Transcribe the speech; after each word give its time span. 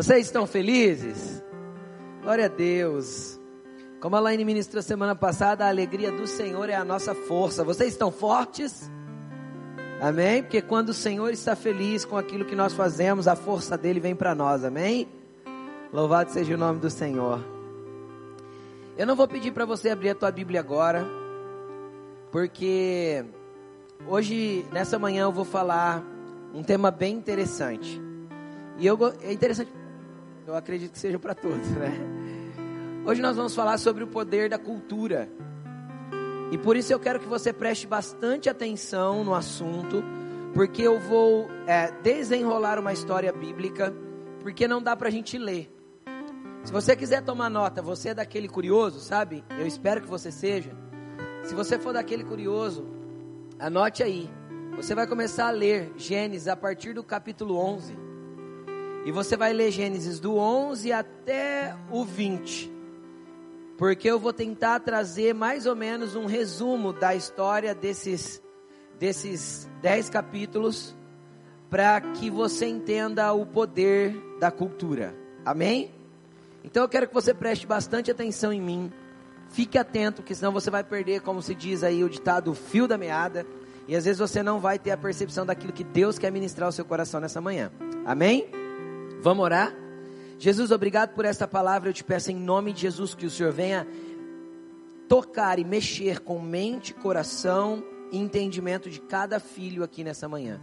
Vocês 0.00 0.24
estão 0.24 0.46
felizes? 0.46 1.44
Glória 2.22 2.46
a 2.46 2.48
Deus. 2.48 3.38
Como 4.00 4.16
a 4.16 4.20
Laine 4.20 4.46
ministrou 4.46 4.82
semana 4.82 5.14
passada, 5.14 5.66
a 5.66 5.68
alegria 5.68 6.10
do 6.10 6.26
Senhor 6.26 6.70
é 6.70 6.74
a 6.74 6.82
nossa 6.82 7.14
força. 7.14 7.62
Vocês 7.62 7.92
estão 7.92 8.10
fortes? 8.10 8.90
Amém? 10.00 10.42
Porque 10.42 10.62
quando 10.62 10.88
o 10.88 10.94
Senhor 10.94 11.30
está 11.34 11.54
feliz 11.54 12.06
com 12.06 12.16
aquilo 12.16 12.46
que 12.46 12.56
nós 12.56 12.72
fazemos, 12.72 13.28
a 13.28 13.36
força 13.36 13.76
dele 13.76 14.00
vem 14.00 14.16
para 14.16 14.34
nós. 14.34 14.64
Amém? 14.64 15.06
Louvado 15.92 16.30
seja 16.30 16.54
o 16.54 16.56
nome 16.56 16.80
do 16.80 16.88
Senhor. 16.88 17.44
Eu 18.96 19.06
não 19.06 19.14
vou 19.14 19.28
pedir 19.28 19.52
para 19.52 19.66
você 19.66 19.90
abrir 19.90 20.08
a 20.08 20.14
tua 20.14 20.30
Bíblia 20.30 20.60
agora, 20.60 21.06
porque 22.32 23.22
hoje, 24.08 24.64
nessa 24.72 24.98
manhã, 24.98 25.24
eu 25.24 25.32
vou 25.32 25.44
falar 25.44 26.02
um 26.54 26.62
tema 26.62 26.90
bem 26.90 27.16
interessante. 27.16 28.00
E 28.78 28.86
eu, 28.86 28.98
é 29.20 29.30
interessante, 29.30 29.70
eu 30.46 30.54
acredito 30.54 30.92
que 30.92 30.98
seja 30.98 31.18
para 31.18 31.34
todos, 31.34 31.68
né? 31.70 31.92
Hoje 33.04 33.22
nós 33.22 33.36
vamos 33.36 33.54
falar 33.54 33.78
sobre 33.78 34.04
o 34.04 34.06
poder 34.06 34.48
da 34.48 34.58
cultura. 34.58 35.28
E 36.50 36.58
por 36.58 36.76
isso 36.76 36.92
eu 36.92 36.98
quero 36.98 37.20
que 37.20 37.26
você 37.26 37.52
preste 37.52 37.86
bastante 37.86 38.48
atenção 38.48 39.24
no 39.24 39.34
assunto, 39.34 40.02
porque 40.52 40.82
eu 40.82 40.98
vou 40.98 41.48
é, 41.66 41.90
desenrolar 42.02 42.78
uma 42.78 42.92
história 42.92 43.32
bíblica, 43.32 43.94
porque 44.40 44.66
não 44.66 44.82
dá 44.82 44.96
para 44.96 45.08
a 45.08 45.10
gente 45.10 45.38
ler. 45.38 45.72
Se 46.64 46.72
você 46.72 46.94
quiser 46.94 47.22
tomar 47.22 47.48
nota, 47.48 47.80
você 47.80 48.10
é 48.10 48.14
daquele 48.14 48.48
curioso, 48.48 49.00
sabe? 49.00 49.44
Eu 49.58 49.66
espero 49.66 50.00
que 50.00 50.08
você 50.08 50.30
seja. 50.30 50.72
Se 51.44 51.54
você 51.54 51.78
for 51.78 51.92
daquele 51.92 52.24
curioso, 52.24 52.86
anote 53.58 54.02
aí. 54.02 54.28
Você 54.76 54.94
vai 54.94 55.06
começar 55.06 55.48
a 55.48 55.50
ler 55.50 55.92
Gênesis 55.96 56.48
a 56.48 56.56
partir 56.56 56.92
do 56.92 57.02
capítulo 57.02 57.56
11. 57.56 58.09
E 59.04 59.12
você 59.12 59.36
vai 59.36 59.52
ler 59.52 59.70
Gênesis 59.70 60.20
do 60.20 60.36
11 60.36 60.92
até 60.92 61.74
o 61.90 62.04
20. 62.04 62.70
Porque 63.78 64.10
eu 64.10 64.18
vou 64.18 64.32
tentar 64.32 64.80
trazer 64.80 65.34
mais 65.34 65.64
ou 65.64 65.74
menos 65.74 66.14
um 66.14 66.26
resumo 66.26 66.92
da 66.92 67.14
história 67.14 67.74
desses 67.74 68.42
desses 68.98 69.66
10 69.80 70.10
capítulos 70.10 70.94
para 71.70 71.98
que 72.02 72.28
você 72.28 72.66
entenda 72.66 73.32
o 73.32 73.46
poder 73.46 74.14
da 74.38 74.50
cultura. 74.50 75.16
Amém? 75.42 75.90
Então 76.62 76.82
eu 76.82 76.88
quero 76.88 77.08
que 77.08 77.14
você 77.14 77.32
preste 77.32 77.66
bastante 77.66 78.10
atenção 78.10 78.52
em 78.52 78.60
mim. 78.60 78.92
Fique 79.48 79.78
atento, 79.78 80.22
que 80.22 80.34
senão 80.34 80.52
você 80.52 80.70
vai 80.70 80.84
perder, 80.84 81.22
como 81.22 81.40
se 81.40 81.54
diz 81.54 81.82
aí 81.82 82.04
o 82.04 82.10
ditado, 82.10 82.50
o 82.50 82.54
fio 82.54 82.86
da 82.86 82.98
meada. 82.98 83.46
E 83.88 83.96
às 83.96 84.04
vezes 84.04 84.18
você 84.18 84.42
não 84.42 84.60
vai 84.60 84.78
ter 84.78 84.90
a 84.90 84.96
percepção 84.98 85.46
daquilo 85.46 85.72
que 85.72 85.82
Deus 85.82 86.18
quer 86.18 86.30
ministrar 86.30 86.66
ao 86.66 86.72
seu 86.72 86.84
coração 86.84 87.18
nessa 87.18 87.40
manhã. 87.40 87.72
Amém? 88.04 88.59
Vamos 89.22 89.44
orar? 89.44 89.74
Jesus, 90.38 90.70
obrigado 90.70 91.14
por 91.14 91.26
essa 91.26 91.46
palavra. 91.46 91.90
Eu 91.90 91.92
te 91.92 92.02
peço 92.02 92.30
em 92.30 92.36
nome 92.36 92.72
de 92.72 92.80
Jesus 92.80 93.14
que 93.14 93.26
o 93.26 93.30
Senhor 93.30 93.52
venha 93.52 93.86
tocar 95.06 95.58
e 95.58 95.64
mexer 95.64 96.20
com 96.20 96.40
mente, 96.40 96.94
coração 96.94 97.84
e 98.10 98.16
entendimento 98.16 98.88
de 98.88 98.98
cada 98.98 99.38
filho 99.38 99.84
aqui 99.84 100.02
nessa 100.02 100.26
manhã. 100.26 100.58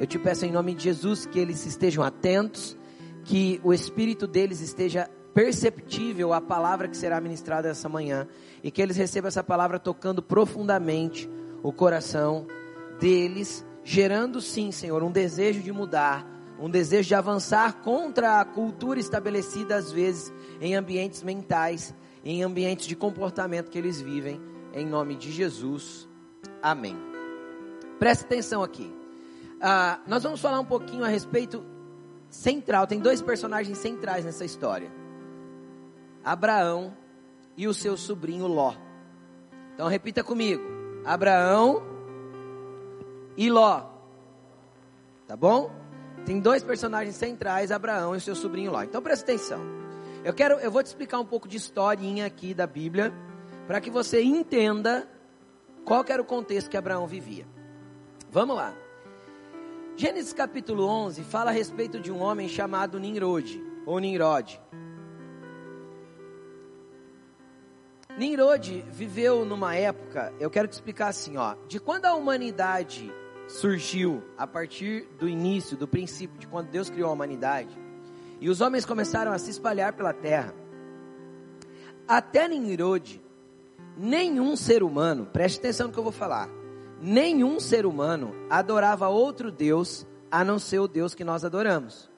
Eu 0.00 0.06
te 0.06 0.18
peço 0.18 0.44
em 0.44 0.50
nome 0.50 0.74
de 0.74 0.82
Jesus 0.82 1.26
que 1.26 1.38
eles 1.38 1.64
estejam 1.64 2.02
atentos, 2.02 2.76
que 3.24 3.60
o 3.62 3.72
espírito 3.72 4.26
deles 4.26 4.60
esteja 4.60 5.08
perceptível 5.32 6.32
à 6.32 6.40
palavra 6.40 6.88
que 6.88 6.96
será 6.96 7.20
ministrada 7.20 7.68
essa 7.68 7.88
manhã 7.88 8.26
e 8.64 8.70
que 8.72 8.82
eles 8.82 8.96
recebam 8.96 9.28
essa 9.28 9.44
palavra 9.44 9.78
tocando 9.78 10.20
profundamente 10.20 11.30
o 11.62 11.72
coração 11.72 12.48
deles, 12.98 13.64
gerando 13.84 14.40
sim, 14.40 14.72
Senhor, 14.72 15.04
um 15.04 15.12
desejo 15.12 15.62
de 15.62 15.70
mudar 15.70 16.35
um 16.58 16.70
desejo 16.70 17.08
de 17.08 17.14
avançar 17.14 17.80
contra 17.82 18.40
a 18.40 18.44
cultura 18.44 18.98
estabelecida 18.98 19.76
às 19.76 19.92
vezes 19.92 20.32
em 20.60 20.74
ambientes 20.74 21.22
mentais, 21.22 21.94
em 22.24 22.42
ambientes 22.42 22.86
de 22.86 22.96
comportamento 22.96 23.70
que 23.70 23.78
eles 23.78 24.00
vivem, 24.00 24.40
em 24.72 24.86
nome 24.86 25.16
de 25.16 25.30
Jesus. 25.30 26.08
Amém. 26.62 26.96
Preste 27.98 28.24
atenção 28.24 28.62
aqui. 28.62 28.92
Ah, 29.60 30.00
nós 30.06 30.22
vamos 30.22 30.40
falar 30.40 30.60
um 30.60 30.64
pouquinho 30.64 31.04
a 31.04 31.08
respeito 31.08 31.64
central. 32.28 32.86
Tem 32.86 33.00
dois 33.00 33.22
personagens 33.22 33.78
centrais 33.78 34.24
nessa 34.24 34.44
história: 34.44 34.90
Abraão 36.24 36.96
e 37.56 37.66
o 37.66 37.74
seu 37.74 37.96
sobrinho 37.96 38.46
Ló. 38.46 38.74
Então 39.74 39.88
repita 39.88 40.22
comigo: 40.22 40.62
Abraão 41.04 41.82
e 43.36 43.50
Ló. 43.50 43.84
Tá 45.26 45.36
bom? 45.36 45.85
Tem 46.26 46.40
dois 46.40 46.60
personagens 46.60 47.14
centrais, 47.14 47.70
Abraão 47.70 48.16
e 48.16 48.20
seu 48.20 48.34
sobrinho 48.34 48.72
Ló. 48.72 48.82
Então 48.82 49.00
presta 49.00 49.24
atenção. 49.24 49.60
Eu 50.24 50.34
quero, 50.34 50.54
eu 50.54 50.72
vou 50.72 50.82
te 50.82 50.86
explicar 50.86 51.20
um 51.20 51.24
pouco 51.24 51.46
de 51.46 51.56
historinha 51.56 52.26
aqui 52.26 52.52
da 52.52 52.66
Bíblia, 52.66 53.14
para 53.68 53.80
que 53.80 53.88
você 53.90 54.20
entenda 54.20 55.08
qual 55.84 56.04
era 56.08 56.20
o 56.20 56.24
contexto 56.24 56.68
que 56.68 56.76
Abraão 56.76 57.06
vivia. 57.06 57.46
Vamos 58.28 58.56
lá. 58.56 58.74
Gênesis 59.94 60.32
capítulo 60.32 60.84
11 60.84 61.22
fala 61.22 61.50
a 61.50 61.54
respeito 61.54 62.00
de 62.00 62.10
um 62.10 62.20
homem 62.20 62.48
chamado 62.48 62.98
Nimrod, 62.98 63.62
ou 63.86 64.00
Nimrod. 64.00 64.60
Nimrod 68.18 68.84
viveu 68.90 69.44
numa 69.44 69.76
época, 69.76 70.34
eu 70.40 70.50
quero 70.50 70.66
te 70.66 70.72
explicar 70.72 71.06
assim, 71.06 71.36
ó, 71.36 71.54
de 71.68 71.78
quando 71.78 72.06
a 72.06 72.14
humanidade 72.14 73.12
surgiu 73.48 74.22
a 74.36 74.46
partir 74.46 75.06
do 75.18 75.28
início, 75.28 75.76
do 75.76 75.86
princípio 75.86 76.38
de 76.38 76.46
quando 76.46 76.68
Deus 76.68 76.90
criou 76.90 77.10
a 77.10 77.12
humanidade, 77.12 77.76
e 78.40 78.50
os 78.50 78.60
homens 78.60 78.84
começaram 78.84 79.32
a 79.32 79.38
se 79.38 79.50
espalhar 79.50 79.92
pela 79.94 80.12
terra. 80.12 80.54
Até 82.06 82.46
Nimrod, 82.48 83.20
nenhum 83.96 84.56
ser 84.56 84.82
humano, 84.82 85.26
preste 85.26 85.58
atenção 85.58 85.88
no 85.88 85.92
que 85.92 85.98
eu 85.98 86.04
vou 86.04 86.12
falar, 86.12 86.48
nenhum 87.00 87.58
ser 87.58 87.86
humano 87.86 88.34
adorava 88.50 89.08
outro 89.08 89.50
Deus 89.50 90.06
a 90.30 90.44
não 90.44 90.58
ser 90.58 90.80
o 90.80 90.88
Deus 90.88 91.14
que 91.14 91.24
nós 91.24 91.44
adoramos. 91.44 92.10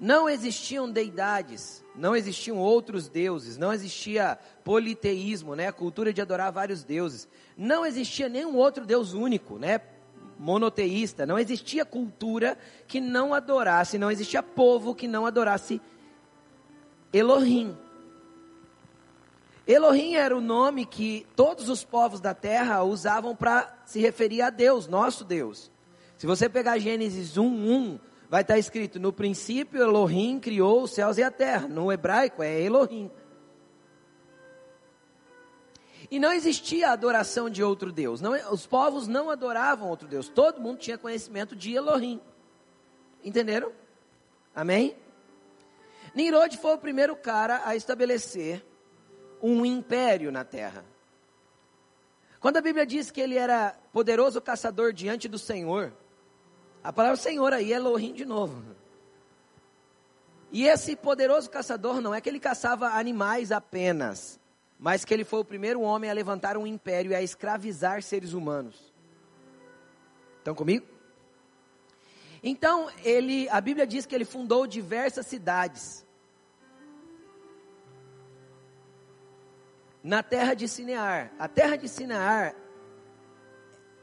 Não 0.00 0.28
existiam 0.28 0.88
deidades, 0.88 1.84
não 1.96 2.14
existiam 2.14 2.56
outros 2.56 3.08
deuses, 3.08 3.56
não 3.56 3.72
existia 3.72 4.38
politeísmo, 4.62 5.56
né, 5.56 5.66
a 5.66 5.72
cultura 5.72 6.12
de 6.12 6.20
adorar 6.20 6.52
vários 6.52 6.84
deuses. 6.84 7.26
Não 7.56 7.84
existia 7.84 8.28
nenhum 8.28 8.54
outro 8.54 8.86
Deus 8.86 9.12
único, 9.12 9.58
né? 9.58 9.80
Monoteísta, 10.38 11.26
não 11.26 11.38
existia 11.38 11.84
cultura 11.84 12.56
que 12.86 13.00
não 13.00 13.34
adorasse, 13.34 13.98
não 13.98 14.10
existia 14.10 14.42
povo 14.42 14.94
que 14.94 15.08
não 15.08 15.26
adorasse 15.26 15.80
Elohim. 17.12 17.76
Elohim 19.66 20.14
era 20.14 20.36
o 20.36 20.40
nome 20.40 20.86
que 20.86 21.26
todos 21.36 21.68
os 21.68 21.84
povos 21.84 22.20
da 22.20 22.32
terra 22.32 22.82
usavam 22.82 23.36
para 23.36 23.82
se 23.84 24.00
referir 24.00 24.40
a 24.40 24.48
Deus, 24.48 24.86
nosso 24.86 25.24
Deus. 25.24 25.70
Se 26.16 26.26
você 26.26 26.48
pegar 26.48 26.78
Gênesis 26.78 27.36
1:1, 27.36 27.98
vai 28.30 28.42
estar 28.42 28.58
escrito: 28.58 28.98
No 28.98 29.12
princípio 29.12 29.82
Elohim 29.82 30.40
criou 30.40 30.82
os 30.82 30.92
céus 30.92 31.18
e 31.18 31.22
a 31.22 31.30
terra. 31.30 31.68
No 31.68 31.92
hebraico 31.92 32.42
é 32.42 32.60
Elohim. 32.60 33.10
E 36.10 36.18
não 36.18 36.32
existia 36.32 36.90
adoração 36.90 37.50
de 37.50 37.62
outro 37.62 37.92
Deus. 37.92 38.20
Não, 38.20 38.32
os 38.50 38.66
povos 38.66 39.06
não 39.06 39.28
adoravam 39.28 39.88
outro 39.88 40.08
Deus. 40.08 40.28
Todo 40.28 40.60
mundo 40.60 40.78
tinha 40.78 40.96
conhecimento 40.96 41.54
de 41.54 41.74
Elohim. 41.74 42.20
Entenderam? 43.22 43.72
Amém? 44.54 44.96
Nimrod 46.14 46.56
foi 46.56 46.74
o 46.74 46.78
primeiro 46.78 47.14
cara 47.14 47.62
a 47.64 47.76
estabelecer 47.76 48.64
um 49.42 49.64
império 49.66 50.32
na 50.32 50.44
terra. 50.44 50.84
Quando 52.40 52.56
a 52.56 52.62
Bíblia 52.62 52.86
diz 52.86 53.10
que 53.10 53.20
ele 53.20 53.36
era 53.36 53.76
poderoso 53.92 54.40
caçador 54.40 54.92
diante 54.92 55.28
do 55.28 55.38
Senhor, 55.38 55.92
a 56.82 56.92
palavra 56.92 57.16
Senhor 57.16 57.52
aí 57.52 57.72
é 57.72 57.76
Elohim 57.76 58.14
de 58.14 58.24
novo. 58.24 58.62
E 60.50 60.66
esse 60.66 60.96
poderoso 60.96 61.50
caçador 61.50 62.00
não 62.00 62.14
é 62.14 62.20
que 62.20 62.28
ele 62.28 62.40
caçava 62.40 62.88
animais 62.88 63.52
apenas 63.52 64.37
mas 64.78 65.04
que 65.04 65.12
ele 65.12 65.24
foi 65.24 65.40
o 65.40 65.44
primeiro 65.44 65.80
homem 65.80 66.08
a 66.08 66.14
levantar 66.14 66.56
um 66.56 66.66
império 66.66 67.10
e 67.10 67.14
a 67.14 67.22
escravizar 67.22 68.02
seres 68.02 68.32
humanos. 68.32 68.92
Estão 70.38 70.54
comigo? 70.54 70.86
Então, 72.42 72.88
ele, 73.04 73.48
a 73.48 73.60
Bíblia 73.60 73.86
diz 73.86 74.06
que 74.06 74.14
ele 74.14 74.24
fundou 74.24 74.66
diversas 74.66 75.26
cidades. 75.26 76.06
Na 80.02 80.22
terra 80.22 80.54
de 80.54 80.68
Sinear. 80.68 81.32
A 81.38 81.48
terra 81.48 81.76
de 81.76 81.88
Sinear 81.88 82.54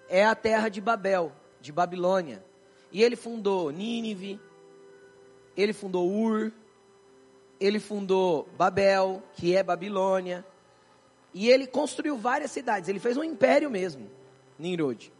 é 0.09 0.25
a 0.25 0.35
terra 0.35 0.67
de 0.67 0.81
Babel, 0.81 1.31
de 1.61 1.71
Babilônia. 1.71 2.43
E 2.91 3.01
ele 3.01 3.15
fundou 3.15 3.71
Nínive, 3.71 4.39
ele 5.55 5.73
fundou 5.73 6.11
Ur, 6.11 6.51
ele 7.59 7.79
fundou 7.79 8.47
Babel, 8.57 9.23
que 9.33 9.55
é 9.55 9.63
Babilônia. 9.63 10.45
E 11.35 11.49
ele 11.49 11.67
construiu 11.67 12.15
várias 12.17 12.49
cidades, 12.51 12.87
ele 12.87 12.97
fez 12.97 13.17
um 13.17 13.23
império 13.23 13.69
mesmo, 13.69 14.09
Nimrod. 14.57 15.11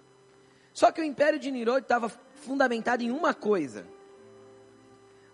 Só 0.73 0.89
que 0.89 1.01
o 1.01 1.03
império 1.03 1.37
de 1.37 1.51
Nimrod 1.51 1.83
estava 1.83 2.07
fundamentado 2.35 3.03
em 3.03 3.11
uma 3.11 3.33
coisa. 3.33 3.85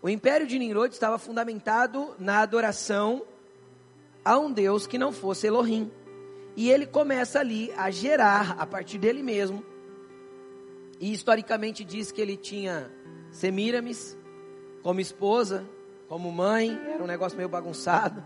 O 0.01 0.09
império 0.09 0.47
de 0.47 0.57
Nimrod 0.57 0.91
estava 0.91 1.19
fundamentado 1.19 2.15
na 2.17 2.39
adoração 2.39 3.21
a 4.25 4.39
um 4.39 4.51
Deus 4.51 4.87
que 4.87 4.97
não 4.97 5.11
fosse 5.11 5.45
Elohim. 5.45 5.91
E 6.55 6.71
ele 6.71 6.87
começa 6.87 7.39
ali 7.39 7.71
a 7.77 7.91
gerar, 7.91 8.55
a 8.59 8.65
partir 8.65 8.97
dele 8.97 9.21
mesmo. 9.21 9.63
E 10.99 11.13
historicamente 11.13 11.83
diz 11.83 12.11
que 12.11 12.19
ele 12.19 12.35
tinha 12.35 12.91
Semiramis 13.31 14.17
como 14.81 14.99
esposa, 14.99 15.63
como 16.07 16.31
mãe, 16.31 16.75
era 16.91 17.03
um 17.03 17.07
negócio 17.07 17.37
meio 17.37 17.49
bagunçado, 17.49 18.23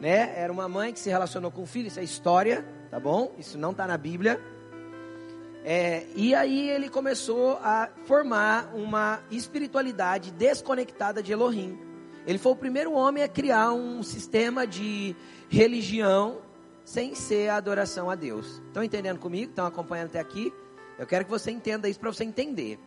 né? 0.00 0.32
Era 0.36 0.52
uma 0.52 0.68
mãe 0.68 0.92
que 0.92 0.98
se 0.98 1.10
relacionou 1.10 1.50
com 1.50 1.62
o 1.62 1.66
filho, 1.66 1.88
isso 1.88 2.00
é 2.00 2.04
história, 2.04 2.64
tá 2.90 2.98
bom? 2.98 3.32
Isso 3.38 3.58
não 3.58 3.72
está 3.72 3.86
na 3.86 3.98
Bíblia. 3.98 4.40
É, 5.62 6.06
e 6.16 6.34
aí 6.34 6.70
ele 6.70 6.88
começou 6.88 7.58
a 7.62 7.90
formar 8.06 8.72
uma 8.74 9.20
espiritualidade 9.30 10.30
desconectada 10.30 11.22
de 11.22 11.32
Elohim. 11.32 11.78
Ele 12.26 12.38
foi 12.38 12.52
o 12.52 12.56
primeiro 12.56 12.92
homem 12.92 13.22
a 13.22 13.28
criar 13.28 13.72
um 13.72 14.02
sistema 14.02 14.66
de 14.66 15.14
religião 15.48 16.38
sem 16.84 17.14
ser 17.14 17.48
a 17.50 17.56
adoração 17.56 18.10
a 18.10 18.14
Deus. 18.14 18.62
Estão 18.66 18.82
entendendo 18.82 19.18
comigo? 19.18 19.50
Estão 19.50 19.66
acompanhando 19.66 20.08
até 20.08 20.18
aqui? 20.18 20.52
Eu 20.98 21.06
quero 21.06 21.24
que 21.24 21.30
você 21.30 21.50
entenda 21.50 21.88
isso 21.88 22.00
para 22.00 22.12
você 22.12 22.24
entender. 22.24 22.78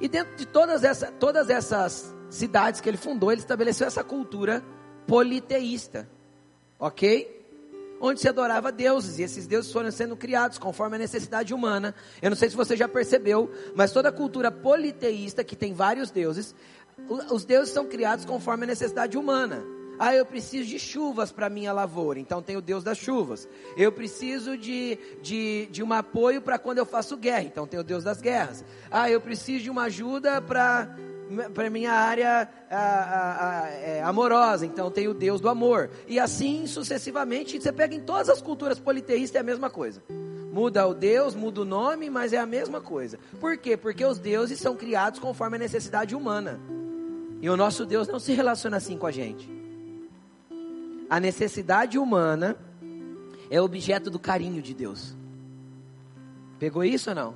E 0.00 0.08
dentro 0.08 0.34
de 0.36 0.46
todas, 0.46 0.82
essa, 0.82 1.12
todas 1.12 1.48
essas 1.48 2.14
cidades 2.28 2.80
que 2.80 2.88
ele 2.88 2.96
fundou, 2.96 3.30
ele 3.30 3.40
estabeleceu 3.40 3.86
essa 3.86 4.02
cultura 4.02 4.62
politeísta. 5.06 6.08
Ok? 6.82 7.40
Onde 8.00 8.20
se 8.20 8.28
adorava 8.28 8.72
deuses, 8.72 9.20
e 9.20 9.22
esses 9.22 9.46
deuses 9.46 9.70
foram 9.70 9.92
sendo 9.92 10.16
criados 10.16 10.58
conforme 10.58 10.96
a 10.96 10.98
necessidade 10.98 11.54
humana. 11.54 11.94
Eu 12.20 12.28
não 12.28 12.36
sei 12.36 12.50
se 12.50 12.56
você 12.56 12.76
já 12.76 12.88
percebeu, 12.88 13.48
mas 13.76 13.92
toda 13.92 14.10
cultura 14.10 14.50
politeísta, 14.50 15.44
que 15.44 15.54
tem 15.54 15.72
vários 15.72 16.10
deuses, 16.10 16.56
os 17.30 17.44
deuses 17.44 17.72
são 17.72 17.86
criados 17.86 18.24
conforme 18.24 18.64
a 18.64 18.66
necessidade 18.66 19.16
humana. 19.16 19.64
Ah, 19.96 20.12
eu 20.12 20.26
preciso 20.26 20.68
de 20.68 20.80
chuvas 20.80 21.30
para 21.30 21.48
minha 21.48 21.72
lavoura, 21.72 22.18
então 22.18 22.42
tem 22.42 22.56
o 22.56 22.60
Deus 22.60 22.82
das 22.82 22.98
chuvas. 22.98 23.48
Eu 23.76 23.92
preciso 23.92 24.58
de, 24.58 24.98
de, 25.22 25.68
de 25.70 25.84
um 25.84 25.92
apoio 25.92 26.42
para 26.42 26.58
quando 26.58 26.78
eu 26.78 26.86
faço 26.86 27.16
guerra, 27.16 27.44
então 27.44 27.64
tem 27.64 27.78
o 27.78 27.84
Deus 27.84 28.02
das 28.02 28.20
guerras. 28.20 28.64
Ah, 28.90 29.08
eu 29.08 29.20
preciso 29.20 29.62
de 29.62 29.70
uma 29.70 29.84
ajuda 29.84 30.42
para 30.42 30.96
para 31.54 31.70
minha 31.70 31.92
área 31.92 32.48
a, 32.70 32.76
a, 32.76 33.62
a, 33.64 33.68
é, 33.70 34.02
amorosa, 34.02 34.66
então 34.66 34.90
tem 34.90 35.08
o 35.08 35.14
Deus 35.14 35.40
do 35.40 35.48
amor. 35.48 35.90
E 36.06 36.18
assim 36.18 36.66
sucessivamente, 36.66 37.60
você 37.60 37.72
pega 37.72 37.94
em 37.94 38.00
todas 38.00 38.28
as 38.28 38.40
culturas 38.40 38.78
politeístas 38.78 39.36
é 39.36 39.40
a 39.40 39.44
mesma 39.44 39.70
coisa. 39.70 40.02
Muda 40.52 40.86
o 40.86 40.94
Deus, 40.94 41.34
muda 41.34 41.62
o 41.62 41.64
nome, 41.64 42.10
mas 42.10 42.32
é 42.32 42.38
a 42.38 42.44
mesma 42.46 42.80
coisa. 42.80 43.18
Por 43.40 43.56
quê? 43.56 43.76
Porque 43.76 44.04
os 44.04 44.18
deuses 44.18 44.60
são 44.60 44.76
criados 44.76 45.18
conforme 45.18 45.56
a 45.56 45.58
necessidade 45.58 46.14
humana. 46.14 46.60
E 47.40 47.48
o 47.48 47.56
nosso 47.56 47.86
Deus 47.86 48.06
não 48.06 48.20
se 48.20 48.32
relaciona 48.32 48.76
assim 48.76 48.98
com 48.98 49.06
a 49.06 49.10
gente. 49.10 49.50
A 51.08 51.18
necessidade 51.18 51.98
humana 51.98 52.56
é 53.50 53.60
objeto 53.60 54.10
do 54.10 54.18
carinho 54.18 54.62
de 54.62 54.74
Deus. 54.74 55.16
Pegou 56.58 56.84
isso 56.84 57.10
ou 57.10 57.16
não? 57.16 57.34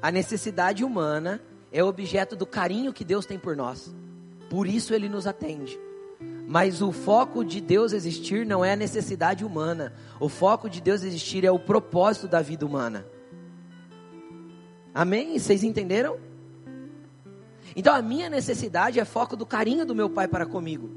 A 0.00 0.10
necessidade 0.10 0.84
humana 0.84 1.42
é 1.72 1.82
objeto 1.82 2.34
do 2.34 2.46
carinho 2.46 2.92
que 2.92 3.04
Deus 3.04 3.26
tem 3.26 3.38
por 3.38 3.56
nós. 3.56 3.94
Por 4.48 4.66
isso 4.66 4.92
ele 4.92 5.08
nos 5.08 5.26
atende. 5.26 5.78
Mas 6.46 6.82
o 6.82 6.90
foco 6.90 7.44
de 7.44 7.60
Deus 7.60 7.92
existir 7.92 8.44
não 8.44 8.64
é 8.64 8.72
a 8.72 8.76
necessidade 8.76 9.44
humana. 9.44 9.92
O 10.18 10.28
foco 10.28 10.68
de 10.68 10.80
Deus 10.80 11.04
existir 11.04 11.44
é 11.44 11.50
o 11.50 11.58
propósito 11.60 12.26
da 12.26 12.42
vida 12.42 12.66
humana. 12.66 13.06
Amém? 14.92 15.38
Vocês 15.38 15.62
entenderam? 15.62 16.18
Então 17.76 17.94
a 17.94 18.02
minha 18.02 18.28
necessidade 18.28 18.98
é 18.98 19.04
foco 19.04 19.36
do 19.36 19.46
carinho 19.46 19.86
do 19.86 19.94
meu 19.94 20.10
pai 20.10 20.26
para 20.26 20.44
comigo, 20.44 20.90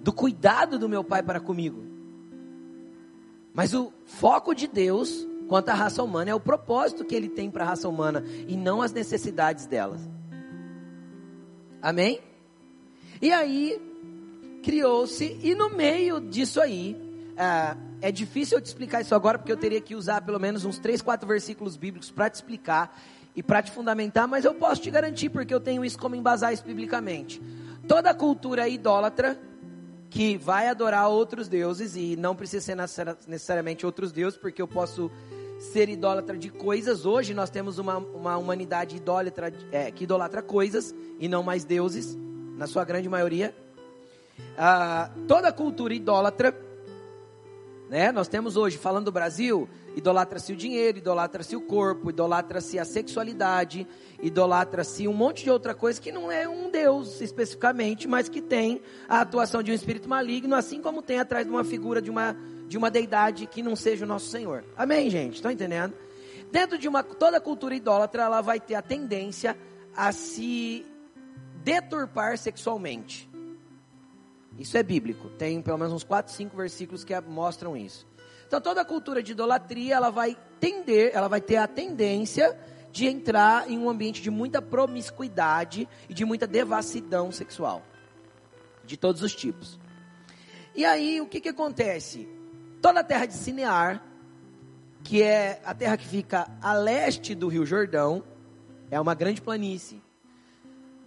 do 0.00 0.12
cuidado 0.12 0.78
do 0.78 0.88
meu 0.88 1.04
pai 1.04 1.22
para 1.22 1.38
comigo. 1.38 1.84
Mas 3.52 3.72
o 3.72 3.92
foco 4.04 4.52
de 4.52 4.66
Deus 4.66 5.24
quanto 5.48 5.68
à 5.68 5.74
raça 5.74 6.02
humana 6.02 6.30
é 6.30 6.34
o 6.34 6.40
propósito 6.40 7.04
que 7.04 7.14
ele 7.14 7.28
tem 7.28 7.50
para 7.50 7.64
a 7.64 7.68
raça 7.68 7.88
humana 7.88 8.24
e 8.46 8.56
não 8.56 8.82
as 8.82 8.92
necessidades 8.92 9.66
delas. 9.66 10.00
Amém? 11.80 12.20
E 13.20 13.32
aí 13.32 13.80
criou-se 14.62 15.38
e 15.42 15.54
no 15.54 15.70
meio 15.70 16.20
disso 16.20 16.60
aí 16.60 16.96
é, 17.36 18.08
é 18.08 18.12
difícil 18.12 18.58
eu 18.58 18.62
te 18.62 18.66
explicar 18.66 19.02
isso 19.02 19.14
agora 19.14 19.38
porque 19.38 19.52
eu 19.52 19.56
teria 19.56 19.80
que 19.80 19.94
usar 19.94 20.22
pelo 20.22 20.40
menos 20.40 20.64
uns 20.64 20.78
três, 20.78 21.02
quatro 21.02 21.26
versículos 21.26 21.76
bíblicos 21.76 22.10
para 22.10 22.30
te 22.30 22.34
explicar 22.34 22.98
e 23.36 23.42
para 23.42 23.62
te 23.62 23.72
fundamentar, 23.72 24.28
mas 24.28 24.44
eu 24.44 24.54
posso 24.54 24.80
te 24.80 24.90
garantir, 24.90 25.28
porque 25.28 25.52
eu 25.52 25.60
tenho 25.60 25.84
isso 25.84 25.98
como 25.98 26.14
embasar 26.14 26.52
isso 26.52 26.64
biblicamente. 26.64 27.42
Toda 27.88 28.14
cultura 28.14 28.68
idólatra 28.68 29.38
que 30.14 30.36
vai 30.36 30.68
adorar 30.68 31.08
outros 31.08 31.48
deuses, 31.48 31.96
e 31.96 32.14
não 32.14 32.36
precisa 32.36 32.86
ser 32.86 33.16
necessariamente 33.26 33.84
outros 33.84 34.12
deuses, 34.12 34.38
porque 34.38 34.62
eu 34.62 34.68
posso 34.68 35.10
ser 35.58 35.88
idólatra 35.88 36.38
de 36.38 36.50
coisas. 36.50 37.04
Hoje 37.04 37.34
nós 37.34 37.50
temos 37.50 37.78
uma, 37.78 37.96
uma 37.98 38.36
humanidade 38.36 38.94
idólatra, 38.96 39.52
é, 39.72 39.90
que 39.90 40.04
idolatra 40.04 40.40
coisas 40.40 40.94
e 41.18 41.26
não 41.26 41.42
mais 41.42 41.64
deuses, 41.64 42.16
na 42.56 42.68
sua 42.68 42.84
grande 42.84 43.08
maioria. 43.08 43.52
Ah, 44.56 45.10
toda 45.26 45.52
cultura 45.52 45.92
idólatra, 45.92 46.52
né? 47.88 48.10
Nós 48.10 48.28
temos 48.28 48.56
hoje, 48.56 48.78
falando 48.78 49.06
do 49.06 49.12
Brasil, 49.12 49.68
idolatra-se 49.94 50.52
o 50.52 50.56
dinheiro, 50.56 50.98
idolatra-se 50.98 51.54
o 51.54 51.60
corpo, 51.60 52.10
idolatra-se 52.10 52.78
a 52.78 52.84
sexualidade, 52.84 53.86
idolatra-se 54.22 55.06
um 55.06 55.12
monte 55.12 55.44
de 55.44 55.50
outra 55.50 55.74
coisa 55.74 56.00
que 56.00 56.10
não 56.10 56.32
é 56.32 56.48
um 56.48 56.70
Deus 56.70 57.20
especificamente, 57.20 58.08
mas 58.08 58.28
que 58.28 58.40
tem 58.40 58.80
a 59.08 59.20
atuação 59.20 59.62
de 59.62 59.70
um 59.70 59.74
espírito 59.74 60.08
maligno, 60.08 60.54
assim 60.54 60.80
como 60.80 61.02
tem 61.02 61.18
atrás 61.18 61.44
de 61.46 61.52
uma 61.52 61.64
figura 61.64 62.00
de 62.00 62.10
uma, 62.10 62.36
de 62.66 62.78
uma 62.78 62.90
deidade 62.90 63.46
que 63.46 63.62
não 63.62 63.76
seja 63.76 64.04
o 64.04 64.08
nosso 64.08 64.26
Senhor. 64.26 64.64
Amém, 64.76 65.10
gente? 65.10 65.34
Estão 65.34 65.50
entendendo? 65.50 65.94
Dentro 66.50 66.78
de 66.78 66.88
uma 66.88 67.02
toda 67.02 67.40
cultura 67.40 67.74
idólatra, 67.74 68.22
ela 68.22 68.40
vai 68.40 68.60
ter 68.60 68.76
a 68.76 68.82
tendência 68.82 69.56
a 69.94 70.10
se 70.10 70.86
deturpar 71.62 72.38
sexualmente. 72.38 73.28
Isso 74.58 74.76
é 74.76 74.82
bíblico. 74.82 75.28
Tem 75.30 75.60
pelo 75.60 75.78
menos 75.78 75.92
uns 75.92 76.04
4, 76.04 76.32
5 76.32 76.56
versículos 76.56 77.04
que 77.04 77.18
mostram 77.20 77.76
isso. 77.76 78.06
Então 78.46 78.60
toda 78.60 78.80
a 78.80 78.84
cultura 78.84 79.22
de 79.22 79.32
idolatria, 79.32 79.96
ela 79.96 80.10
vai 80.10 80.36
tender, 80.60 81.10
ela 81.12 81.28
vai 81.28 81.40
ter 81.40 81.56
a 81.56 81.66
tendência 81.66 82.56
de 82.92 83.06
entrar 83.06 83.68
em 83.68 83.76
um 83.76 83.90
ambiente 83.90 84.22
de 84.22 84.30
muita 84.30 84.62
promiscuidade 84.62 85.88
e 86.08 86.14
de 86.14 86.24
muita 86.24 86.46
devassidão 86.46 87.32
sexual. 87.32 87.82
De 88.84 88.96
todos 88.96 89.22
os 89.22 89.34
tipos. 89.34 89.80
E 90.76 90.84
aí, 90.84 91.20
o 91.20 91.26
que 91.26 91.40
que 91.40 91.48
acontece? 91.48 92.28
Toda 92.80 93.00
a 93.00 93.04
terra 93.04 93.26
de 93.26 93.34
Sinear, 93.34 94.02
que 95.02 95.22
é 95.22 95.60
a 95.64 95.74
terra 95.74 95.96
que 95.96 96.06
fica 96.06 96.48
a 96.60 96.74
leste 96.74 97.34
do 97.34 97.48
Rio 97.48 97.66
Jordão, 97.66 98.22
é 98.90 99.00
uma 99.00 99.14
grande 99.14 99.40
planície. 99.40 100.02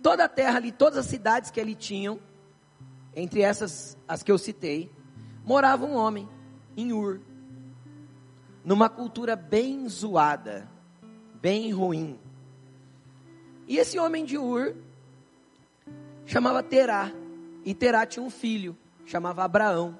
Toda 0.02 0.26
a 0.26 0.28
terra 0.28 0.58
ali, 0.58 0.72
todas 0.72 0.98
as 0.98 1.06
cidades 1.06 1.52
que 1.52 1.60
ali 1.62 1.76
tinham, 1.76 2.20
entre 3.18 3.42
essas 3.42 3.98
as 4.08 4.22
que 4.22 4.32
eu 4.32 4.38
citei, 4.38 4.92
morava 5.44 5.84
um 5.84 5.96
homem 5.96 6.30
em 6.78 6.94
Ur 6.94 7.20
numa 8.64 8.88
cultura 8.88 9.36
bem 9.36 9.90
zoada, 9.90 10.70
bem 11.42 11.72
ruim. 11.72 12.20
E 13.68 13.80
esse 13.80 13.98
homem 13.98 14.24
de 14.24 14.38
Ur 14.38 14.76
chamava 16.28 16.62
Terá, 16.62 17.12
e 17.66 17.74
Terá 17.74 18.06
tinha 18.06 18.24
um 18.24 18.30
filho, 18.30 18.78
chamava 19.04 19.44
Abraão. 19.44 19.98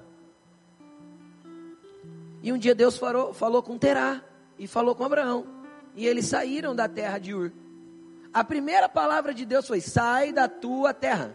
E 2.40 2.52
um 2.52 2.58
dia 2.58 2.74
Deus 2.74 2.96
falou, 2.96 3.34
falou 3.34 3.64
com 3.64 3.76
Terá 3.76 4.22
e 4.56 4.68
falou 4.68 4.94
com 4.94 5.02
Abraão, 5.02 5.44
e 5.96 6.06
eles 6.06 6.26
saíram 6.26 6.72
da 6.72 6.88
terra 6.88 7.18
de 7.18 7.34
Ur. 7.34 7.50
A 8.32 8.44
primeira 8.44 8.88
palavra 8.88 9.34
de 9.34 9.44
Deus 9.44 9.66
foi: 9.66 9.80
sai 9.80 10.32
da 10.32 10.46
tua 10.46 10.94
terra. 10.94 11.34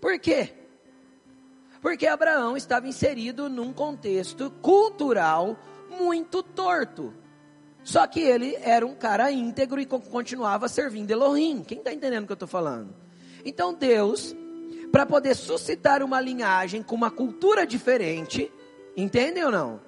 Por 0.00 0.18
quê? 0.18 0.50
Porque 1.82 2.06
Abraão 2.06 2.56
estava 2.56 2.88
inserido 2.88 3.48
num 3.48 3.72
contexto 3.72 4.50
cultural 4.62 5.58
muito 5.98 6.42
torto. 6.42 7.14
Só 7.82 8.06
que 8.06 8.20
ele 8.20 8.56
era 8.60 8.86
um 8.86 8.94
cara 8.94 9.30
íntegro 9.30 9.80
e 9.80 9.86
continuava 9.86 10.68
servindo 10.68 11.10
Elohim. 11.10 11.62
Quem 11.66 11.78
está 11.78 11.92
entendendo 11.92 12.24
o 12.24 12.26
que 12.26 12.32
eu 12.32 12.34
estou 12.34 12.48
falando? 12.48 12.94
Então 13.44 13.72
Deus, 13.72 14.34
para 14.92 15.06
poder 15.06 15.34
suscitar 15.34 16.02
uma 16.02 16.20
linhagem 16.20 16.82
com 16.82 16.94
uma 16.94 17.10
cultura 17.10 17.66
diferente, 17.66 18.52
entendem 18.96 19.44
ou 19.44 19.50
não? 19.50 19.80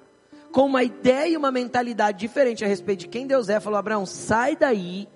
Com 0.51 0.65
uma 0.65 0.83
ideia 0.83 1.29
e 1.29 1.37
uma 1.37 1.51
mentalidade 1.51 2.19
diferente 2.19 2.63
a 2.63 2.67
respeito 2.67 3.01
de 3.01 3.07
quem 3.07 3.27
Deus 3.27 3.49
é, 3.49 3.59
falou: 3.59 3.77
Abraão, 3.77 4.05
sai 4.05 4.55
daí, 4.55 5.07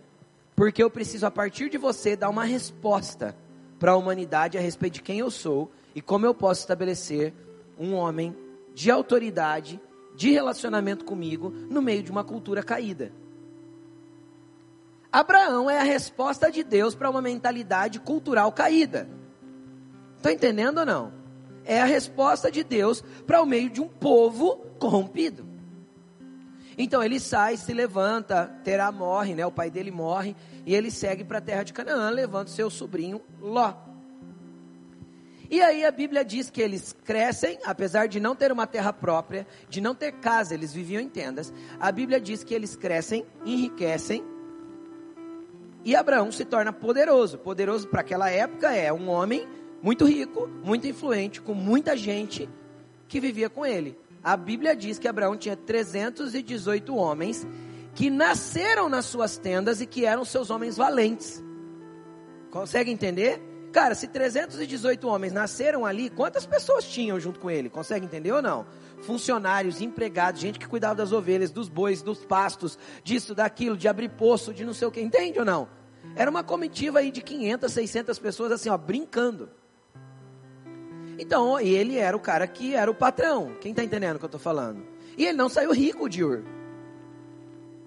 porque 0.56 0.82
eu 0.82 0.90
preciso, 0.90 1.26
a 1.26 1.32
partir 1.32 1.70
de 1.70 1.78
você, 1.78 2.16
dar 2.16 2.30
uma 2.30 2.44
resposta 2.44 3.36
para 3.80 3.92
a 3.92 3.96
humanidade 3.96 4.58
a 4.58 4.62
respeito 4.62 4.96
de 4.96 5.02
quem 5.02 5.20
eu 5.20 5.32
sou 5.32 5.72
e 5.96 6.02
como 6.02 6.26
eu 6.26 6.34
posso 6.34 6.62
estabelecer 6.62 7.34
um 7.80 7.94
homem 7.94 8.36
de 8.74 8.92
autoridade 8.92 9.80
de 10.16 10.32
relacionamento 10.32 11.06
comigo 11.06 11.50
no 11.70 11.82
meio 11.82 12.04
de 12.04 12.12
uma 12.12 12.24
cultura 12.24 12.64
caída. 12.64 13.12
Abraão 15.12 15.70
é 15.70 15.80
a 15.80 15.84
resposta 15.84 16.52
de 16.52 16.64
Deus 16.64 16.94
para 16.94 17.10
uma 17.10 17.22
mentalidade 17.22 18.00
cultural 18.00 18.52
caída. 18.52 19.08
Está 20.18 20.32
entendendo 20.32 20.80
ou 20.80 20.86
não? 20.86 21.14
É 21.64 21.82
a 21.82 21.86
resposta 21.86 22.52
de 22.52 22.64
Deus 22.64 23.04
para 23.26 23.42
o 23.42 23.46
meio 23.46 23.70
de 23.70 23.82
um 23.82 23.88
povo 23.88 24.58
corrompido. 24.80 25.47
Então 26.78 27.02
ele 27.02 27.20
sai, 27.20 27.58
se 27.58 27.74
levanta, 27.74 28.46
Terá 28.64 28.92
morre, 28.92 29.34
né? 29.34 29.46
O 29.46 29.52
pai 29.52 29.72
dele 29.72 29.90
morre 29.90 30.36
e 30.66 30.76
ele 30.76 30.92
segue 30.92 31.24
para 31.24 31.40
a 31.40 31.42
terra 31.42 31.64
de 31.64 31.74
Canaã, 31.74 32.10
levando 32.10 32.50
seu 32.50 32.70
sobrinho 32.70 33.22
Ló. 33.42 33.74
E 35.50 35.62
aí 35.62 35.86
a 35.86 35.92
Bíblia 35.92 36.26
diz 36.26 36.50
que 36.50 36.62
eles 36.62 36.94
crescem, 37.06 37.58
apesar 37.66 38.08
de 38.08 38.20
não 38.20 38.36
ter 38.36 38.52
uma 38.52 38.68
terra 38.68 38.92
própria, 38.92 39.48
de 39.70 39.80
não 39.80 39.96
ter 39.96 40.12
casa, 40.14 40.54
eles 40.54 40.74
viviam 40.74 41.02
em 41.02 41.08
tendas. 41.08 41.54
A 41.80 41.90
Bíblia 41.92 42.20
diz 42.20 42.44
que 42.44 42.54
eles 42.54 42.76
crescem, 42.76 43.26
enriquecem, 43.46 44.24
e 45.88 45.96
Abraão 45.96 46.34
se 46.34 46.44
torna 46.44 46.74
poderoso. 46.74 47.38
Poderoso 47.38 47.88
para 47.88 48.02
aquela 48.02 48.30
época 48.30 48.76
é 48.76 48.92
um 48.92 49.08
homem 49.08 49.48
muito 49.82 50.04
rico, 50.04 50.46
muito 50.62 50.86
influente, 50.86 51.42
com 51.42 51.54
muita 51.54 51.96
gente 51.96 52.50
que 53.08 53.22
vivia 53.22 53.50
com 53.50 53.66
ele. 53.66 53.98
A 54.24 54.36
Bíblia 54.36 54.76
diz 54.76 55.00
que 55.00 55.08
Abraão 55.08 55.38
tinha 55.38 55.56
318 55.56 56.96
homens 56.96 57.48
que 57.94 58.10
nasceram 58.10 58.90
nas 58.90 59.06
suas 59.06 59.38
tendas 59.38 59.82
e 59.82 59.86
que 59.86 60.06
eram 60.06 60.24
seus 60.24 60.50
homens 60.50 60.78
valentes. 60.78 61.44
Consegue 62.52 62.92
entender? 62.92 63.42
Cara, 63.72 63.94
se 63.96 64.08
318 64.08 65.08
homens 65.08 65.34
nasceram 65.34 65.86
ali, 65.86 66.10
quantas 66.10 66.46
pessoas 66.46 66.86
tinham 66.86 67.20
junto 67.20 67.40
com 67.40 67.50
ele? 67.50 67.70
Consegue 67.70 68.06
entender 68.06 68.32
ou 68.32 68.42
não? 68.42 68.66
Funcionários, 69.02 69.82
empregados, 69.82 70.42
gente 70.42 70.58
que 70.58 70.68
cuidava 70.68 70.96
das 70.96 71.12
ovelhas, 71.12 71.52
dos 71.52 71.70
bois, 71.70 72.02
dos 72.02 72.26
pastos, 72.26 72.78
disso, 73.04 73.36
daquilo, 73.36 73.78
de 73.78 73.88
abrir 73.88 74.10
poço, 74.10 74.54
de 74.54 74.66
não 74.66 74.74
sei 74.74 74.88
o 74.88 74.92
que. 74.92 75.02
Entende 75.02 75.40
ou 75.40 75.46
não? 75.46 75.68
Era 76.16 76.32
uma 76.32 76.44
comitiva 76.44 77.00
aí 77.00 77.12
de 77.12 77.22
500, 77.22 77.72
600 77.72 78.20
pessoas 78.20 78.52
assim, 78.52 78.70
ó, 78.70 78.78
brincando. 78.78 79.50
Então, 81.18 81.60
ele 81.60 81.98
era 81.98 82.16
o 82.16 82.20
cara 82.20 82.46
que 82.48 82.76
era 82.76 82.90
o 82.90 82.96
patrão. 82.96 83.54
Quem 83.60 83.72
está 83.72 83.84
entendendo 83.84 84.16
o 84.16 84.20
que 84.20 84.26
eu 84.26 84.28
estou 84.28 84.40
falando? 84.40 84.84
E 85.18 85.26
ele 85.26 85.38
não 85.38 85.50
saiu 85.50 85.72
rico 85.72 86.08
de 86.08 86.24
Ur. 86.24 86.44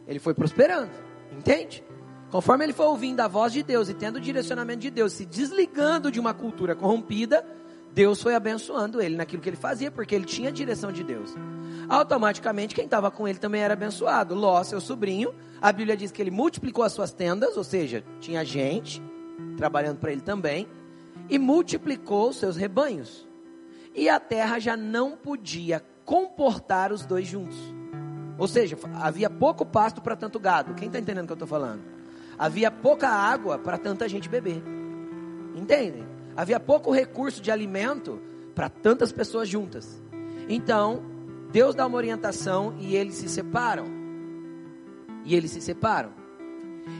Ele 0.07 0.19
foi 0.19 0.35
prosperando. 0.35 0.91
Entende? 1.33 1.85
Conforme 2.31 2.65
ele 2.65 2.73
foi 2.73 2.87
ouvindo 2.87 3.21
a 3.21 3.29
voz 3.29 3.53
de 3.53 3.63
Deus 3.63 3.89
e 3.89 3.95
tendo 3.95 4.17
o 4.17 4.21
direcionamento 4.21 4.81
de 4.81 4.91
Deus, 4.91 5.13
se 5.13 5.25
desligando 5.25 6.11
de 6.11 6.21
uma 6.21 6.35
cultura 6.35 6.75
corrompida, 6.75 7.45
Deus 7.93 8.23
foi 8.23 8.35
abençoando 8.35 9.03
ele 9.03 9.17
naquilo 9.17 9.43
que 9.43 9.49
ele 9.49 9.57
fazia, 9.57 9.91
porque 9.91 10.15
ele 10.15 10.25
tinha 10.25 10.49
a 10.49 10.53
direção 10.53 10.93
de 10.93 11.03
Deus. 11.03 11.35
Automaticamente, 11.89 12.75
quem 12.75 12.85
estava 12.85 13.11
com 13.11 13.27
ele 13.27 13.39
também 13.39 13.63
era 13.63 13.75
abençoado. 13.75 14.35
Ló, 14.35 14.63
seu 14.63 14.81
sobrinho, 14.81 15.35
a 15.61 15.73
Bíblia 15.73 15.97
diz 15.97 16.13
que 16.13 16.23
ele 16.23 16.31
multiplicou 16.31 16.85
as 16.85 16.93
suas 16.93 17.13
tendas, 17.13 17.57
ou 17.57 17.65
seja, 17.65 18.05
tinha 18.21 18.45
gente 18.45 19.03
trabalhando 19.57 19.99
para 19.99 20.13
ele 20.13 20.21
também, 20.21 20.69
e 21.31 21.39
multiplicou 21.39 22.33
seus 22.33 22.57
rebanhos. 22.57 23.27
E 23.95 24.09
a 24.09 24.19
terra 24.19 24.59
já 24.59 24.77
não 24.77 25.17
podia 25.17 25.83
comportar 26.05 26.93
os 26.93 27.07
dois 27.07 27.27
juntos. 27.27 27.57
Ou 28.37 28.49
seja, 28.49 28.77
havia 28.95 29.31
pouco 29.31 29.65
pasto 29.65 30.01
para 30.01 30.17
tanto 30.17 30.41
gado. 30.41 30.75
Quem 30.75 30.87
está 30.89 30.99
entendendo 30.99 31.25
o 31.25 31.27
que 31.27 31.33
eu 31.33 31.35
estou 31.35 31.49
falando? 31.49 31.83
Havia 32.39 32.71
pouca 32.71 33.09
água 33.09 33.59
para 33.59 33.79
tanta 33.79 34.09
gente 34.09 34.29
beber. 34.29 34.63
Entendem? 35.55 36.07
Havia 36.37 36.59
pouco 36.59 36.91
recurso 36.91 37.41
de 37.41 37.51
alimento 37.51 38.21
para 38.55 38.69
tantas 38.69 39.13
pessoas 39.13 39.49
juntas. 39.49 40.03
Então, 40.49 41.03
Deus 41.53 41.75
dá 41.75 41.87
uma 41.87 41.97
orientação 41.97 42.75
e 42.79 42.97
eles 42.97 43.17
se 43.17 43.29
separam. 43.29 43.85
E 45.25 45.35
eles 45.35 45.51
se 45.51 45.61
separam. 45.61 46.13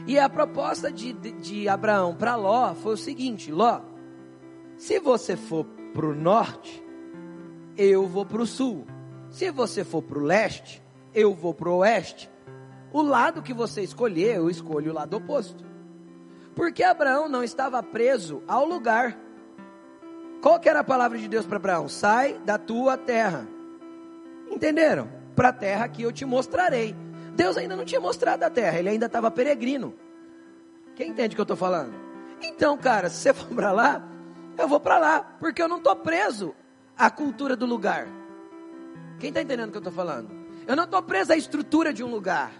E 0.05 0.19
a 0.19 0.29
proposta 0.29 0.91
de, 0.91 1.11
de, 1.13 1.31
de 1.31 1.67
Abraão 1.67 2.15
para 2.15 2.35
Ló 2.35 2.73
foi 2.75 2.93
o 2.93 2.97
seguinte: 2.97 3.51
Ló, 3.51 3.81
se 4.81 4.97
você 4.97 5.37
for 5.37 5.63
para 5.93 6.07
o 6.07 6.15
norte, 6.15 6.83
eu 7.77 8.07
vou 8.07 8.25
para 8.25 8.41
o 8.41 8.47
sul. 8.47 8.87
Se 9.29 9.51
você 9.51 9.83
for 9.83 10.01
para 10.01 10.17
o 10.17 10.23
leste, 10.23 10.81
eu 11.13 11.35
vou 11.35 11.53
para 11.53 11.69
o 11.69 11.77
oeste. 11.77 12.27
O 12.91 13.03
lado 13.03 13.43
que 13.43 13.53
você 13.53 13.83
escolher, 13.83 14.37
eu 14.37 14.49
escolho 14.49 14.89
o 14.89 14.95
lado 14.95 15.15
oposto. 15.15 15.63
Porque 16.55 16.83
Abraão 16.83 17.29
não 17.29 17.43
estava 17.43 17.83
preso 17.83 18.41
ao 18.47 18.65
lugar. 18.65 19.15
Qual 20.41 20.59
que 20.59 20.67
era 20.67 20.79
a 20.79 20.83
palavra 20.83 21.19
de 21.19 21.27
Deus 21.27 21.45
para 21.45 21.57
Abraão? 21.57 21.87
Sai 21.87 22.39
da 22.39 22.57
tua 22.57 22.97
terra. 22.97 23.47
Entenderam? 24.49 25.07
Para 25.35 25.49
a 25.49 25.53
terra 25.53 25.87
que 25.89 26.01
eu 26.01 26.11
te 26.11 26.25
mostrarei. 26.25 26.95
Deus 27.35 27.55
ainda 27.55 27.75
não 27.75 27.85
tinha 27.85 28.01
mostrado 28.01 28.43
a 28.43 28.49
terra, 28.49 28.79
ele 28.79 28.89
ainda 28.89 29.05
estava 29.05 29.29
peregrino. 29.29 29.93
Quem 30.95 31.11
entende 31.11 31.33
o 31.33 31.37
que 31.37 31.41
eu 31.41 31.43
estou 31.43 31.55
falando? 31.55 31.93
Então, 32.41 32.75
cara, 32.79 33.11
se 33.11 33.17
você 33.17 33.31
for 33.31 33.53
para 33.53 33.71
lá, 33.71 34.10
eu 34.57 34.67
vou 34.67 34.79
para 34.79 34.97
lá, 34.97 35.23
porque 35.39 35.61
eu 35.61 35.67
não 35.67 35.77
estou 35.77 35.95
preso 35.95 36.55
à 36.97 37.09
cultura 37.09 37.55
do 37.55 37.65
lugar. 37.65 38.07
Quem 39.19 39.29
está 39.29 39.41
entendendo 39.41 39.69
o 39.69 39.71
que 39.71 39.77
eu 39.77 39.81
estou 39.81 39.93
falando? 39.93 40.29
Eu 40.67 40.75
não 40.75 40.83
estou 40.83 41.01
preso 41.01 41.33
à 41.33 41.37
estrutura 41.37 41.93
de 41.93 42.03
um 42.03 42.09
lugar. 42.09 42.51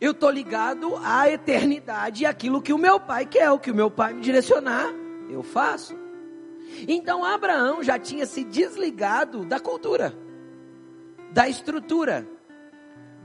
Eu 0.00 0.12
estou 0.12 0.30
ligado 0.30 0.96
à 1.02 1.28
eternidade 1.28 2.22
e 2.22 2.26
aquilo 2.26 2.62
que 2.62 2.72
o 2.72 2.78
meu 2.78 3.00
pai 3.00 3.26
quer, 3.26 3.50
o 3.50 3.58
que 3.58 3.70
o 3.70 3.74
meu 3.74 3.90
pai 3.90 4.12
me 4.12 4.20
direcionar, 4.20 4.92
eu 5.28 5.42
faço. 5.42 5.96
Então 6.86 7.24
Abraão 7.24 7.82
já 7.82 7.98
tinha 7.98 8.24
se 8.26 8.44
desligado 8.44 9.44
da 9.44 9.58
cultura, 9.58 10.16
da 11.32 11.48
estrutura, 11.48 12.26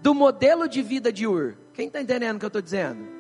do 0.02 0.16
modelo 0.16 0.68
de 0.68 0.82
vida 0.82 1.14
de 1.14 1.28
Ur. 1.28 1.56
Quem 1.74 1.88
está 1.88 2.02
entendendo 2.02 2.38
o 2.38 2.40
que 2.40 2.46
eu 2.46 2.48
estou 2.48 2.62
dizendo? 2.62 3.13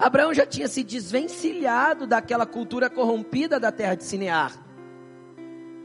Abraão 0.00 0.32
já 0.32 0.46
tinha 0.46 0.66
se 0.66 0.82
desvencilhado 0.82 2.06
daquela 2.06 2.46
cultura 2.46 2.88
corrompida 2.88 3.60
da 3.60 3.70
terra 3.70 3.94
de 3.94 4.04
Sinear, 4.04 4.50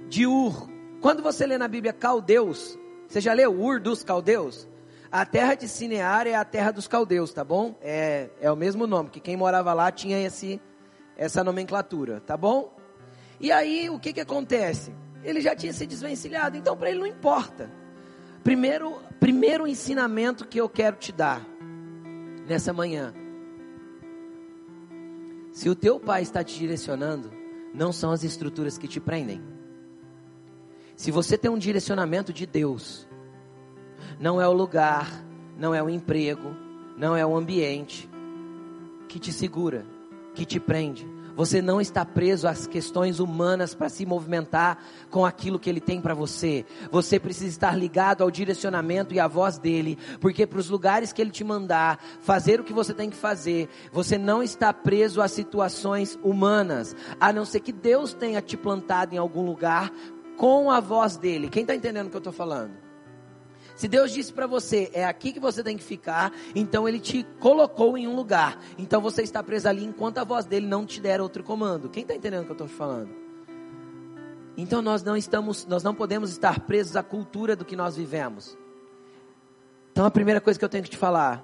de 0.08 0.26
Ur. 0.26 0.70
Quando 1.02 1.22
você 1.22 1.46
lê 1.46 1.58
na 1.58 1.68
Bíblia 1.68 1.92
Caldeus, 1.92 2.80
você 3.10 3.20
já 3.20 3.34
leu 3.34 3.54
Ur 3.54 3.82
dos 3.82 4.06
Caldeus? 4.06 4.70
A 5.12 5.26
terra 5.26 5.54
de 5.56 5.68
Sinear 5.68 6.28
é 6.28 6.34
a 6.34 6.46
terra 6.46 6.72
dos 6.72 6.88
caldeus, 6.88 7.34
tá 7.34 7.44
bom? 7.44 7.76
É, 7.82 8.30
é 8.40 8.50
o 8.50 8.56
mesmo 8.56 8.88
nome, 8.88 9.10
que 9.10 9.20
quem 9.20 9.36
morava 9.36 9.74
lá 9.74 9.92
tinha 9.92 10.18
esse, 10.26 10.62
essa 11.18 11.44
nomenclatura, 11.44 12.22
tá 12.22 12.38
bom? 12.38 12.74
E 13.40 13.52
aí, 13.52 13.90
o 13.90 14.00
que 14.00 14.14
que 14.14 14.22
acontece? 14.22 14.94
Ele 15.26 15.42
já 15.42 15.54
tinha 15.54 15.74
se 15.74 15.86
desvencilhado, 15.86 16.56
então 16.56 16.78
para 16.78 16.90
ele 16.90 17.00
não 17.00 17.08
importa. 17.08 17.70
Primeiro, 18.46 18.98
primeiro 19.20 19.68
ensinamento 19.68 20.48
que 20.48 20.60
eu 20.60 20.70
quero 20.70 20.96
te 20.96 21.12
dar 21.12 21.46
nessa 22.48 22.72
manhã. 22.72 23.14
Se 25.56 25.70
o 25.70 25.74
teu 25.74 25.98
pai 25.98 26.22
está 26.22 26.44
te 26.44 26.60
direcionando, 26.60 27.32
não 27.74 27.94
são 27.94 28.12
as 28.12 28.26
estruturas 28.26 28.78
que 28.78 28.90
te 28.90 29.00
prendem. 29.00 29.42
Se 30.98 31.12
você 31.12 31.38
tem 31.38 31.50
um 31.50 31.58
direcionamento 31.58 32.34
de 32.34 32.46
Deus, 32.46 33.08
não 34.20 34.42
é 34.42 34.46
o 34.46 34.52
lugar, 34.52 35.10
não 35.58 35.74
é 35.74 35.82
o 35.82 35.90
emprego, 35.90 36.54
não 36.98 37.16
é 37.16 37.26
o 37.26 37.34
ambiente 37.34 38.10
que 39.08 39.18
te 39.18 39.32
segura, 39.32 39.86
que 40.34 40.44
te 40.44 40.60
prende. 40.60 41.08
Você 41.36 41.62
não 41.62 41.82
está 41.82 42.06
preso 42.06 42.48
às 42.48 42.66
questões 42.66 43.20
humanas 43.20 43.76
para 43.76 43.90
se 43.90 44.06
movimentar 44.06 44.78
com 45.10 45.26
aquilo 45.26 45.60
que 45.60 45.70
ele 45.70 45.82
tem 45.82 46.00
para 46.00 46.14
você. 46.14 46.66
Você 46.92 47.20
precisa 47.20 47.50
estar 47.50 47.78
ligado 47.78 48.22
ao 48.24 48.32
direcionamento 48.32 49.14
e 49.14 49.20
à 49.20 49.28
voz 49.28 49.58
dele, 49.58 49.98
porque 50.20 50.48
para 50.48 50.60
os 50.60 50.70
lugares 50.70 51.12
que 51.12 51.22
ele 51.22 51.32
te 51.32 51.44
mandar, 51.44 52.00
fazer 52.22 52.60
o 52.60 52.64
que 52.64 52.74
você 52.74 52.94
tem 52.94 53.10
que 53.10 53.18
fazer, 53.18 53.70
você 53.92 54.18
não 54.18 54.42
está 54.42 54.72
preso 54.74 55.22
a 55.22 55.28
situações 55.28 56.18
humanas, 56.24 56.96
a 57.20 57.34
não 57.34 57.44
ser 57.44 57.60
que 57.60 57.72
Deus 57.72 58.14
tenha 58.14 58.42
te 58.42 58.56
plantado 58.56 59.14
em 59.14 59.18
algum 59.18 59.46
lugar 59.46 59.92
com 60.38 60.72
a 60.72 60.80
voz 60.80 61.18
dele. 61.18 61.50
Quem 61.50 61.62
está 61.62 61.76
entendendo 61.76 62.08
o 62.08 62.10
que 62.10 62.16
eu 62.16 62.20
estou 62.20 62.34
falando? 62.34 62.85
Se 63.76 63.90
Deus 63.90 64.12
disse 64.12 64.32
para 64.32 64.48
você, 64.48 64.90
é 64.94 65.06
aqui 65.06 65.34
que 65.34 65.40
você 65.40 65.62
tem 65.62 65.76
que 65.76 65.84
ficar, 65.84 66.32
então 66.56 66.88
Ele 66.88 67.00
te 67.00 67.26
colocou 67.40 67.98
em 67.98 68.08
um 68.08 68.16
lugar. 68.16 68.58
Então 68.78 69.02
você 69.02 69.22
está 69.22 69.44
preso 69.44 69.68
ali 69.68 69.84
enquanto 69.84 70.18
a 70.18 70.24
voz 70.24 70.46
dele 70.46 70.66
não 70.66 70.86
te 70.86 71.02
der 71.02 71.20
outro 71.20 71.44
comando. 71.44 71.90
Quem 71.90 72.04
está 72.04 72.16
entendendo 72.16 72.44
o 72.44 72.46
que 72.46 72.52
eu 72.52 72.66
estou 72.66 72.68
falando? 72.68 73.10
Então 74.58 74.82
nós 74.82 75.04
não 75.04 75.18
estamos, 75.18 75.66
nós 75.66 75.84
não 75.84 75.94
podemos 75.94 76.32
estar 76.32 76.62
presos 76.62 76.96
à 76.96 77.04
cultura 77.04 77.56
do 77.56 77.66
que 77.66 77.76
nós 77.76 77.98
vivemos. 77.98 78.58
Então 79.92 80.06
a 80.06 80.12
primeira 80.12 80.40
coisa 80.40 80.58
que 80.58 80.64
eu 80.64 80.70
tenho 80.70 80.84
que 80.84 80.90
te 80.90 80.98
falar, 80.98 81.44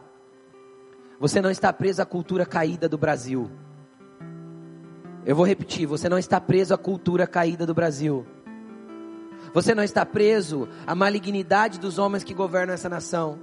você 1.20 1.42
não 1.42 1.52
está 1.52 1.74
preso 1.74 2.02
à 2.02 2.06
cultura 2.06 2.46
caída 2.46 2.88
do 2.88 2.98
Brasil. 2.98 3.52
Eu 5.26 5.36
vou 5.36 5.46
repetir, 5.46 5.86
você 5.86 6.08
não 6.08 6.18
está 6.18 6.40
preso 6.40 6.74
à 6.74 6.78
cultura 6.78 7.28
caída 7.28 7.66
do 7.66 7.74
Brasil. 7.74 8.26
Você 9.54 9.76
não 9.76 9.84
está 9.84 10.06
preso 10.06 10.68
à 10.88 10.96
malignidade 10.96 11.80
dos 11.80 11.98
homens 11.98 12.24
que 12.24 12.34
governam 12.34 12.74
essa 12.74 12.90
nação. 12.90 13.40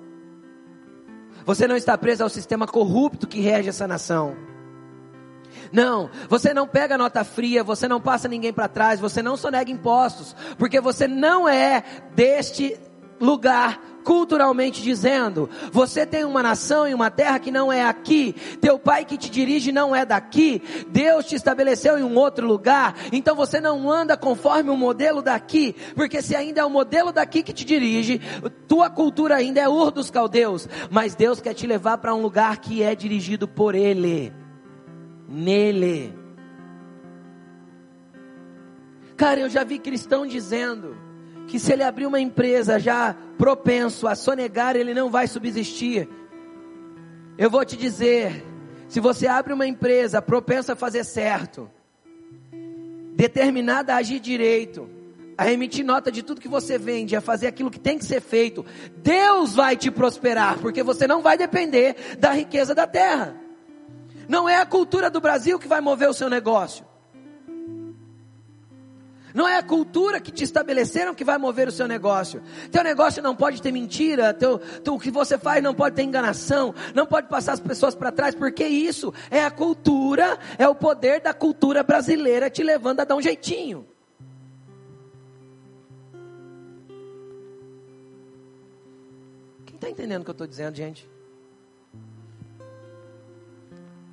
Você 1.45 1.67
não 1.67 1.77
está 1.77 1.97
preso 1.97 2.23
ao 2.23 2.29
sistema 2.29 2.67
corrupto 2.67 3.27
que 3.27 3.41
rege 3.41 3.69
essa 3.69 3.87
nação. 3.87 4.37
Não, 5.73 6.11
você 6.29 6.55
não 6.55 6.67
pega 6.67 6.99
nota 6.99 7.25
fria, 7.25 7.65
você 7.65 7.89
não 7.89 8.01
passa 8.01 8.29
ninguém 8.29 8.53
para 8.53 8.69
trás, 8.69 9.01
você 9.01 9.23
não 9.23 9.37
sonega 9.37 9.71
impostos, 9.71 10.35
porque 10.59 10.81
você 10.81 11.07
não 11.07 11.49
é 11.49 11.83
deste 12.15 12.79
lugar 13.21 13.81
culturalmente 14.09 14.81
dizendo. 14.81 15.51
Você 15.71 16.07
tem 16.07 16.25
uma 16.25 16.43
nação 16.43 16.89
e 16.89 16.95
uma 16.95 17.11
terra 17.11 17.39
que 17.39 17.51
não 17.51 17.71
é 17.71 17.85
aqui. 17.85 18.35
Teu 18.59 18.79
pai 18.79 19.05
que 19.05 19.19
te 19.19 19.29
dirige 19.29 19.71
não 19.71 19.95
é 19.95 20.07
daqui. 20.07 20.63
Deus 20.89 21.27
te 21.27 21.35
estabeleceu 21.35 21.99
em 21.99 22.03
um 22.03 22.17
outro 22.17 22.47
lugar. 22.47 22.97
Então 23.13 23.37
você 23.37 23.61
não 23.61 23.93
anda 23.93 24.17
conforme 24.17 24.71
o 24.71 24.77
modelo 24.79 25.21
daqui, 25.21 25.77
porque 25.95 26.23
se 26.23 26.35
ainda 26.35 26.63
é 26.63 26.65
o 26.65 26.71
modelo 26.71 27.13
daqui 27.13 27.43
que 27.43 27.53
te 27.53 27.67
dirige, 27.67 28.19
tua 28.67 28.89
cultura 28.89 29.37
ainda 29.37 29.61
é 29.61 29.69
Ur 29.69 29.91
dos 29.91 30.11
Caldeus, 30.11 30.67
mas 30.91 31.15
Deus 31.15 31.39
quer 31.39 31.53
te 31.53 31.67
levar 31.67 31.99
para 31.99 32.15
um 32.15 32.23
lugar 32.23 32.57
que 32.57 32.83
é 32.83 32.95
dirigido 32.95 33.47
por 33.47 33.75
Ele. 33.75 34.33
Nele. 35.29 36.17
Cara, 39.19 39.41
eu 39.41 39.51
já 39.51 39.65
vi 39.65 39.79
cristão 39.79 40.27
dizendo 40.27 40.97
que 41.49 41.59
se 41.59 41.73
ele 41.73 41.83
abrir 41.83 42.07
uma 42.07 42.21
empresa 42.21 42.79
já 42.79 43.17
propenso 43.39 44.09
a 44.09 44.17
sonegar, 44.17 44.75
ele 44.75 44.93
não 44.93 45.09
vai 45.09 45.29
subsistir. 45.29 46.09
Eu 47.39 47.49
vou 47.49 47.65
te 47.65 47.77
dizer, 47.77 48.45
se 48.89 48.99
você 48.99 49.29
abre 49.29 49.53
uma 49.53 49.67
empresa 49.67 50.21
propensa 50.21 50.73
a 50.73 50.77
fazer 50.77 51.05
certo, 51.05 51.71
determinada 53.15 53.95
a 53.95 53.99
agir 53.99 54.19
direito, 54.19 54.91
a 55.37 55.51
emitir 55.53 55.85
nota 55.85 56.11
de 56.11 56.25
tudo 56.25 56.41
que 56.41 56.49
você 56.49 56.77
vende, 56.77 57.15
a 57.15 57.21
fazer 57.21 57.47
aquilo 57.47 57.71
que 57.71 57.79
tem 57.79 57.97
que 57.97 58.05
ser 58.05 58.21
feito, 58.21 58.67
Deus 58.97 59.55
vai 59.55 59.77
te 59.77 59.89
prosperar, 59.89 60.59
porque 60.59 60.83
você 60.83 61.07
não 61.07 61.23
vai 61.23 61.39
depender 61.39 62.17
da 62.19 62.33
riqueza 62.33 62.75
da 62.75 62.89
terra. 62.89 63.37
Não 64.29 64.49
é 64.49 64.57
a 64.57 64.67
cultura 64.67 65.09
do 65.09 65.21
Brasil 65.21 65.61
que 65.61 65.69
vai 65.69 65.81
mover 65.81 66.09
o 66.09 66.13
seu 66.13 66.29
negócio. 66.29 66.88
Não 69.39 69.47
é 69.47 69.57
a 69.57 69.63
cultura 69.63 70.21
que 70.21 70.33
te 70.33 70.43
estabeleceram 70.43 71.15
que 71.15 71.23
vai 71.23 71.39
mover 71.39 71.69
o 71.69 71.71
seu 71.71 71.87
negócio. 71.87 72.43
Teu 72.73 72.83
negócio 72.83 73.23
não 73.23 73.37
pode 73.37 73.63
ter 73.63 73.71
mentira, 73.71 74.35
teu, 74.35 74.59
teu, 74.59 74.97
o 74.97 74.99
que 74.99 75.13
você 75.13 75.39
faz 75.39 75.63
não 75.63 75.73
pode 75.73 75.95
ter 75.95 76.03
enganação, 76.03 76.75
não 76.93 77.07
pode 77.07 77.29
passar 77.29 77.53
as 77.53 77.61
pessoas 77.61 77.95
para 77.95 78.11
trás, 78.11 78.35
porque 78.35 78.67
isso 78.67 79.15
é 79.31 79.45
a 79.45 79.51
cultura, 79.53 80.41
é 80.59 80.67
o 80.67 80.75
poder 80.75 81.21
da 81.21 81.33
cultura 81.33 81.85
brasileira 81.85 82.51
te 82.51 82.65
levando 82.65 82.99
a 82.99 83.05
dar 83.05 83.15
um 83.15 83.23
jeitinho. 83.23 83.87
Quem 89.65 89.77
está 89.77 89.89
entendendo 89.89 90.23
o 90.23 90.25
que 90.25 90.31
eu 90.31 90.33
estou 90.33 90.49
dizendo, 90.49 90.75
gente? 90.75 91.09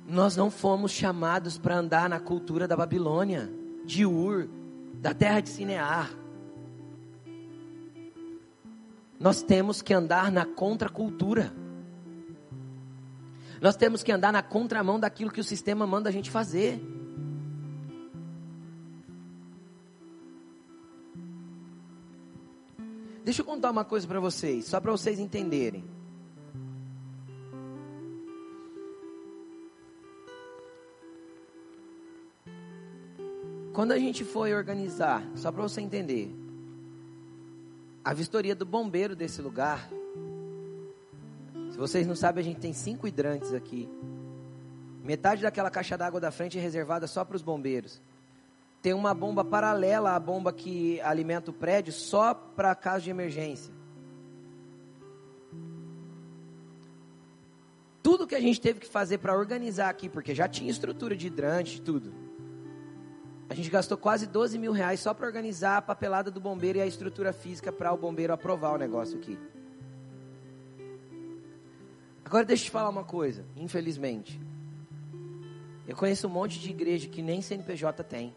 Nós 0.06 0.36
não 0.36 0.52
fomos 0.52 0.92
chamados 0.92 1.58
para 1.58 1.76
andar 1.76 2.08
na 2.08 2.20
cultura 2.20 2.68
da 2.68 2.76
Babilônia, 2.76 3.50
de 3.84 4.06
Ur, 4.06 4.48
da 5.06 5.14
terra 5.14 5.38
de 5.38 5.50
Sinear. 5.50 6.10
Nós 9.20 9.40
temos 9.40 9.80
que 9.80 9.94
andar 9.94 10.32
na 10.32 10.44
contracultura. 10.44 11.54
Nós 13.60 13.76
temos 13.76 14.02
que 14.02 14.10
andar 14.10 14.32
na 14.32 14.42
contramão 14.42 14.98
daquilo 14.98 15.30
que 15.30 15.38
o 15.38 15.44
sistema 15.44 15.86
manda 15.86 16.08
a 16.08 16.12
gente 16.12 16.28
fazer. 16.28 16.80
Deixa 23.24 23.42
eu 23.42 23.46
contar 23.46 23.70
uma 23.70 23.84
coisa 23.84 24.08
para 24.08 24.18
vocês, 24.18 24.64
só 24.64 24.80
para 24.80 24.90
vocês 24.90 25.20
entenderem. 25.20 25.84
Quando 33.76 33.92
a 33.92 33.98
gente 33.98 34.24
foi 34.24 34.54
organizar, 34.54 35.22
só 35.34 35.52
para 35.52 35.60
você 35.60 35.82
entender, 35.82 36.34
a 38.02 38.14
vistoria 38.14 38.54
do 38.54 38.64
bombeiro 38.64 39.14
desse 39.14 39.42
lugar, 39.42 39.90
se 41.70 41.76
vocês 41.76 42.06
não 42.06 42.16
sabem, 42.16 42.40
a 42.40 42.44
gente 42.44 42.58
tem 42.58 42.72
cinco 42.72 43.06
hidrantes 43.06 43.52
aqui. 43.52 43.86
Metade 45.04 45.42
daquela 45.42 45.70
caixa 45.70 45.94
d'água 45.94 46.18
da 46.18 46.30
frente 46.30 46.56
é 46.56 46.60
reservada 46.62 47.06
só 47.06 47.22
para 47.22 47.36
os 47.36 47.42
bombeiros. 47.42 48.00
Tem 48.80 48.94
uma 48.94 49.12
bomba 49.12 49.44
paralela 49.44 50.12
à 50.12 50.18
bomba 50.18 50.54
que 50.54 50.98
alimenta 51.02 51.50
o 51.50 51.54
prédio 51.54 51.92
só 51.92 52.32
para 52.32 52.74
casos 52.74 53.02
de 53.02 53.10
emergência. 53.10 53.74
Tudo 58.02 58.26
que 58.26 58.34
a 58.34 58.40
gente 58.40 58.58
teve 58.58 58.80
que 58.80 58.88
fazer 58.88 59.18
para 59.18 59.36
organizar 59.36 59.90
aqui, 59.90 60.08
porque 60.08 60.34
já 60.34 60.48
tinha 60.48 60.70
estrutura 60.70 61.14
de 61.14 61.26
hidrante 61.26 61.76
e 61.76 61.80
tudo 61.82 62.25
a 63.48 63.54
gente 63.54 63.70
gastou 63.70 63.96
quase 63.96 64.26
12 64.26 64.58
mil 64.58 64.72
reais 64.72 65.00
só 65.00 65.14
para 65.14 65.26
organizar 65.26 65.76
a 65.76 65.82
papelada 65.82 66.30
do 66.30 66.40
bombeiro 66.40 66.78
e 66.78 66.80
a 66.82 66.86
estrutura 66.86 67.32
física 67.32 67.70
para 67.70 67.92
o 67.92 67.96
bombeiro 67.96 68.32
aprovar 68.32 68.74
o 68.74 68.78
negócio 68.78 69.16
aqui. 69.16 69.38
Agora 72.24 72.44
deixa 72.44 72.64
eu 72.64 72.66
te 72.66 72.70
falar 72.72 72.88
uma 72.88 73.04
coisa, 73.04 73.44
infelizmente. 73.56 74.40
Eu 75.86 75.94
conheço 75.94 76.26
um 76.26 76.30
monte 76.30 76.58
de 76.58 76.70
igreja 76.70 77.08
que 77.08 77.22
nem 77.22 77.40
CNPJ 77.40 78.02
tem. 78.02 78.34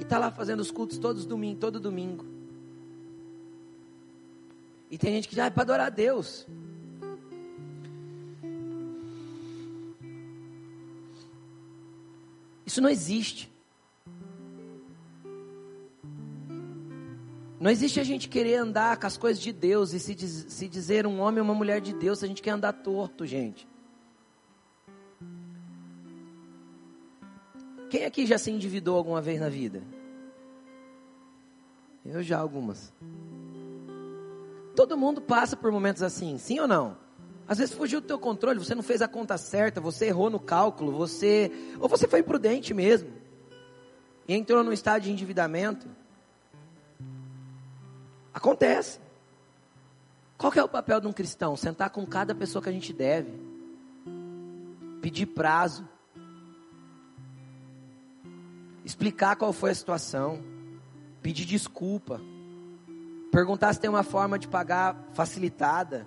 E 0.00 0.04
tá 0.04 0.18
lá 0.18 0.32
fazendo 0.32 0.58
os 0.58 0.72
cultos 0.72 0.98
todos 0.98 1.24
domingo, 1.24 1.60
todo 1.60 1.78
domingo. 1.78 2.26
E 4.90 4.98
tem 4.98 5.12
gente 5.12 5.28
que 5.28 5.36
já 5.36 5.46
é 5.46 5.50
para 5.50 5.62
adorar 5.62 5.86
a 5.86 5.90
Deus. 5.90 6.44
Isso 12.72 12.80
não 12.80 12.88
existe. 12.88 13.52
Não 17.60 17.70
existe 17.70 18.00
a 18.00 18.02
gente 18.02 18.30
querer 18.30 18.56
andar 18.56 18.96
com 18.96 19.06
as 19.06 19.18
coisas 19.18 19.42
de 19.42 19.52
Deus 19.52 19.92
e 19.92 20.00
se, 20.00 20.14
diz, 20.14 20.46
se 20.48 20.66
dizer 20.68 21.06
um 21.06 21.20
homem 21.20 21.40
ou 21.40 21.44
uma 21.44 21.54
mulher 21.54 21.82
de 21.82 21.92
Deus 21.92 22.20
se 22.20 22.24
a 22.24 22.28
gente 22.28 22.40
quer 22.40 22.52
andar 22.52 22.72
torto, 22.72 23.26
gente. 23.26 23.68
Quem 27.90 28.06
aqui 28.06 28.24
já 28.24 28.38
se 28.38 28.50
endividou 28.50 28.96
alguma 28.96 29.20
vez 29.20 29.38
na 29.38 29.50
vida? 29.50 29.82
Eu 32.06 32.22
já 32.22 32.38
algumas. 32.38 32.90
Todo 34.74 34.96
mundo 34.96 35.20
passa 35.20 35.58
por 35.58 35.70
momentos 35.70 36.02
assim, 36.02 36.38
sim 36.38 36.58
ou 36.58 36.66
não? 36.66 36.96
Às 37.52 37.58
vezes 37.58 37.74
fugiu 37.74 38.00
do 38.00 38.06
teu 38.06 38.18
controle, 38.18 38.58
você 38.58 38.74
não 38.74 38.82
fez 38.82 39.02
a 39.02 39.06
conta 39.06 39.36
certa, 39.36 39.78
você 39.78 40.06
errou 40.06 40.30
no 40.30 40.40
cálculo, 40.40 40.90
você 40.90 41.52
ou 41.78 41.86
você 41.86 42.08
foi 42.08 42.20
imprudente 42.20 42.72
mesmo. 42.72 43.12
E 44.26 44.32
entrou 44.32 44.64
num 44.64 44.72
estado 44.72 45.02
de 45.02 45.12
endividamento. 45.12 45.86
Acontece. 48.32 48.98
Qual 50.38 50.50
é 50.56 50.64
o 50.64 50.68
papel 50.68 50.98
de 50.98 51.06
um 51.06 51.12
cristão? 51.12 51.54
Sentar 51.54 51.90
com 51.90 52.06
cada 52.06 52.34
pessoa 52.34 52.62
que 52.62 52.70
a 52.70 52.72
gente 52.72 52.90
deve. 52.90 53.30
Pedir 55.02 55.26
prazo. 55.26 55.86
Explicar 58.82 59.36
qual 59.36 59.52
foi 59.52 59.72
a 59.72 59.74
situação. 59.74 60.42
Pedir 61.20 61.44
desculpa. 61.44 62.18
Perguntar 63.30 63.74
se 63.74 63.80
tem 63.80 63.90
uma 63.90 64.02
forma 64.02 64.38
de 64.38 64.48
pagar 64.48 64.96
facilitada 65.12 66.06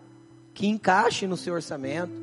que 0.56 0.66
encaixe 0.66 1.28
no 1.28 1.36
seu 1.36 1.54
orçamento. 1.54 2.14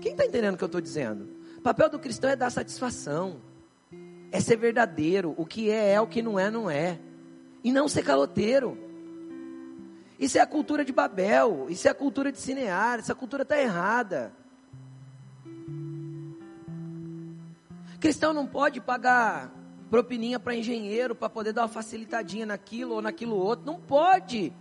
Quem 0.00 0.12
está 0.12 0.24
entendendo 0.24 0.54
o 0.54 0.56
que 0.56 0.64
eu 0.64 0.66
estou 0.66 0.80
dizendo? 0.80 1.28
O 1.58 1.60
papel 1.60 1.90
do 1.90 1.98
cristão 1.98 2.30
é 2.30 2.36
dar 2.36 2.50
satisfação, 2.50 3.40
é 4.30 4.40
ser 4.40 4.56
verdadeiro. 4.56 5.34
O 5.36 5.44
que 5.44 5.70
é, 5.70 5.94
é, 5.94 6.00
o 6.00 6.06
que 6.06 6.22
não 6.22 6.38
é, 6.38 6.50
não 6.50 6.70
é. 6.70 7.00
E 7.64 7.72
não 7.72 7.88
ser 7.88 8.04
caloteiro. 8.04 8.78
Isso 10.18 10.38
é 10.38 10.40
a 10.40 10.46
cultura 10.46 10.84
de 10.84 10.92
Babel, 10.92 11.66
isso 11.68 11.88
é 11.88 11.90
a 11.90 11.94
cultura 11.94 12.30
de 12.30 12.38
Cinear, 12.38 13.00
essa 13.00 13.14
cultura 13.14 13.42
está 13.42 13.60
errada. 13.60 14.32
Cristão 17.98 18.32
não 18.32 18.46
pode 18.46 18.80
pagar 18.80 19.52
propininha 19.90 20.38
para 20.38 20.54
engenheiro 20.54 21.14
para 21.14 21.28
poder 21.28 21.52
dar 21.52 21.62
uma 21.62 21.68
facilitadinha 21.68 22.46
naquilo 22.46 22.94
ou 22.94 23.02
naquilo 23.02 23.34
outro. 23.36 23.66
Não 23.66 23.80
pode. 23.80 24.52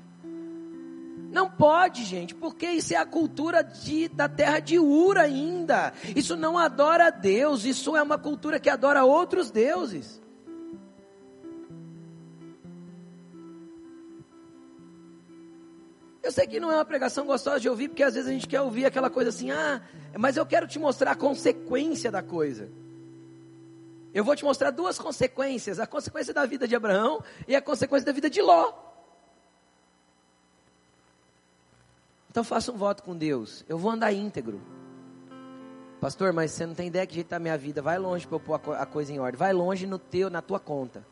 Não 1.32 1.50
pode, 1.50 2.04
gente, 2.04 2.36
porque 2.36 2.68
isso 2.68 2.94
é 2.94 2.98
a 2.98 3.06
cultura 3.06 3.64
de, 3.64 4.10
da 4.10 4.28
terra 4.28 4.60
de 4.60 4.78
Ur 4.78 5.18
ainda. 5.18 5.94
Isso 6.14 6.36
não 6.36 6.58
adora 6.58 7.08
a 7.08 7.10
Deus, 7.10 7.64
isso 7.64 7.96
é 7.96 8.04
uma 8.04 8.18
cultura 8.18 8.60
que 8.60 8.70
adora 8.70 9.06
outros 9.06 9.50
deuses. 9.50 10.22
Eu 16.22 16.34
sei 16.34 16.46
que 16.46 16.60
não 16.60 16.70
é 16.70 16.76
uma 16.76 16.86
pregação 16.86 17.26
gostosa 17.26 17.62
de 17.62 17.70
ouvir, 17.70 17.88
porque 17.88 18.04
às 18.04 18.14
vezes 18.14 18.30
a 18.30 18.34
gente 18.34 18.48
quer 18.48 18.60
ouvir 18.60 18.86
aquela 18.86 19.10
coisa 19.10 19.30
assim, 19.30 19.52
ah, 19.52 19.82
mas 20.20 20.36
eu 20.36 20.46
quero 20.46 20.68
te 20.68 20.78
mostrar 20.78 21.12
a 21.12 21.16
consequência 21.16 22.12
da 22.12 22.22
coisa. 22.22 22.70
Eu 24.14 24.26
vou 24.26 24.36
te 24.36 24.44
mostrar 24.44 24.72
duas 24.72 25.00
consequências: 25.00 25.80
a 25.80 25.88
consequência 25.88 26.34
da 26.34 26.46
vida 26.46 26.68
de 26.68 26.76
Abraão 26.76 27.24
e 27.48 27.56
a 27.56 27.62
consequência 27.62 28.06
da 28.06 28.12
vida 28.12 28.30
de 28.30 28.42
Ló. 28.42 28.91
Então 32.32 32.46
faça 32.46 32.72
um 32.72 32.78
voto 32.78 33.04
com 33.04 33.14
Deus. 33.14 33.66
Eu 33.68 33.78
vou 33.78 33.92
andar 33.92 34.14
íntegro. 34.14 34.62
Pastor, 36.00 36.32
mas 36.32 36.52
você 36.52 36.66
não 36.66 36.74
tem 36.74 36.88
ideia 36.88 37.06
que 37.06 37.14
jeito 37.14 37.28
tá 37.28 37.36
a 37.36 37.40
minha 37.40 37.58
vida. 37.58 37.82
Vai 37.82 38.00
longe 38.00 38.26
para 38.26 38.38
eu 38.38 38.40
pôr 38.40 38.74
a 38.74 38.86
coisa 38.86 39.12
em 39.12 39.20
ordem. 39.20 39.38
Vai 39.38 39.52
longe 39.52 39.86
no 39.86 40.00
teu, 40.00 40.30
na 40.30 40.42
tua 40.42 40.58
conta. 40.58 41.06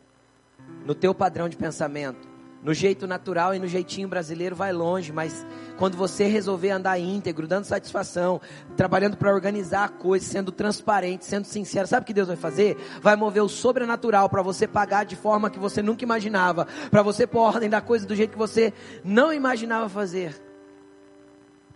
No 0.85 0.95
teu 0.95 1.13
padrão 1.13 1.49
de 1.49 1.57
pensamento. 1.57 2.25
no 2.61 2.73
jeito 2.73 3.07
natural 3.07 3.55
e 3.55 3.59
no 3.59 3.67
jeitinho 3.67 4.07
brasileiro 4.07 4.55
vai 4.55 4.73
longe, 4.73 5.11
mas 5.11 5.45
quando 5.77 5.95
você 5.95 6.25
resolver 6.25 6.71
andar 6.71 6.99
íntegro, 6.99 7.47
dando 7.47 7.63
satisfação, 7.63 8.41
trabalhando 8.75 9.15
para 9.15 9.33
organizar 9.33 9.85
a 9.85 9.89
coisa, 9.89 10.25
sendo 10.25 10.51
transparente, 10.51 11.25
sendo 11.25 11.45
sincero, 11.45 11.87
sabe 11.87 12.03
o 12.03 12.05
que 12.05 12.13
Deus 12.13 12.27
vai 12.27 12.37
fazer? 12.37 12.77
Vai 13.01 13.15
mover 13.15 13.43
o 13.43 13.49
sobrenatural 13.49 14.29
para 14.29 14.41
você 14.41 14.67
pagar 14.67 15.05
de 15.05 15.15
forma 15.15 15.49
que 15.49 15.59
você 15.59 15.81
nunca 15.81 16.03
imaginava, 16.03 16.67
para 16.91 17.01
você 17.01 17.25
pôr 17.25 17.39
ordem 17.39 17.69
da 17.69 17.81
coisa 17.81 18.05
do 18.05 18.15
jeito 18.15 18.31
que 18.31 18.37
você 18.37 18.73
não 19.03 19.33
imaginava 19.33 19.87
fazer. 19.87 20.48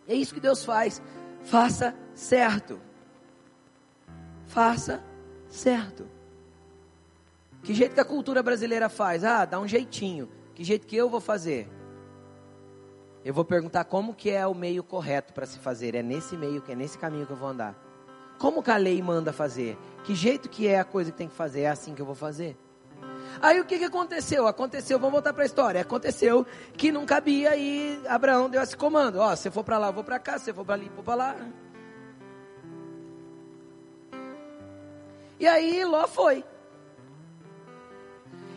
É 0.07 0.13
isso 0.13 0.33
que 0.33 0.39
Deus 0.39 0.63
faz. 0.63 1.01
Faça 1.43 1.95
certo. 2.13 2.79
Faça 4.47 5.03
certo. 5.47 6.07
Que 7.61 7.73
jeito 7.73 7.93
que 7.93 7.99
a 7.99 8.05
cultura 8.05 8.43
brasileira 8.43 8.89
faz? 8.89 9.23
Ah, 9.23 9.45
dá 9.45 9.59
um 9.59 9.67
jeitinho. 9.67 10.29
Que 10.53 10.63
jeito 10.63 10.85
que 10.85 10.95
eu 10.95 11.09
vou 11.09 11.21
fazer? 11.21 11.69
Eu 13.23 13.33
vou 13.33 13.45
perguntar 13.45 13.85
como 13.85 14.13
que 14.13 14.29
é 14.29 14.45
o 14.45 14.53
meio 14.53 14.83
correto 14.83 15.33
para 15.33 15.45
se 15.45 15.57
fazer. 15.57 15.95
É 15.95 16.03
nesse 16.03 16.35
meio, 16.35 16.61
que 16.61 16.73
é 16.73 16.75
nesse 16.75 16.97
caminho 16.97 17.25
que 17.25 17.31
eu 17.31 17.37
vou 17.37 17.47
andar. 17.47 17.75
Como 18.37 18.61
que 18.61 18.69
a 18.69 18.77
lei 18.77 19.01
manda 19.01 19.31
fazer? 19.31 19.77
Que 20.03 20.13
jeito 20.13 20.49
que 20.49 20.67
é 20.67 20.79
a 20.79 20.83
coisa 20.83 21.11
que 21.11 21.17
tem 21.17 21.29
que 21.29 21.35
fazer? 21.35 21.61
É 21.61 21.69
assim 21.69 21.95
que 21.95 22.01
eu 22.01 22.05
vou 22.05 22.15
fazer. 22.15 22.57
Aí 23.41 23.59
o 23.59 23.65
que, 23.65 23.77
que 23.77 23.85
aconteceu? 23.85 24.47
Aconteceu, 24.47 24.97
vamos 24.99 25.13
voltar 25.13 25.33
para 25.33 25.43
a 25.43 25.45
história. 25.45 25.81
Aconteceu 25.81 26.45
que 26.77 26.91
não 26.91 27.05
cabia 27.05 27.55
e 27.55 27.99
Abraão 28.07 28.49
deu 28.49 28.61
esse 28.61 28.75
comando: 28.75 29.19
ó, 29.19 29.35
se 29.35 29.49
for 29.49 29.63
para 29.63 29.77
lá, 29.77 29.87
eu 29.87 29.93
vou 29.93 30.03
para 30.03 30.19
cá, 30.19 30.37
se 30.37 30.53
for 30.53 30.65
para 30.65 30.75
ali, 30.75 30.89
vou 30.95 31.03
para 31.03 31.15
lá. 31.15 31.35
E 35.39 35.47
aí 35.47 35.83
Ló 35.83 36.07
foi. 36.07 36.43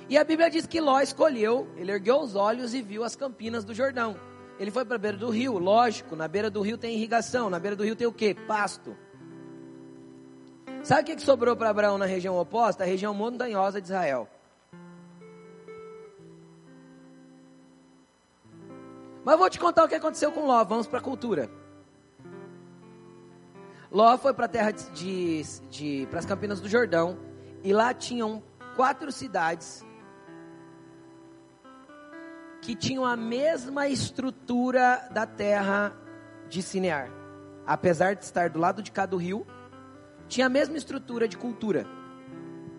E 0.09 0.17
a 0.17 0.23
Bíblia 0.23 0.49
diz 0.49 0.67
que 0.67 0.81
Ló 0.81 1.01
escolheu, 1.01 1.67
ele 1.77 1.91
ergueu 1.91 2.21
os 2.21 2.37
olhos 2.37 2.75
e 2.75 2.81
viu 2.81 3.03
as 3.03 3.17
campinas 3.17 3.65
do 3.65 3.75
Jordão. 3.75 4.17
Ele 4.59 4.71
foi 4.71 4.85
para 4.85 4.95
a 4.95 4.99
beira 4.99 5.17
do 5.17 5.29
rio, 5.29 5.59
lógico, 5.59 6.15
na 6.15 6.29
beira 6.29 6.49
do 6.49 6.63
rio 6.63 6.79
tem 6.79 6.95
irrigação, 6.95 7.51
na 7.51 7.59
beira 7.59 7.77
do 7.77 7.83
rio 7.83 7.97
tem 7.97 8.07
o 8.07 8.13
quê? 8.13 8.35
Pasto. 8.47 8.97
Sabe 10.85 11.03
o 11.03 11.17
que 11.17 11.21
sobrou 11.21 11.57
para 11.57 11.69
Abraão 11.71 11.99
na 11.99 12.07
região 12.07 12.39
oposta? 12.39 12.85
A 12.85 12.87
região 12.87 13.13
montanhosa 13.13 13.81
de 13.81 13.89
Israel. 13.89 14.29
Mas 19.27 19.37
vou 19.37 19.51
te 19.51 19.59
contar 19.59 19.83
o 19.83 19.89
que 19.89 19.97
aconteceu 19.97 20.31
com 20.31 20.47
Ló, 20.47 20.63
vamos 20.63 20.87
para 20.87 21.01
a 21.01 21.03
cultura. 21.03 21.51
Ló 23.91 24.17
foi 24.17 24.33
para 24.33 24.45
a 24.45 24.49
terra 24.49 24.71
de, 24.71 25.43
de, 25.69 26.07
para 26.09 26.21
as 26.21 26.25
campinas 26.25 26.61
do 26.61 26.69
Jordão, 26.69 27.19
e 27.65 27.73
lá 27.73 27.93
tinham 27.93 28.41
quatro 28.77 29.11
cidades 29.11 29.85
que 32.63 32.77
tinham 32.77 33.05
a 33.05 33.17
mesma 33.17 33.89
estrutura 33.89 35.09
da 35.11 35.27
terra 35.27 35.93
de 36.49 36.63
Sinear. 36.63 37.11
Apesar 37.67 38.15
de 38.15 38.23
estar 38.23 38.49
do 38.49 38.61
lado 38.61 38.81
de 38.81 38.93
cá 38.93 39.07
do 39.07 39.17
rio, 39.17 39.45
tinha 40.29 40.47
a 40.47 40.51
mesma 40.51 40.77
estrutura 40.77 41.27
de 41.27 41.37
cultura. 41.37 41.85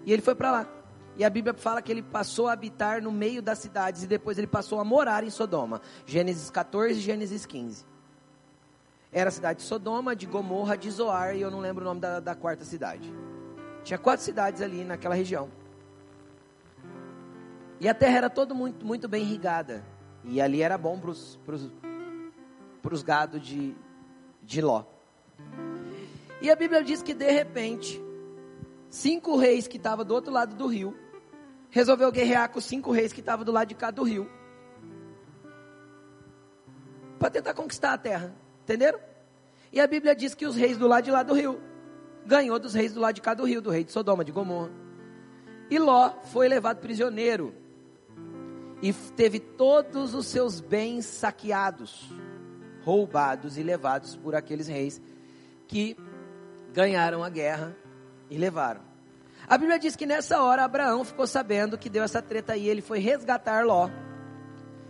E 0.06 0.14
ele 0.14 0.22
foi 0.22 0.34
para 0.34 0.52
lá. 0.52 0.77
E 1.18 1.26
a 1.26 1.30
Bíblia 1.32 1.56
fala 1.56 1.82
que 1.82 1.92
ele 1.92 2.04
passou 2.04 2.48
a 2.48 2.54
habitar 2.54 3.02
no 3.02 3.12
meio 3.12 3.42
das 3.42 3.58
cidades 3.58 4.04
e 4.04 4.08
depois 4.08 4.38
ele 4.38 4.46
passou 4.46 4.80
a 4.80 4.84
morar 4.84 5.24
em 5.24 5.32
Sodoma. 5.32 5.82
Gênesis 6.06 6.52
14 6.52 7.00
e 7.00 7.02
Gênesis 7.02 7.44
15. 7.44 7.84
Era 9.12 9.30
a 9.30 9.32
cidade 9.32 9.60
de 9.60 9.66
Sodoma, 9.66 10.16
de 10.16 10.28
Gomorra, 10.28 10.78
de 10.78 10.92
Zoar 10.92 11.36
e 11.36 11.42
eu 11.42 11.50
não 11.50 11.60
lembro 11.60 11.84
o 11.84 11.88
nome 11.88 12.00
da, 12.00 12.20
da 12.20 12.36
quarta 12.36 12.64
cidade. 12.64 13.12
Tinha 13.84 13.98
quatro 13.98 14.24
cidades 14.24 14.62
ali 14.62 14.84
naquela 14.84 15.16
região. 15.16 15.50
E 17.80 17.90
a 17.90 17.96
terra 17.96 18.18
era 18.18 18.30
toda 18.30 18.54
muito, 18.54 18.86
muito 18.86 19.08
bem 19.08 19.24
irrigada. 19.24 19.84
E 20.24 20.40
ali 20.40 20.62
era 20.62 20.78
bom 20.78 21.00
para 21.00 22.94
os 22.94 23.02
gados 23.02 23.42
de, 23.42 23.76
de 24.44 24.62
Ló. 24.62 24.84
E 26.42 26.52
a 26.52 26.56
Bíblia 26.56 26.84
diz 26.84 27.02
que 27.02 27.16
de 27.16 27.32
repente, 27.32 28.00
cinco 28.88 29.36
reis 29.36 29.68
que 29.68 29.78
estavam 29.78 30.06
do 30.06 30.14
outro 30.14 30.32
lado 30.32 30.56
do 30.56 30.68
rio, 30.68 30.96
resolveu 31.70 32.12
guerrear 32.12 32.50
com 32.50 32.60
os 32.60 32.66
cinco 32.66 32.92
reis 32.92 33.14
que 33.14 33.20
estavam 33.20 33.46
do 33.46 33.52
lado 33.52 33.68
de 33.68 33.76
cá 33.76 33.92
do 33.92 34.04
rio. 34.04 34.30
Para 37.20 37.30
tentar 37.30 37.54
conquistar 37.54 37.94
a 37.94 37.98
terra. 37.98 38.34
Entenderam? 38.64 39.00
E 39.72 39.80
a 39.80 39.88
Bíblia 39.88 40.16
diz 40.16 40.34
que 40.34 40.46
os 40.46 40.56
reis 40.56 40.78
do 40.78 40.88
lado 40.88 41.04
de 41.04 41.12
lá 41.12 41.24
do 41.24 41.34
rio 41.34 41.60
ganhou 42.26 42.60
dos 42.60 42.74
reis 42.74 42.94
do 42.94 43.00
lado 43.00 43.16
de 43.16 43.22
cá 43.22 43.34
do 43.34 43.46
rio, 43.46 43.62
do 43.62 43.70
rei 43.70 43.84
de 43.84 43.92
Sodoma, 43.92 44.24
de 44.24 44.32
Gomorra. 44.32 44.70
E 45.70 45.78
Ló 45.80 46.14
foi 46.24 46.48
levado 46.48 46.80
prisioneiro 46.80 47.54
e 48.82 48.94
teve 48.94 49.40
todos 49.40 50.14
os 50.14 50.28
seus 50.28 50.60
bens 50.60 51.06
saqueados, 51.06 52.10
roubados 52.84 53.58
e 53.58 53.64
levados 53.64 54.16
por 54.16 54.36
aqueles 54.36 54.68
reis 54.68 55.02
que 55.68 55.98
ganharam 56.74 57.24
a 57.24 57.30
guerra 57.30 57.76
e 58.30 58.38
levaram. 58.38 58.87
A 59.50 59.58
Bíblia 59.58 59.80
diz 59.80 59.96
que 59.96 60.06
nessa 60.06 60.42
hora 60.42 60.66
Abraão 60.66 61.06
ficou 61.06 61.26
sabendo 61.26 61.78
que 61.78 61.90
deu 61.90 62.04
essa 62.04 62.22
treta 62.22 62.52
aí, 62.52 62.68
ele 62.68 62.82
foi 62.82 63.00
resgatar 63.00 63.66
Ló. 63.66 63.90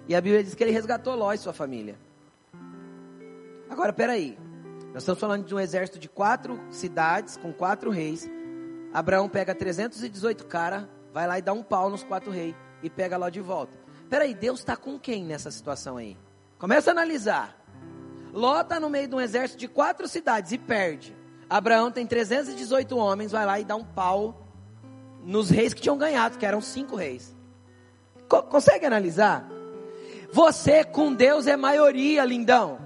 E 0.08 0.16
a 0.16 0.22
Bíblia 0.22 0.44
diz 0.44 0.56
que 0.56 0.64
ele 0.64 0.72
resgatou 0.72 1.16
Ló 1.16 1.32
e 1.32 1.38
sua 1.38 1.54
família. 1.54 1.96
Agora, 3.70 3.94
peraí. 3.94 4.36
Nós 4.94 5.04
estamos 5.04 5.20
falando 5.20 5.46
de 5.46 5.54
um 5.54 5.60
exército 5.60 6.00
de 6.00 6.10
quatro 6.10 6.60
cidades, 6.72 7.38
com 7.38 7.54
quatro 7.54 7.92
reis. 7.92 8.28
Abraão 8.92 9.30
pega 9.30 9.54
318 9.54 10.46
caras, 10.48 10.88
vai 11.14 11.28
lá 11.28 11.38
e 11.38 11.42
dá 11.42 11.54
um 11.54 11.62
pau 11.62 11.88
nos 11.88 12.04
quatro 12.04 12.32
reis 12.32 12.56
e 12.82 12.90
pega 12.90 13.16
Ló 13.16 13.30
de 13.30 13.42
volta. 13.42 13.78
Peraí, 14.10 14.34
Deus 14.34 14.60
está 14.60 14.76
com 14.76 14.98
quem 14.98 15.24
nessa 15.24 15.52
situação 15.52 15.98
aí? 15.98 16.18
Começa 16.58 16.90
a 16.90 16.94
analisar. 16.94 17.56
Ló 18.34 18.62
está 18.62 18.80
no 18.80 18.90
meio 18.90 19.08
de 19.08 19.14
um 19.14 19.22
exército 19.22 19.60
de 19.60 19.68
quatro 19.68 20.08
cidades 20.08 20.52
e 20.52 20.58
perde. 20.58 21.16
Abraão 21.48 21.92
tem 21.92 22.08
318 22.08 22.98
homens, 22.98 23.32
vai 23.32 23.46
lá 23.46 23.60
e 23.60 23.64
dá 23.64 23.76
um 23.76 23.84
pau 23.84 24.47
nos 25.24 25.50
reis 25.50 25.74
que 25.74 25.82
tinham 25.82 25.98
ganhado, 25.98 26.38
que 26.38 26.46
eram 26.46 26.62
cinco 26.62 26.96
reis. 26.96 27.36
Co 28.28 28.44
consegue 28.44 28.86
analisar? 28.86 29.50
Você 30.32 30.84
com 30.84 31.14
Deus 31.14 31.48
é 31.48 31.56
maioria, 31.56 32.26
lindão. 32.26 32.80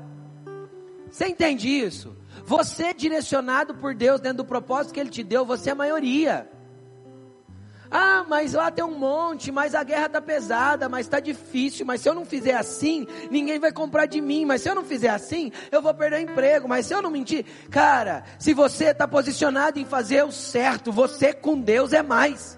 Você 1.10 1.28
entende 1.28 1.68
isso? 1.68 2.16
Você 2.46 2.94
direcionado 2.94 3.76
por 3.76 3.94
Deus 3.94 4.20
dentro 4.20 4.38
do 4.38 4.46
propósito 4.46 4.94
que 4.94 5.00
Ele 5.00 5.10
te 5.10 5.24
deu, 5.24 5.46
você 5.46 5.72
é 5.72 5.74
maioria. 5.74 6.50
Ah, 7.94 8.24
mas 8.26 8.54
lá 8.54 8.72
tem 8.72 8.86
um 8.86 8.98
monte, 8.98 9.52
mas 9.52 9.76
a 9.76 9.84
guerra 9.84 10.06
está 10.06 10.22
pesada, 10.22 10.88
mas 10.88 11.06
está 11.06 11.20
difícil, 11.20 11.86
mas 11.86 12.00
se 12.00 12.08
eu 12.08 12.16
não 12.16 12.24
fizer 12.24 12.56
assim, 12.56 13.06
ninguém 13.30 13.60
vai 13.60 13.74
comprar 13.74 14.06
de 14.06 14.22
mim, 14.22 14.46
mas 14.46 14.62
se 14.62 14.70
eu 14.70 14.76
não 14.76 14.86
fizer 14.86 15.10
assim, 15.10 15.52
eu 15.70 15.82
vou 15.82 15.94
perder 15.94 16.22
emprego, 16.22 16.70
mas 16.70 16.86
se 16.86 16.94
eu 16.94 17.02
não 17.02 17.12
mentir, 17.12 17.46
cara, 17.70 18.24
se 18.40 18.54
você 18.54 18.86
está 18.86 19.06
posicionado 19.06 19.78
em 19.78 19.84
fazer 19.84 20.24
o 20.24 20.32
certo, 20.32 20.90
você 20.90 21.34
com 21.34 21.60
Deus 21.60 21.92
é 21.92 22.02
mais. 22.02 22.58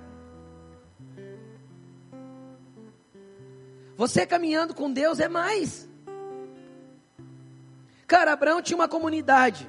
Você 3.97 4.27
caminhando 4.27 4.75
com 4.75 4.91
Deus 4.91 5.19
é 5.19 5.27
mais. 5.27 5.89
Cara, 8.05 8.33
Abraão 8.33 8.61
tinha 8.61 8.77
uma 8.77 8.87
comunidade. 8.87 9.67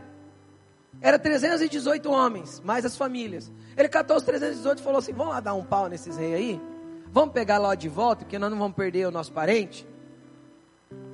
Era 1.01 1.19
318 1.19 2.11
homens, 2.11 2.61
mais 2.65 2.85
as 2.85 2.97
famílias. 2.97 3.53
Ele 3.77 3.89
catou 3.89 4.17
os 4.17 4.23
318 4.23 4.79
e 4.79 4.83
falou 4.83 4.99
assim: 4.99 5.13
vamos 5.13 5.35
lá 5.35 5.41
dar 5.41 5.55
um 5.55 5.65
pau 5.65 5.89
nesses 5.89 6.17
reis 6.17 6.35
aí? 6.35 6.61
Vamos 7.13 7.33
pegar 7.33 7.59
lá 7.59 7.75
de 7.75 7.89
volta, 7.89 8.25
porque 8.25 8.39
nós 8.39 8.51
não 8.51 8.59
vamos 8.59 8.77
perder 8.77 9.07
o 9.07 9.11
nosso 9.11 9.33
parente? 9.33 9.87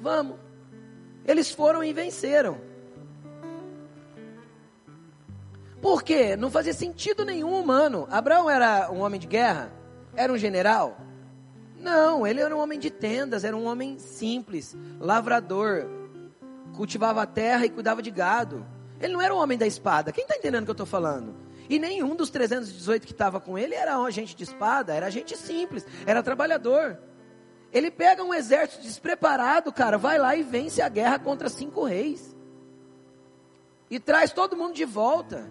Vamos. 0.00 0.36
Eles 1.24 1.50
foram 1.50 1.84
e 1.84 1.92
venceram. 1.92 2.58
Por 5.80 6.02
quê? 6.02 6.36
Não 6.36 6.50
fazia 6.50 6.74
sentido 6.74 7.24
nenhum, 7.24 7.64
mano. 7.64 8.06
Abraão 8.10 8.48
era 8.48 8.90
um 8.90 9.00
homem 9.00 9.18
de 9.18 9.26
guerra? 9.26 9.72
Era 10.14 10.32
um 10.32 10.38
general? 10.38 10.98
Não, 11.78 12.26
ele 12.26 12.40
era 12.40 12.54
um 12.54 12.60
homem 12.60 12.78
de 12.78 12.90
tendas, 12.90 13.42
era 13.42 13.56
um 13.56 13.64
homem 13.64 13.98
simples, 13.98 14.76
lavrador, 14.98 15.86
cultivava 16.76 17.22
a 17.22 17.26
terra 17.26 17.64
e 17.64 17.70
cuidava 17.70 18.02
de 18.02 18.10
gado. 18.10 18.66
Ele 19.00 19.12
não 19.12 19.20
era 19.20 19.34
um 19.34 19.38
homem 19.38 19.56
da 19.56 19.66
espada. 19.66 20.12
Quem 20.12 20.22
está 20.22 20.36
entendendo 20.36 20.62
o 20.62 20.66
que 20.66 20.70
eu 20.70 20.72
estou 20.72 20.86
falando? 20.86 21.34
E 21.68 21.78
nenhum 21.78 22.14
dos 22.14 22.30
318 22.30 23.06
que 23.06 23.12
estava 23.12 23.40
com 23.40 23.56
ele 23.56 23.74
era 23.74 23.96
agente 23.96 24.34
de 24.34 24.42
espada, 24.42 24.92
era 24.92 25.10
gente 25.10 25.36
simples, 25.36 25.86
era 26.04 26.22
trabalhador. 26.22 26.98
Ele 27.72 27.90
pega 27.90 28.24
um 28.24 28.34
exército 28.34 28.82
despreparado, 28.82 29.72
cara, 29.72 29.96
vai 29.96 30.18
lá 30.18 30.34
e 30.34 30.42
vence 30.42 30.82
a 30.82 30.88
guerra 30.88 31.18
contra 31.18 31.48
cinco 31.48 31.84
reis. 31.84 32.36
E 33.88 34.00
traz 34.00 34.32
todo 34.32 34.56
mundo 34.56 34.74
de 34.74 34.84
volta. 34.84 35.48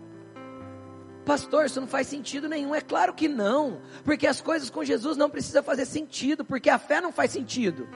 Pastor, 1.26 1.66
isso 1.66 1.80
não 1.80 1.88
faz 1.88 2.08
sentido 2.08 2.50
nenhum. 2.50 2.76
É 2.76 2.82
claro 2.82 3.14
que 3.14 3.28
não. 3.28 3.82
Porque 4.04 4.28
as 4.28 4.42
coisas 4.42 4.70
com 4.70 4.84
Jesus 4.84 5.16
não 5.16 5.30
precisam 5.30 5.64
fazer 5.64 5.86
sentido, 5.86 6.44
porque 6.44 6.70
a 6.70 6.80
fé 6.80 7.00
não 7.00 7.12
faz 7.12 7.32
sentido. 7.32 7.88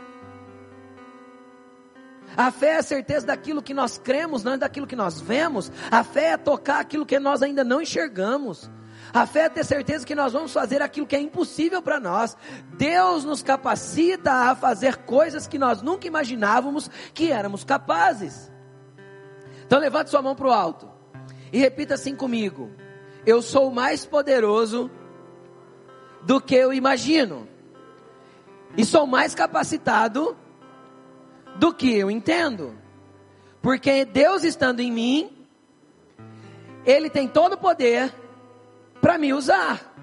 A 2.35 2.51
fé 2.51 2.69
é 2.69 2.77
a 2.77 2.83
certeza 2.83 3.27
daquilo 3.27 3.61
que 3.61 3.73
nós 3.73 3.97
cremos, 3.97 4.43
não 4.43 4.53
é 4.53 4.57
daquilo 4.57 4.87
que 4.87 4.95
nós 4.95 5.21
vemos. 5.21 5.71
A 5.91 6.03
fé 6.03 6.31
é 6.31 6.37
tocar 6.37 6.79
aquilo 6.79 7.05
que 7.05 7.19
nós 7.19 7.41
ainda 7.41 7.63
não 7.63 7.81
enxergamos. 7.81 8.69
A 9.13 9.27
fé 9.27 9.41
é 9.41 9.49
ter 9.49 9.63
certeza 9.63 10.05
que 10.05 10.15
nós 10.15 10.33
vamos 10.33 10.51
fazer 10.51 10.81
aquilo 10.81 11.05
que 11.05 11.15
é 11.15 11.19
impossível 11.19 11.81
para 11.81 11.99
nós. 11.99 12.35
Deus 12.77 13.23
nos 13.23 13.43
capacita 13.43 14.31
a 14.31 14.55
fazer 14.55 14.97
coisas 14.97 15.47
que 15.47 15.59
nós 15.59 15.81
nunca 15.81 16.07
imaginávamos 16.07 16.89
que 17.13 17.31
éramos 17.31 17.63
capazes. 17.63 18.51
Então 19.65 19.79
levante 19.79 20.09
sua 20.09 20.21
mão 20.21 20.35
para 20.35 20.47
o 20.47 20.51
alto 20.51 20.89
e 21.51 21.59
repita 21.59 21.93
assim 21.93 22.15
comigo: 22.15 22.71
Eu 23.25 23.41
sou 23.41 23.71
mais 23.71 24.05
poderoso 24.05 24.89
do 26.23 26.41
que 26.41 26.55
eu 26.55 26.73
imagino, 26.73 27.47
e 28.75 28.83
sou 28.83 29.05
mais 29.05 29.35
capacitado 29.35 30.35
do 31.57 31.73
que 31.73 31.93
eu 31.93 32.09
entendo, 32.09 32.75
porque 33.61 34.05
Deus 34.05 34.43
estando 34.43 34.79
em 34.79 34.91
mim, 34.91 35.47
Ele 36.85 37.09
tem 37.09 37.27
todo 37.27 37.53
o 37.53 37.57
poder 37.57 38.13
para 39.01 39.17
me 39.17 39.33
usar. 39.33 39.93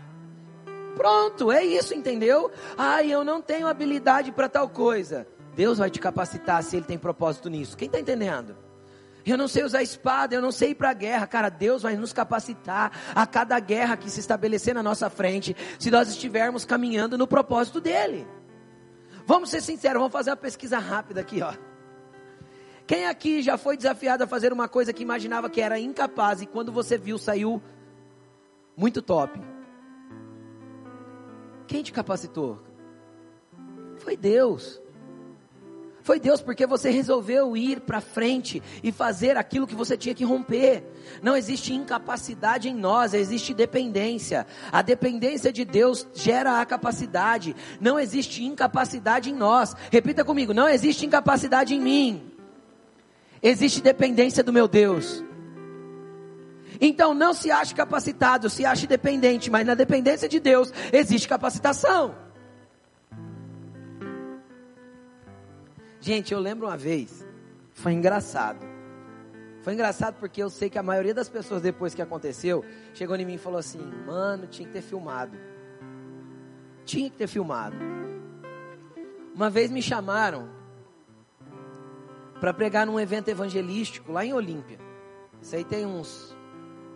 Pronto, 0.97 1.51
é 1.51 1.65
isso, 1.65 1.95
entendeu? 1.95 2.51
Ah, 2.77 3.03
eu 3.03 3.25
não 3.25 3.41
tenho 3.41 3.67
habilidade 3.67 4.33
para 4.33 4.49
tal 4.49 4.69
coisa. 4.69 5.27
Deus 5.55 5.79
vai 5.79 5.91
te 5.91 5.99
capacitar 5.99 6.63
se 6.63 6.77
Ele 6.77 6.85
tem 6.85 6.99
propósito 6.99 7.49
nisso. 7.49 7.77
Quem 7.77 7.87
está 7.87 7.99
entendendo? 7.99 8.57
Eu 9.25 9.37
não 9.37 9.49
sei 9.49 9.65
usar 9.65 9.83
espada, 9.83 10.35
eu 10.35 10.43
não 10.43 10.53
sei 10.53 10.71
ir 10.71 10.75
para 10.75 10.91
a 10.91 10.95
guerra. 10.95 11.27
Cara, 11.27 11.49
Deus 11.49 11.83
vai 11.83 11.97
nos 11.97 12.13
capacitar 12.13 12.93
a 13.15 13.27
cada 13.27 13.59
guerra 13.61 13.97
que 13.97 14.11
se 14.11 14.21
estabelecer 14.21 14.75
na 14.75 14.83
nossa 14.83 15.11
frente, 15.11 15.57
se 15.79 15.91
nós 15.91 16.09
estivermos 16.09 16.65
caminhando 16.65 17.19
no 17.19 17.27
propósito 17.27 17.81
dEle. 17.81 18.27
Vamos 19.31 19.49
ser 19.51 19.61
sinceros, 19.63 19.99
vamos 19.99 20.13
fazer 20.13 20.31
uma 20.31 20.37
pesquisa 20.37 20.81
rápida 20.81 21.21
aqui, 21.21 21.41
ó. 21.41 21.55
Quem 22.85 23.07
aqui 23.07 23.43
já 23.43 23.57
foi 23.57 23.77
desafiado 23.77 24.25
a 24.25 24.27
fazer 24.27 24.53
uma 24.53 24.69
coisa 24.69 24.93
que 24.93 25.05
imaginava 25.05 25.49
que 25.49 25.61
era 25.61 25.79
incapaz 25.79 26.43
e 26.43 26.47
quando 26.47 26.73
você 26.73 26.99
viu 26.99 27.17
saiu 27.17 27.63
muito 28.77 29.01
top. 29.01 29.41
Quem 31.69 31.81
te 31.81 31.93
capacitou? 31.93 32.61
Foi 33.99 34.17
Deus. 34.17 34.83
Foi 36.03 36.19
Deus 36.19 36.41
porque 36.41 36.67
você 36.67 36.91
resolveu 36.91 37.57
ir 37.57 37.81
para 37.81 38.01
frente 38.01 38.63
e 38.83 38.91
fazer 38.91 39.37
aquilo 39.37 39.67
que 39.67 39.75
você 39.75 39.97
tinha 39.97 40.15
que 40.15 40.25
romper. 40.25 40.85
Não 41.23 41.37
existe 41.37 41.75
incapacidade 41.75 42.69
em 42.69 42.75
nós, 42.75 43.13
existe 43.13 43.53
dependência. 43.53 44.47
A 44.73 44.83
dependência 44.83 45.53
de 45.53 45.65
Deus 45.65 46.07
gera 46.15 46.61
a 46.61 46.67
capacidade. 46.67 47.55
Não 47.81 47.99
existe 47.99 48.45
incapacidade 48.45 49.31
em 49.31 49.35
nós. 49.35 49.75
Repita 49.91 50.25
comigo: 50.25 50.55
não 50.55 50.69
existe 50.69 51.05
incapacidade 51.05 51.75
em 51.75 51.81
mim. 51.81 52.33
Existe 53.43 53.81
dependência 53.81 54.43
do 54.43 54.53
meu 54.53 54.69
Deus. 54.69 55.25
Então 56.81 57.13
não 57.13 57.35
se 57.35 57.51
ache 57.51 57.75
capacitado, 57.75 58.49
se 58.49 58.65
ache 58.65 58.87
dependente, 58.87 59.51
mas 59.51 59.67
na 59.67 59.75
dependência 59.75 60.29
de 60.29 60.41
Deus 60.41 60.73
existe 60.93 61.29
capacitação. 61.29 62.15
Gente, 66.01 66.33
eu 66.33 66.41
lembro 66.41 66.67
uma 66.67 66.77
vez, 66.77 67.27
foi 67.73 67.93
engraçado. 67.93 68.67
Foi 69.63 69.75
engraçado 69.75 70.17
porque 70.19 70.43
eu 70.43 70.49
sei 70.49 70.71
que 70.71 70.79
a 70.79 70.83
maioria 70.83 71.13
das 71.13 71.29
pessoas 71.29 71.61
depois 71.61 71.95
que 71.95 72.01
aconteceu, 72.01 72.65
chegou 72.95 73.15
em 73.17 73.27
mim 73.27 73.35
e 73.35 73.39
falou 73.39 73.59
assim: 73.59 73.81
"Mano, 74.07 74.47
tinha 74.47 74.67
que 74.67 74.73
ter 74.73 74.81
filmado". 74.81 75.37
Tinha 76.87 77.11
que 77.11 77.17
ter 77.17 77.27
filmado. 77.27 77.77
Uma 79.35 79.51
vez 79.51 79.71
me 79.71 79.83
chamaram 79.83 80.49
para 82.41 82.55
pregar 82.55 82.87
num 82.87 82.99
evento 82.99 83.29
evangelístico 83.29 84.11
lá 84.11 84.25
em 84.25 84.33
Olímpia. 84.33 84.79
Isso 85.43 85.55
aí 85.55 85.65
tem 85.65 85.85
uns 85.85 86.35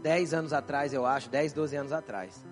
10 0.03 0.33
anos 0.33 0.53
atrás, 0.53 0.95
eu 0.95 1.05
acho, 1.05 1.29
10, 1.29 1.53
12 1.53 1.77
anos 1.77 1.93
atrás. 1.93 2.45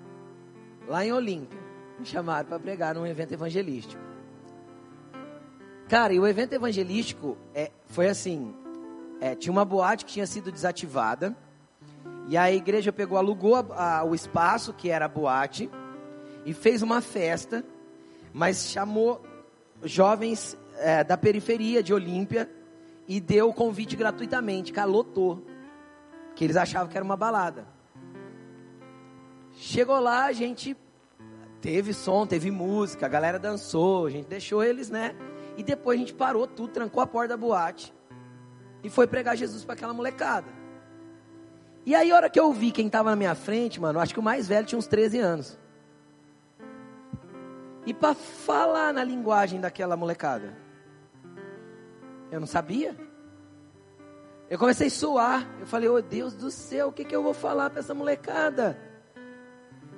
Lá 0.87 1.05
em 1.05 1.13
Olímpia, 1.13 1.59
me 1.99 2.05
chamaram 2.05 2.47
para 2.47 2.59
pregar 2.59 2.95
num 2.95 3.07
evento 3.07 3.33
evangelístico. 3.33 4.12
Cara, 5.93 6.15
e 6.15 6.19
o 6.19 6.27
evento 6.27 6.55
evangelístico 6.55 7.37
é, 7.55 7.71
foi 7.89 8.09
assim: 8.09 8.55
é, 9.21 9.35
tinha 9.35 9.53
uma 9.53 9.63
boate 9.63 10.07
que 10.07 10.13
tinha 10.13 10.27
sido 10.27 10.51
desativada, 10.51 11.37
e 12.31 12.35
a 12.35 12.51
igreja 12.51 12.91
pegou, 12.91 13.19
alugou 13.19 13.57
a, 13.57 13.99
a, 13.99 14.03
o 14.03 14.15
espaço, 14.15 14.73
que 14.73 14.89
era 14.89 15.05
a 15.05 15.09
boate, 15.09 15.69
e 16.47 16.55
fez 16.55 16.81
uma 16.81 17.03
festa, 17.03 17.63
mas 18.33 18.71
chamou 18.71 19.21
jovens 19.83 20.57
é, 20.79 21.05
da 21.05 21.19
periferia 21.19 21.83
de 21.83 21.93
Olímpia 21.93 22.51
e 23.07 23.21
deu 23.21 23.51
o 23.51 23.53
convite 23.53 23.95
gratuitamente, 23.95 24.73
calotou 24.73 25.45
que 26.35 26.43
eles 26.43 26.57
achavam 26.57 26.89
que 26.89 26.97
era 26.97 27.05
uma 27.05 27.19
balada. 27.19 27.67
Chegou 29.53 30.01
lá, 30.01 30.25
a 30.25 30.33
gente 30.33 30.75
teve 31.61 31.93
som, 31.93 32.27
teve 32.27 32.51
música, 32.51 33.05
a 33.05 33.11
galera 33.11 33.39
dançou, 33.39 34.07
a 34.07 34.11
gente 34.11 34.27
deixou 34.27 34.65
eles, 34.65 34.89
né? 34.89 35.15
E 35.57 35.63
depois 35.63 35.97
a 35.97 36.01
gente 36.01 36.15
parou 36.15 36.47
tudo, 36.47 36.73
trancou 36.73 37.03
a 37.03 37.07
porta 37.07 37.29
da 37.29 37.37
boate 37.37 37.93
e 38.83 38.91
foi 38.91 39.07
pregar 39.07 39.37
Jesus 39.37 39.65
para 39.65 39.75
aquela 39.75 39.93
molecada. 39.93 40.49
E 41.85 41.95
aí, 41.95 42.13
a 42.13 42.17
hora 42.17 42.31
que 42.31 42.39
eu 42.39 42.53
vi 42.53 42.71
quem 42.71 42.87
estava 42.87 43.11
na 43.11 43.17
minha 43.17 43.35
frente, 43.35 43.81
mano, 43.81 43.99
acho 43.99 44.15
que 44.15 44.21
o 44.21 44.23
mais 44.23 44.47
velho 44.47 44.67
tinha 44.67 44.79
uns 44.79 44.87
13 44.87 45.19
anos. 45.19 45.59
E 47.85 47.93
para 47.93 48.15
falar 48.15 48.93
na 48.93 49.03
linguagem 49.03 49.61
daquela 49.61 49.97
molecada, 49.97 50.57
eu 52.31 52.39
não 52.39 52.47
sabia. 52.47 52.97
Eu 54.49 54.59
comecei 54.59 54.87
a 54.87 54.91
suar. 54.91 55.49
Eu 55.59 55.67
falei, 55.67 55.89
oh 55.89 56.01
Deus 56.01 56.35
do 56.35 56.51
céu, 56.51 56.89
o 56.89 56.93
que, 56.93 57.05
que 57.05 57.15
eu 57.15 57.23
vou 57.23 57.35
falar 57.35 57.71
para 57.71 57.81
essa 57.81 57.95
molecada? 57.95 58.79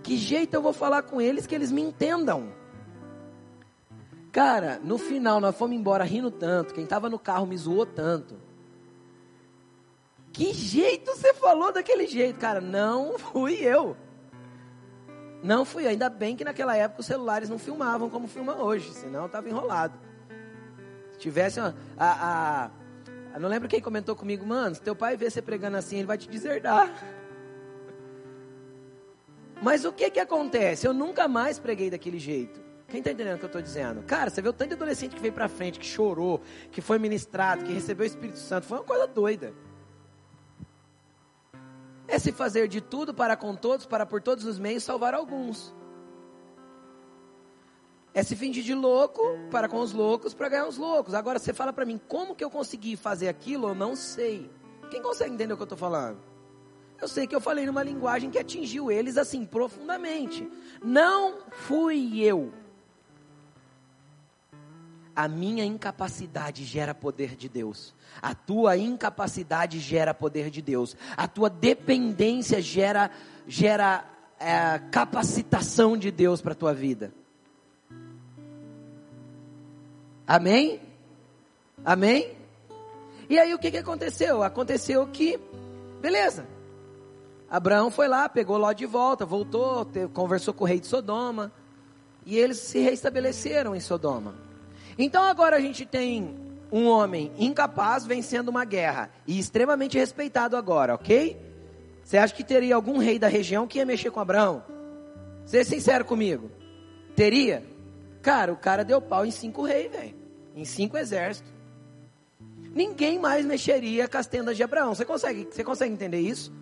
Que 0.02 0.16
jeito 0.16 0.54
eu 0.54 0.62
vou 0.62 0.72
falar 0.72 1.02
com 1.02 1.20
eles 1.20 1.46
que 1.46 1.54
eles 1.54 1.70
me 1.70 1.82
entendam? 1.82 2.52
Cara, 4.35 4.81
no 4.83 4.99
final 4.99 5.38
nós 5.38 5.57
fomos 5.57 5.77
embora 5.77 6.03
rindo 6.03 6.29
tanto. 6.29 6.75
Quem 6.75 6.83
estava 6.83 7.09
no 7.09 7.20
carro 7.20 7.47
me 7.47 7.57
zoou 7.57 7.87
tanto. 7.87 8.35
Que 10.33 10.53
jeito 10.53 11.14
você 11.14 11.33
falou 11.33 11.73
daquele 11.73 12.05
jeito? 12.09 12.40
Cara, 12.40 12.61
não 12.61 13.14
fui 13.16 13.55
eu. 13.61 13.97
Não 15.40 15.64
fui 15.64 15.85
eu. 15.85 15.90
Ainda 15.90 16.11
bem 16.11 16.35
que 16.35 16.42
naquela 16.42 16.77
época 16.77 17.01
os 17.01 17.07
celulares 17.07 17.49
não 17.49 17.61
filmavam 17.61 18.11
como 18.11 18.27
filma 18.27 18.61
hoje. 18.61 18.92
Senão 18.92 19.27
estava 19.27 19.49
enrolado. 19.49 19.97
Se 21.12 21.20
tivesse 21.20 21.61
a, 21.61 21.73
a, 21.97 22.64
a 22.64 22.70
eu 23.35 23.40
não 23.40 23.49
lembro 23.49 23.68
quem 23.68 23.81
comentou 23.81 24.16
comigo, 24.16 24.44
mano, 24.44 24.75
se 24.75 24.83
teu 24.83 24.97
pai 24.97 25.16
vê 25.16 25.31
você 25.31 25.40
pregando 25.40 25.77
assim, 25.77 25.99
ele 25.99 26.07
vai 26.09 26.18
te 26.18 26.29
deserdar. 26.29 26.92
Mas 29.62 29.85
o 29.85 29.92
que 29.92 30.11
que 30.11 30.18
acontece? 30.18 30.88
Eu 30.88 30.92
nunca 30.92 31.29
mais 31.29 31.57
preguei 31.57 31.88
daquele 31.88 32.18
jeito. 32.18 32.63
Quem 32.94 33.00
está 33.00 33.11
entendendo 33.11 33.35
o 33.35 33.38
que 33.40 33.44
eu 33.44 33.48
estou 33.48 33.61
dizendo? 33.61 34.04
Cara, 34.04 34.30
você 34.30 34.40
vê 34.40 34.48
o 34.48 34.52
tanto 34.52 34.68
de 34.68 34.74
adolescente 34.76 35.16
que 35.16 35.20
veio 35.20 35.35
para 35.35 35.48
frente, 35.48 35.80
que 35.80 35.85
chorou, 35.85 36.40
que 36.70 36.80
foi 36.80 36.96
ministrado, 36.96 37.64
que 37.64 37.72
recebeu 37.72 38.04
o 38.04 38.07
Espírito 38.07 38.38
Santo. 38.38 38.68
Foi 38.68 38.78
uma 38.78 38.85
coisa 38.85 39.09
doida. 39.09 39.52
É 42.07 42.20
se 42.20 42.30
fazer 42.30 42.68
de 42.68 42.80
tudo 42.80 43.12
para 43.12 43.37
com 43.37 43.57
todos, 43.57 43.85
para 43.85 44.07
por 44.07 44.22
todos 44.22 44.44
os 44.44 44.61
meios 44.61 44.85
salvar 44.85 45.12
alguns. 45.12 45.74
É 48.14 48.22
se 48.22 48.37
fingir 48.37 48.62
de 48.62 48.74
louco 48.74 49.20
para 49.50 49.68
com 49.68 49.80
os 49.80 49.92
loucos 49.92 50.33
para 50.33 50.48
ganhar 50.48 50.68
os 50.68 50.76
loucos. 50.76 51.14
Agora 51.14 51.40
você 51.40 51.52
fala 51.52 51.72
para 51.72 51.85
mim, 51.85 52.00
como 52.07 52.33
que 52.33 52.44
eu 52.44 52.50
consegui 52.50 52.94
fazer 52.94 53.26
aquilo? 53.26 53.66
Eu 53.66 53.74
não 53.74 53.96
sei. 53.96 54.48
Quem 54.88 55.02
consegue 55.02 55.35
entender 55.35 55.52
o 55.52 55.57
que 55.57 55.62
eu 55.62 55.64
estou 55.64 55.76
falando? 55.76 56.18
Eu 57.02 57.09
sei 57.09 57.26
que 57.26 57.35
eu 57.35 57.40
falei 57.40 57.66
numa 57.66 57.83
linguagem 57.83 58.30
que 58.30 58.38
atingiu 58.38 58.88
eles 58.88 59.16
assim 59.16 59.44
profundamente. 59.44 60.48
Não 60.80 61.40
fui 61.50 62.20
eu. 62.20 62.62
A 65.14 65.29
minha 65.29 65.64
incapacidade 65.64 66.64
gera 66.64 66.94
poder 66.94 67.37
de 67.37 67.48
Deus. 67.48 67.94
A 68.20 68.35
tua 68.35 68.77
incapacidade 68.77 69.79
gera 69.79 70.12
poder 70.12 70.50
de 70.50 70.61
Deus. 70.61 70.96
A 71.16 71.29
tua 71.29 71.48
dependência 71.48 72.61
gera, 72.61 73.11
gera 73.46 74.05
é, 74.40 74.79
capacitação 74.90 75.96
de 75.96 76.11
Deus 76.11 76.40
para 76.40 76.53
a 76.53 76.57
tua 76.57 76.74
vida. 76.74 77.12
Amém? 80.27 80.81
Amém? 81.85 82.35
E 83.29 83.38
aí 83.38 83.55
o 83.55 83.59
que, 83.59 83.70
que 83.70 83.79
aconteceu? 83.79 84.42
Aconteceu 84.42 85.07
que, 85.07 85.38
beleza. 86.00 86.46
Abraão 87.48 87.90
foi 87.90 88.09
lá, 88.09 88.29
pegou 88.29 88.59
Ló 88.59 88.72
de 88.72 88.87
volta, 88.87 89.24
voltou, 89.24 89.87
conversou 90.12 90.53
com 90.53 90.64
o 90.64 90.66
rei 90.66 90.81
de 90.81 90.87
Sodoma. 90.87 91.53
E 92.27 92.38
eles 92.38 92.59
se 92.59 92.81
restabeleceram 92.81 93.77
em 93.77 93.81
Sodoma. 93.81 94.35
Então 94.98 95.22
agora 95.22 95.57
a 95.57 95.61
gente 95.61 95.85
tem 95.85 96.37
um 96.70 96.87
homem 96.87 97.33
incapaz 97.38 98.04
vencendo 98.04 98.48
uma 98.48 98.64
guerra 98.64 99.11
e 99.26 99.38
extremamente 99.38 99.98
respeitado 99.98 100.57
agora, 100.57 100.94
ok? 100.94 101.40
Você 102.02 102.18
acha 102.18 102.35
que 102.35 102.44
teria 102.44 102.74
algum 102.74 102.98
rei 102.98 103.18
da 103.18 103.28
região 103.28 103.66
que 103.66 103.78
ia 103.78 103.87
mexer 103.87 104.11
com 104.11 104.20
Abraão? 104.20 104.62
Seja 105.46 105.68
sincero 105.70 106.04
comigo. 106.04 106.50
Teria? 107.14 107.64
Cara, 108.22 108.52
o 108.52 108.57
cara 108.57 108.85
deu 108.85 109.00
pau 109.00 109.24
em 109.24 109.30
cinco 109.30 109.62
reis, 109.62 109.90
velho. 109.90 110.14
Em 110.54 110.64
cinco 110.64 110.96
exércitos. 110.96 111.52
Ninguém 112.74 113.18
mais 113.18 113.44
mexeria 113.46 114.09
com 114.09 114.18
as 114.18 114.26
tendas 114.26 114.57
de 114.57 114.62
Abraão. 114.62 114.94
Você 114.94 115.04
consegue, 115.04 115.48
você 115.50 115.62
consegue 115.62 115.92
entender 115.92 116.20
isso? 116.20 116.52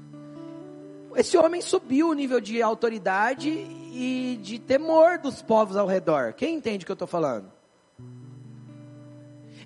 esse 1.16 1.37
homem 1.37 1.61
subiu 1.61 2.09
o 2.09 2.14
nível 2.14 2.40
de 2.40 2.62
autoridade 2.62 3.49
e 3.51 4.38
de 4.42 4.59
temor 4.59 5.18
dos 5.18 5.42
povos 5.42 5.77
ao 5.77 5.87
redor. 5.87 6.33
Quem 6.33 6.55
entende 6.55 6.85
o 6.85 6.87
que 6.87 6.92
eu 6.92 6.95
estou 6.95 7.09
falando? 7.09 7.53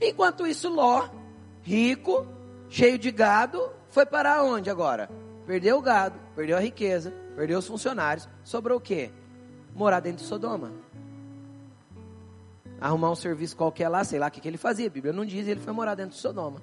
Enquanto 0.01 0.47
isso, 0.47 0.69
Ló, 0.69 1.09
rico, 1.63 2.27
cheio 2.69 2.99
de 2.99 3.11
gado, 3.11 3.71
foi 3.89 4.05
parar 4.05 4.43
onde 4.43 4.71
agora? 4.71 5.09
Perdeu 5.47 5.79
o 5.79 5.83
gado, 5.83 6.19
perdeu 6.35 6.57
a 6.57 6.61
riqueza, 6.61 7.13
perdeu 7.35 7.59
os 7.59 7.67
funcionários. 7.67 8.29
Sobrou 8.45 8.79
o 8.79 8.81
quê? 8.81 9.11
Morar 9.75 10.01
dentro 10.01 10.23
de 10.23 10.29
Sodoma. 10.29 10.73
Arrumar 12.81 13.11
um 13.11 13.17
serviço 13.17 13.57
qualquer 13.57 13.89
lá, 13.89 14.05
sei 14.05 14.19
lá 14.19 14.27
o 14.27 14.31
que, 14.31 14.41
que 14.41 14.49
ele 14.49 14.59
fazia. 14.59 14.87
A 14.87 14.91
Bíblia 14.91 15.13
não 15.13 15.25
diz, 15.25 15.47
ele 15.47 15.61
foi 15.61 15.73
morar 15.73 15.95
dentro 15.95 16.15
de 16.15 16.21
Sodoma. 16.21 16.61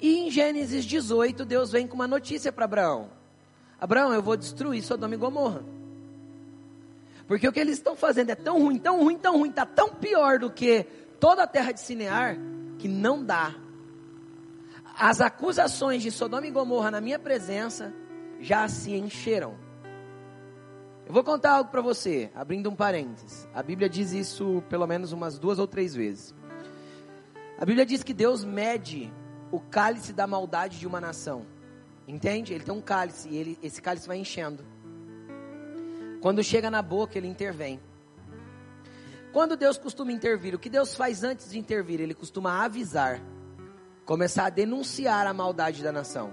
E 0.00 0.18
em 0.18 0.30
Gênesis 0.30 0.84
18, 0.84 1.44
Deus 1.44 1.72
vem 1.72 1.86
com 1.86 1.94
uma 1.94 2.06
notícia 2.06 2.52
para 2.52 2.66
Abraão: 2.66 3.08
Abraão, 3.80 4.12
eu 4.12 4.22
vou 4.22 4.36
destruir 4.36 4.82
Sodoma 4.82 5.14
e 5.14 5.18
Gomorra. 5.18 5.64
Porque 7.26 7.48
o 7.48 7.52
que 7.52 7.58
eles 7.58 7.78
estão 7.78 7.96
fazendo 7.96 8.30
é 8.30 8.34
tão 8.34 8.60
ruim, 8.60 8.78
tão 8.78 9.02
ruim, 9.02 9.18
tão 9.18 9.38
ruim, 9.38 9.50
está 9.50 9.66
tão 9.66 9.88
pior 9.88 10.38
do 10.38 10.50
que 10.50 10.86
toda 11.18 11.42
a 11.42 11.46
terra 11.46 11.72
de 11.72 11.80
Sinear, 11.80 12.36
que 12.78 12.88
não 12.88 13.24
dá. 13.24 13.54
As 14.98 15.20
acusações 15.20 16.02
de 16.02 16.10
Sodoma 16.10 16.46
e 16.46 16.50
Gomorra 16.50 16.90
na 16.90 17.00
minha 17.00 17.18
presença 17.18 17.92
já 18.40 18.66
se 18.68 18.94
encheram. 18.94 19.54
Eu 21.06 21.12
vou 21.12 21.22
contar 21.22 21.52
algo 21.52 21.70
para 21.70 21.80
você, 21.80 22.30
abrindo 22.34 22.68
um 22.68 22.74
parênteses. 22.74 23.48
A 23.54 23.62
Bíblia 23.62 23.88
diz 23.88 24.12
isso 24.12 24.62
pelo 24.68 24.86
menos 24.86 25.12
umas 25.12 25.38
duas 25.38 25.58
ou 25.58 25.66
três 25.66 25.94
vezes. 25.94 26.34
A 27.58 27.64
Bíblia 27.64 27.86
diz 27.86 28.02
que 28.02 28.12
Deus 28.12 28.44
mede 28.44 29.12
o 29.52 29.60
cálice 29.60 30.12
da 30.12 30.26
maldade 30.26 30.78
de 30.78 30.86
uma 30.86 31.00
nação. 31.00 31.46
Entende? 32.08 32.52
Ele 32.52 32.64
tem 32.64 32.74
um 32.74 32.80
cálice 32.80 33.28
e 33.28 33.36
ele, 33.36 33.58
esse 33.62 33.80
cálice 33.80 34.06
vai 34.08 34.18
enchendo. 34.18 34.64
Quando 36.20 36.42
chega 36.42 36.70
na 36.70 36.82
boca, 36.82 37.16
ele 37.16 37.28
intervém. 37.28 37.80
Quando 39.36 39.54
Deus 39.54 39.76
costuma 39.76 40.12
intervir, 40.12 40.54
o 40.54 40.58
que 40.58 40.70
Deus 40.70 40.94
faz 40.94 41.22
antes 41.22 41.50
de 41.50 41.58
intervir? 41.58 42.00
Ele 42.00 42.14
costuma 42.14 42.64
avisar, 42.64 43.20
começar 44.06 44.46
a 44.46 44.48
denunciar 44.48 45.26
a 45.26 45.34
maldade 45.34 45.82
da 45.82 45.92
nação. 45.92 46.32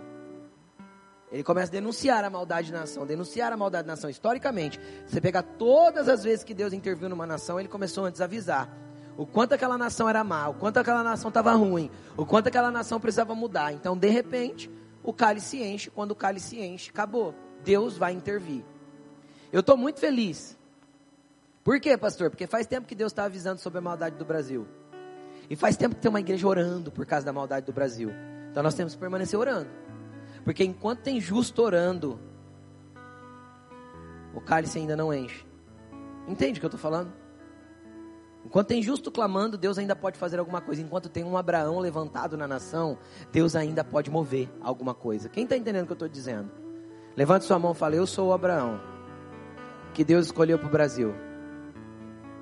Ele 1.29 1.43
começa 1.43 1.69
a 1.69 1.73
denunciar 1.73 2.23
a 2.23 2.29
maldade 2.29 2.71
da 2.71 2.79
nação, 2.79 3.05
denunciar 3.05 3.51
a 3.51 3.57
maldade 3.57 3.87
da 3.87 3.91
nação. 3.91 4.09
Historicamente, 4.09 4.79
você 5.05 5.19
pegar 5.19 5.43
todas 5.43 6.07
as 6.07 6.23
vezes 6.23 6.45
que 6.45 6.53
Deus 6.53 6.71
interviu 6.71 7.09
numa 7.09 7.27
nação, 7.27 7.59
ele 7.59 7.67
começou 7.67 8.05
antes 8.05 8.21
a 8.21 8.23
avisar 8.23 8.73
o 9.17 9.25
quanto 9.25 9.51
aquela 9.51 9.77
nação 9.77 10.07
era 10.07 10.23
má, 10.23 10.47
o 10.47 10.53
quanto 10.53 10.77
aquela 10.77 11.03
nação 11.03 11.27
estava 11.27 11.51
ruim, 11.51 11.91
o 12.15 12.25
quanto 12.25 12.47
aquela 12.47 12.71
nação 12.71 13.01
precisava 13.01 13.35
mudar. 13.35 13.73
Então, 13.73 13.97
de 13.97 14.07
repente, 14.07 14.71
o 15.03 15.11
cálice 15.11 15.61
enche, 15.61 15.89
quando 15.89 16.11
o 16.11 16.15
cálice 16.15 16.57
enche, 16.57 16.89
acabou. 16.89 17.35
Deus 17.65 17.97
vai 17.97 18.13
intervir. 18.13 18.63
Eu 19.51 19.59
estou 19.59 19.75
muito 19.75 19.99
feliz. 19.99 20.57
Por 21.63 21.79
quê, 21.79 21.97
pastor? 21.97 22.29
Porque 22.29 22.45
faz 22.45 22.67
tempo 22.67 22.87
que 22.87 22.95
Deus 22.95 23.11
está 23.11 23.23
avisando 23.23 23.59
sobre 23.59 23.79
a 23.79 23.81
maldade 23.81 24.17
do 24.17 24.25
Brasil. 24.25 24.67
E 25.49 25.55
faz 25.55 25.77
tempo 25.77 25.95
que 25.95 26.01
tem 26.01 26.09
uma 26.09 26.19
igreja 26.19 26.47
orando 26.47 26.91
por 26.91 27.05
causa 27.05 27.25
da 27.25 27.31
maldade 27.31 27.65
do 27.65 27.73
Brasil. 27.73 28.11
Então 28.51 28.61
nós 28.61 28.73
temos 28.73 28.93
que 28.93 28.99
permanecer 28.99 29.39
orando. 29.39 29.69
Porque 30.43 30.63
enquanto 30.63 30.99
tem 30.99 31.21
justo 31.21 31.61
orando, 31.61 32.19
o 34.33 34.41
cálice 34.41 34.77
ainda 34.77 34.95
não 34.95 35.13
enche. 35.13 35.45
Entende 36.27 36.57
o 36.57 36.59
que 36.59 36.65
eu 36.65 36.67
estou 36.67 36.79
falando? 36.79 37.13
Enquanto 38.45 38.67
tem 38.67 38.83
justo 38.83 39.09
clamando, 39.09 39.57
Deus 39.57 39.77
ainda 39.77 39.95
pode 39.95 40.17
fazer 40.17 40.39
alguma 40.39 40.59
coisa. 40.59 40.81
Enquanto 40.81 41.07
tem 41.07 41.23
um 41.23 41.37
Abraão 41.37 41.79
levantado 41.79 42.37
na 42.37 42.47
nação, 42.47 42.97
Deus 43.31 43.55
ainda 43.55 43.85
pode 43.85 44.11
mover 44.11 44.49
alguma 44.61 44.93
coisa. 44.93 45.29
Quem 45.29 45.45
está 45.45 45.55
entendendo 45.55 45.83
o 45.83 45.85
que 45.85 45.93
eu 45.93 45.95
estou 45.95 46.09
dizendo? 46.09 46.51
Levante 47.15 47.45
sua 47.45 47.57
mão 47.57 47.71
e 47.71 47.75
fale: 47.75 47.95
Eu 47.95 48.05
sou 48.05 48.29
o 48.29 48.33
Abraão, 48.33 48.81
que 49.93 50.03
Deus 50.03 50.25
escolheu 50.25 50.59
para 50.59 50.67
o 50.67 50.71
Brasil. 50.71 51.13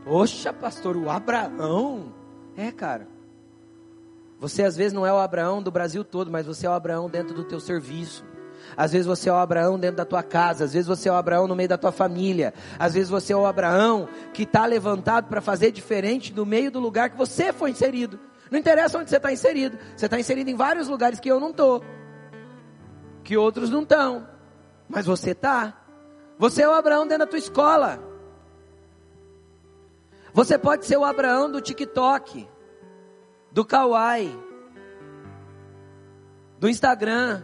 Poxa, 0.04 0.52
pastor, 0.52 0.98
o 0.98 1.10
Abraão? 1.10 2.14
É, 2.58 2.72
cara. 2.72 3.08
Você 4.40 4.64
às 4.64 4.76
vezes 4.76 4.92
não 4.92 5.06
é 5.06 5.14
o 5.14 5.20
Abraão 5.20 5.62
do 5.62 5.70
Brasil 5.70 6.04
todo, 6.04 6.32
mas 6.32 6.48
você 6.48 6.66
é 6.66 6.70
o 6.70 6.74
Abraão 6.74 7.08
dentro 7.08 7.34
do 7.36 7.44
teu 7.44 7.60
serviço. 7.60 8.26
Às 8.76 8.92
vezes 8.92 9.06
você 9.06 9.30
é 9.30 9.34
o 9.34 9.36
Abraão 9.36 9.80
dentro 9.80 9.98
da 9.98 10.06
tua 10.06 10.24
casa, 10.24 10.64
às 10.66 10.74
vezes 10.74 10.88
você 10.88 11.10
é 11.10 11.12
o 11.12 11.16
Abraão 11.16 11.48
no 11.48 11.56
meio 11.56 11.70
da 11.70 11.78
tua 11.78 11.92
família, 11.92 12.54
às 12.80 12.94
vezes 12.94 13.10
você 13.10 13.34
é 13.34 13.36
o 13.36 13.46
Abraão 13.46 14.08
que 14.34 14.44
está 14.44 14.66
levantado 14.66 15.28
para 15.28 15.42
fazer 15.42 15.72
diferente 15.72 16.34
do 16.34 16.46
meio 16.46 16.72
do 16.72 16.80
lugar 16.80 17.10
que 17.10 17.18
você 17.18 17.54
foi 17.54 17.72
inserido. 17.72 18.20
Não 18.50 18.58
interessa 18.58 18.98
onde 18.98 19.10
você 19.10 19.18
está 19.18 19.32
inserido, 19.32 19.78
você 19.96 20.06
está 20.06 20.20
inserido 20.20 20.50
em 20.50 20.56
vários 20.56 20.88
lugares 20.88 21.20
que 21.20 21.30
eu 21.30 21.40
não 21.40 21.52
estou, 21.52 21.84
que 23.24 23.38
outros 23.38 23.70
não 23.70 23.84
estão, 23.84 24.28
mas 24.90 25.06
você 25.06 25.32
está. 25.32 25.78
Você 26.38 26.64
é 26.64 26.68
o 26.68 26.74
Abraão 26.74 27.06
dentro 27.06 27.26
da 27.26 27.28
tua 27.28 27.40
escola. 27.40 28.11
Você 30.34 30.58
pode 30.58 30.86
ser 30.86 30.98
o 30.98 31.04
Abraão 31.04 31.52
do 31.52 31.62
TikTok, 31.62 32.48
do 33.52 33.66
Kawaii, 33.66 34.38
do 36.60 36.70
Instagram, 36.70 37.44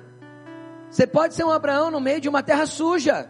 você 0.90 1.06
pode 1.06 1.34
ser 1.34 1.44
um 1.44 1.52
Abraão 1.52 1.92
no 1.92 2.00
meio 2.00 2.22
de 2.22 2.30
uma 2.30 2.42
terra 2.42 2.66
suja, 2.66 3.30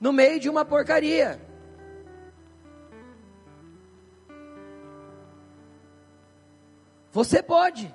no 0.00 0.12
meio 0.12 0.38
de 0.38 0.48
uma 0.48 0.64
porcaria. 0.64 1.40
Você 7.10 7.42
pode. 7.42 7.92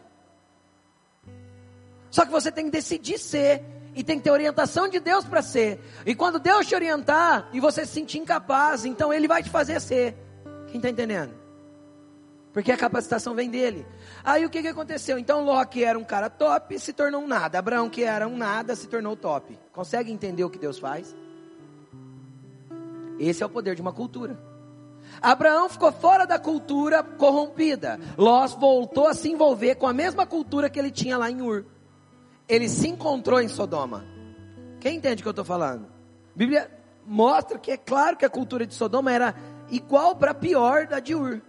Só 2.11 2.25
que 2.25 2.31
você 2.31 2.51
tem 2.51 2.65
que 2.65 2.71
decidir 2.71 3.17
ser 3.17 3.63
e 3.95 4.03
tem 4.03 4.17
que 4.17 4.23
ter 4.23 4.31
orientação 4.31 4.87
de 4.87 4.99
Deus 4.99 5.25
para 5.25 5.41
ser. 5.41 5.79
E 6.05 6.15
quando 6.15 6.39
Deus 6.39 6.67
te 6.67 6.75
orientar 6.75 7.49
e 7.53 7.59
você 7.59 7.85
se 7.85 7.93
sentir 7.93 8.19
incapaz, 8.19 8.85
então 8.85 9.13
Ele 9.13 9.27
vai 9.27 9.43
te 9.43 9.49
fazer 9.49 9.79
ser. 9.79 10.15
Quem 10.67 10.77
está 10.77 10.89
entendendo? 10.89 11.33
Porque 12.51 12.71
a 12.71 12.77
capacitação 12.77 13.33
vem 13.33 13.49
dele. 13.49 13.85
Aí 14.23 14.45
o 14.45 14.49
que, 14.49 14.61
que 14.61 14.67
aconteceu? 14.67 15.17
Então 15.17 15.43
Ló, 15.43 15.63
que 15.65 15.83
era 15.83 15.97
um 15.97 16.03
cara 16.03 16.29
top, 16.29 16.77
se 16.79 16.93
tornou 16.93 17.21
um 17.21 17.27
nada. 17.27 17.57
Abraão, 17.57 17.89
que 17.89 18.03
era 18.03 18.27
um 18.27 18.37
nada, 18.37 18.75
se 18.75 18.87
tornou 18.87 19.15
top. 19.15 19.57
Consegue 19.71 20.11
entender 20.11 20.43
o 20.43 20.49
que 20.49 20.59
Deus 20.59 20.77
faz? 20.77 21.15
Esse 23.19 23.41
é 23.41 23.45
o 23.45 23.49
poder 23.49 23.75
de 23.75 23.81
uma 23.81 23.91
cultura. 23.91 24.37
Abraão 25.21 25.67
ficou 25.67 25.91
fora 25.91 26.25
da 26.25 26.37
cultura 26.37 27.03
corrompida. 27.03 27.99
Ló 28.17 28.45
voltou 28.47 29.07
a 29.07 29.13
se 29.13 29.29
envolver 29.29 29.75
com 29.75 29.87
a 29.87 29.93
mesma 29.93 30.25
cultura 30.25 30.69
que 30.69 30.77
ele 30.77 30.91
tinha 30.91 31.17
lá 31.17 31.29
em 31.31 31.41
Ur. 31.41 31.65
Ele 32.47 32.67
se 32.67 32.87
encontrou 32.87 33.39
em 33.41 33.47
Sodoma. 33.47 34.05
Quem 34.79 34.97
entende 34.97 35.21
o 35.21 35.23
que 35.23 35.27
eu 35.27 35.31
estou 35.31 35.45
falando? 35.45 35.85
A 35.85 36.37
Bíblia 36.37 36.71
mostra 37.05 37.57
que 37.57 37.71
é 37.71 37.77
claro 37.77 38.17
que 38.17 38.25
a 38.25 38.29
cultura 38.29 38.65
de 38.65 38.73
Sodoma 38.73 39.11
era 39.11 39.35
igual 39.69 40.15
para 40.15 40.33
pior 40.33 40.87
da 40.87 40.99
de 40.99 41.15
Ur. 41.15 41.41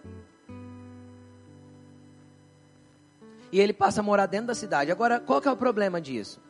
e 3.54 3.60
ele 3.60 3.72
passa 3.72 4.00
a 4.00 4.02
morar 4.02 4.26
dentro 4.26 4.48
da 4.48 4.54
cidade. 4.54 4.90
Agora, 4.90 5.20
qual 5.20 5.40
que 5.40 5.46
é 5.46 5.52
o 5.52 5.56
problema 5.56 6.00
disso? 6.00 6.40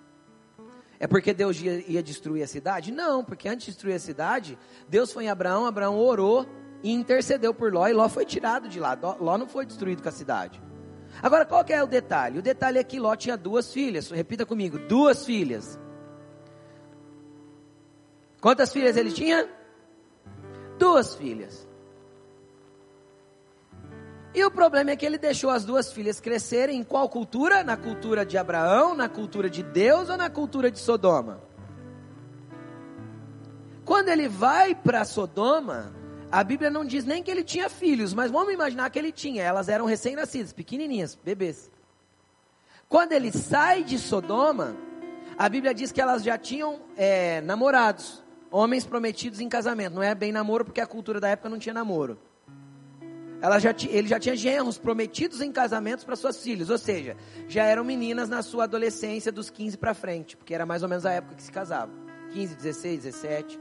É 0.98 1.06
porque 1.06 1.34
Deus 1.34 1.60
ia, 1.60 1.84
ia, 1.86 2.02
destruir 2.02 2.42
a 2.42 2.46
cidade? 2.46 2.90
Não, 2.90 3.22
porque 3.22 3.46
antes 3.46 3.66
de 3.66 3.72
destruir 3.72 3.92
a 3.92 3.98
cidade, 3.98 4.58
Deus 4.88 5.12
foi 5.12 5.24
em 5.24 5.28
Abraão, 5.28 5.66
Abraão 5.66 5.98
orou 5.98 6.46
e 6.82 6.90
intercedeu 6.90 7.52
por 7.52 7.70
Ló, 7.74 7.86
e 7.86 7.92
Ló 7.92 8.08
foi 8.08 8.24
tirado 8.24 8.70
de 8.70 8.80
lá. 8.80 8.98
Ló 9.20 9.36
não 9.36 9.46
foi 9.46 9.66
destruído 9.66 10.02
com 10.02 10.08
a 10.08 10.12
cidade. 10.12 10.62
Agora, 11.24 11.46
qual 11.46 11.64
é 11.70 11.82
o 11.82 11.86
detalhe? 11.86 12.38
O 12.38 12.42
detalhe 12.42 12.78
é 12.78 12.84
que 12.84 13.00
Ló 13.00 13.16
tinha 13.16 13.34
duas 13.34 13.72
filhas. 13.72 14.10
Repita 14.10 14.44
comigo, 14.44 14.78
duas 14.78 15.24
filhas. 15.24 15.80
Quantas 18.42 18.70
filhas 18.70 18.94
ele 18.94 19.10
tinha? 19.10 19.48
Duas 20.78 21.14
filhas. 21.14 21.66
E 24.34 24.44
o 24.44 24.50
problema 24.50 24.90
é 24.90 24.96
que 24.96 25.06
ele 25.06 25.16
deixou 25.16 25.48
as 25.48 25.64
duas 25.64 25.90
filhas 25.90 26.20
crescerem 26.20 26.80
em 26.80 26.84
qual 26.84 27.08
cultura? 27.08 27.64
Na 27.64 27.78
cultura 27.78 28.26
de 28.26 28.36
Abraão, 28.36 28.94
na 28.94 29.08
cultura 29.08 29.48
de 29.48 29.62
Deus 29.62 30.10
ou 30.10 30.18
na 30.18 30.28
cultura 30.28 30.70
de 30.70 30.78
Sodoma? 30.78 31.40
Quando 33.82 34.10
ele 34.10 34.28
vai 34.28 34.74
para 34.74 35.06
Sodoma, 35.06 35.90
a 36.30 36.42
Bíblia 36.42 36.70
não 36.70 36.84
diz 36.84 37.04
nem 37.04 37.22
que 37.22 37.30
ele 37.30 37.44
tinha 37.44 37.68
filhos, 37.68 38.12
mas 38.12 38.30
vamos 38.30 38.52
imaginar 38.52 38.90
que 38.90 38.98
ele 38.98 39.12
tinha. 39.12 39.42
Elas 39.42 39.68
eram 39.68 39.84
recém-nascidas, 39.84 40.52
pequenininhas, 40.52 41.14
bebês. 41.14 41.70
Quando 42.88 43.12
ele 43.12 43.30
sai 43.32 43.84
de 43.84 43.98
Sodoma, 43.98 44.76
a 45.38 45.48
Bíblia 45.48 45.74
diz 45.74 45.92
que 45.92 46.00
elas 46.00 46.22
já 46.22 46.36
tinham 46.36 46.80
é, 46.96 47.40
namorados, 47.40 48.22
homens 48.50 48.84
prometidos 48.84 49.40
em 49.40 49.48
casamento. 49.48 49.94
Não 49.94 50.02
é 50.02 50.14
bem 50.14 50.32
namoro, 50.32 50.64
porque 50.64 50.80
a 50.80 50.86
cultura 50.86 51.20
da 51.20 51.28
época 51.28 51.48
não 51.48 51.58
tinha 51.58 51.74
namoro 51.74 52.18
ela 53.44 53.58
já 53.58 53.74
ele 53.90 54.08
já 54.08 54.18
tinha 54.18 54.34
genros 54.34 54.78
prometidos 54.78 55.42
em 55.42 55.52
casamentos 55.52 56.02
para 56.02 56.16
suas 56.16 56.42
filhas, 56.42 56.70
ou 56.70 56.78
seja, 56.78 57.14
já 57.46 57.64
eram 57.64 57.84
meninas 57.84 58.26
na 58.26 58.40
sua 58.40 58.64
adolescência 58.64 59.30
dos 59.30 59.50
15 59.50 59.76
para 59.76 59.92
frente, 59.92 60.34
porque 60.34 60.54
era 60.54 60.64
mais 60.64 60.82
ou 60.82 60.88
menos 60.88 61.04
a 61.04 61.12
época 61.12 61.34
que 61.34 61.42
se 61.42 61.52
casavam. 61.52 61.94
15, 62.32 62.54
16, 62.56 63.02
17. 63.02 63.60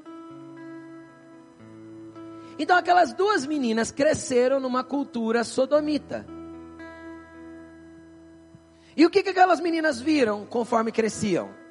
Então 2.58 2.78
aquelas 2.78 3.14
duas 3.14 3.46
meninas 3.46 3.92
cresceram 3.92 4.60
numa 4.60 4.84
cultura 4.84 5.44
sodomita. 5.44 6.26
E 8.96 9.06
o 9.06 9.10
que, 9.10 9.24
que 9.24 9.30
aquelas 9.30 9.60
meninas 9.60 10.00
viram 10.00 10.46
conforme 10.46 10.92
cresciam? 10.92 11.64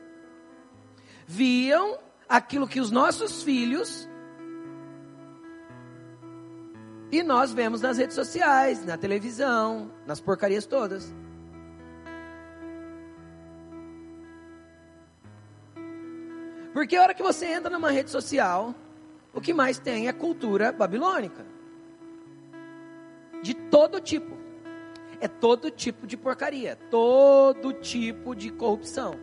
viam 1.33 1.99
aquilo 2.29 2.69
que 2.69 2.81
os 2.81 2.91
nossos 2.91 3.43
filhos 3.43 4.09
e 7.11 7.23
nós 7.23 7.53
vemos 7.53 7.81
nas 7.81 7.99
redes 7.99 8.15
sociais, 8.15 8.85
na 8.85 8.97
televisão, 8.97 9.91
nas 10.07 10.21
porcarias 10.21 10.67
todas. 10.67 11.13
Porque 16.73 16.97
a 16.97 17.03
hora 17.03 17.15
que 17.15 17.23
você 17.23 17.47
entra 17.47 17.71
numa 17.71 17.91
rede 17.91 18.11
social, 18.11 18.75
o 19.35 19.41
que 19.41 19.55
mais 19.55 19.79
tem 19.79 20.09
é 20.09 20.13
cultura 20.13 20.73
babilônica. 20.73 21.45
De 23.43 23.55
todo 23.55 24.01
tipo. 24.01 24.37
É 25.21 25.29
todo 25.29 25.71
tipo 25.71 26.07
de 26.07 26.17
porcaria, 26.17 26.77
todo 26.91 27.73
tipo 27.73 28.35
de 28.35 28.51
corrupção. 28.51 29.15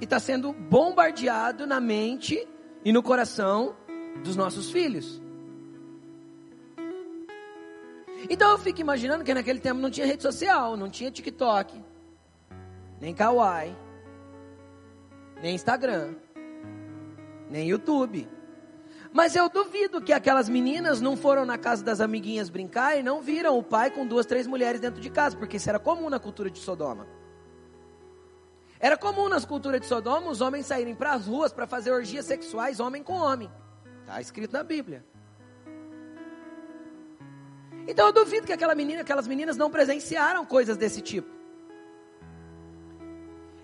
E 0.00 0.04
está 0.04 0.18
sendo 0.18 0.52
bombardeado 0.52 1.66
na 1.66 1.80
mente 1.80 2.46
e 2.84 2.92
no 2.92 3.02
coração 3.02 3.76
dos 4.22 4.36
nossos 4.36 4.70
filhos. 4.70 5.22
Então 8.28 8.50
eu 8.50 8.58
fico 8.58 8.80
imaginando 8.80 9.24
que 9.24 9.32
naquele 9.32 9.60
tempo 9.60 9.80
não 9.80 9.90
tinha 9.90 10.06
rede 10.06 10.22
social, 10.22 10.76
não 10.76 10.90
tinha 10.90 11.10
TikTok, 11.10 11.80
nem 13.00 13.14
Kawaii, 13.14 13.76
nem 15.40 15.54
Instagram, 15.54 16.16
nem 17.50 17.68
YouTube. 17.68 18.28
Mas 19.12 19.34
eu 19.34 19.48
duvido 19.48 20.00
que 20.00 20.12
aquelas 20.12 20.48
meninas 20.48 21.00
não 21.00 21.16
foram 21.16 21.46
na 21.46 21.56
casa 21.56 21.82
das 21.82 22.00
amiguinhas 22.00 22.50
brincar 22.50 22.98
e 22.98 23.02
não 23.02 23.22
viram 23.22 23.56
o 23.56 23.62
pai 23.62 23.90
com 23.90 24.06
duas, 24.06 24.26
três 24.26 24.46
mulheres 24.46 24.80
dentro 24.80 25.00
de 25.00 25.08
casa, 25.08 25.36
porque 25.36 25.56
isso 25.56 25.68
era 25.68 25.78
comum 25.78 26.10
na 26.10 26.18
cultura 26.18 26.50
de 26.50 26.58
Sodoma. 26.58 27.06
Era 28.78 28.96
comum 28.96 29.28
nas 29.28 29.44
culturas 29.44 29.80
de 29.80 29.86
Sodoma 29.86 30.30
os 30.30 30.40
homens 30.40 30.66
saírem 30.66 30.94
para 30.94 31.12
as 31.12 31.26
ruas 31.26 31.52
para 31.52 31.66
fazer 31.66 31.90
orgias 31.92 32.26
sexuais, 32.26 32.78
homem 32.78 33.02
com 33.02 33.14
homem. 33.14 33.50
Está 34.00 34.20
escrito 34.20 34.52
na 34.52 34.62
Bíblia. 34.62 35.04
Então 37.88 38.06
eu 38.06 38.12
duvido 38.12 38.46
que 38.46 38.52
aquela 38.52 38.74
menina, 38.74 39.00
aquelas 39.00 39.26
meninas 39.26 39.56
não 39.56 39.70
presenciaram 39.70 40.44
coisas 40.44 40.76
desse 40.76 41.00
tipo. 41.00 41.35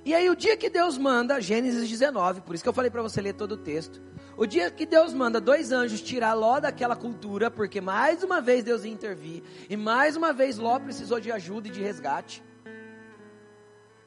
E 0.04 0.14
aí 0.14 0.28
o 0.28 0.34
dia 0.34 0.56
que 0.56 0.68
Deus 0.68 0.98
manda, 0.98 1.40
Gênesis 1.40 1.88
19, 1.88 2.40
por 2.40 2.54
isso 2.54 2.64
que 2.64 2.68
eu 2.68 2.72
falei 2.72 2.90
para 2.90 3.02
você 3.02 3.20
ler 3.20 3.34
todo 3.34 3.52
o 3.52 3.56
texto. 3.56 4.02
O 4.36 4.46
dia 4.46 4.70
que 4.70 4.84
Deus 4.84 5.14
manda 5.14 5.40
dois 5.40 5.70
anjos 5.70 6.02
tirar 6.02 6.34
Ló 6.34 6.58
daquela 6.58 6.96
cultura, 6.96 7.50
porque 7.50 7.80
mais 7.80 8.24
uma 8.24 8.40
vez 8.40 8.64
Deus 8.64 8.84
ia 8.84 8.90
intervir, 8.90 9.42
e 9.70 9.76
mais 9.76 10.16
uma 10.16 10.32
vez 10.32 10.58
Ló 10.58 10.78
precisou 10.80 11.20
de 11.20 11.30
ajuda 11.30 11.68
e 11.68 11.70
de 11.70 11.80
resgate. 11.80 12.42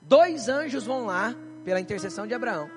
Dois 0.02 0.50
anjos 0.50 0.84
vão 0.84 1.06
lá, 1.06 1.34
pela 1.64 1.80
intercessão 1.80 2.28
de 2.28 2.34
Abraão. 2.34 2.70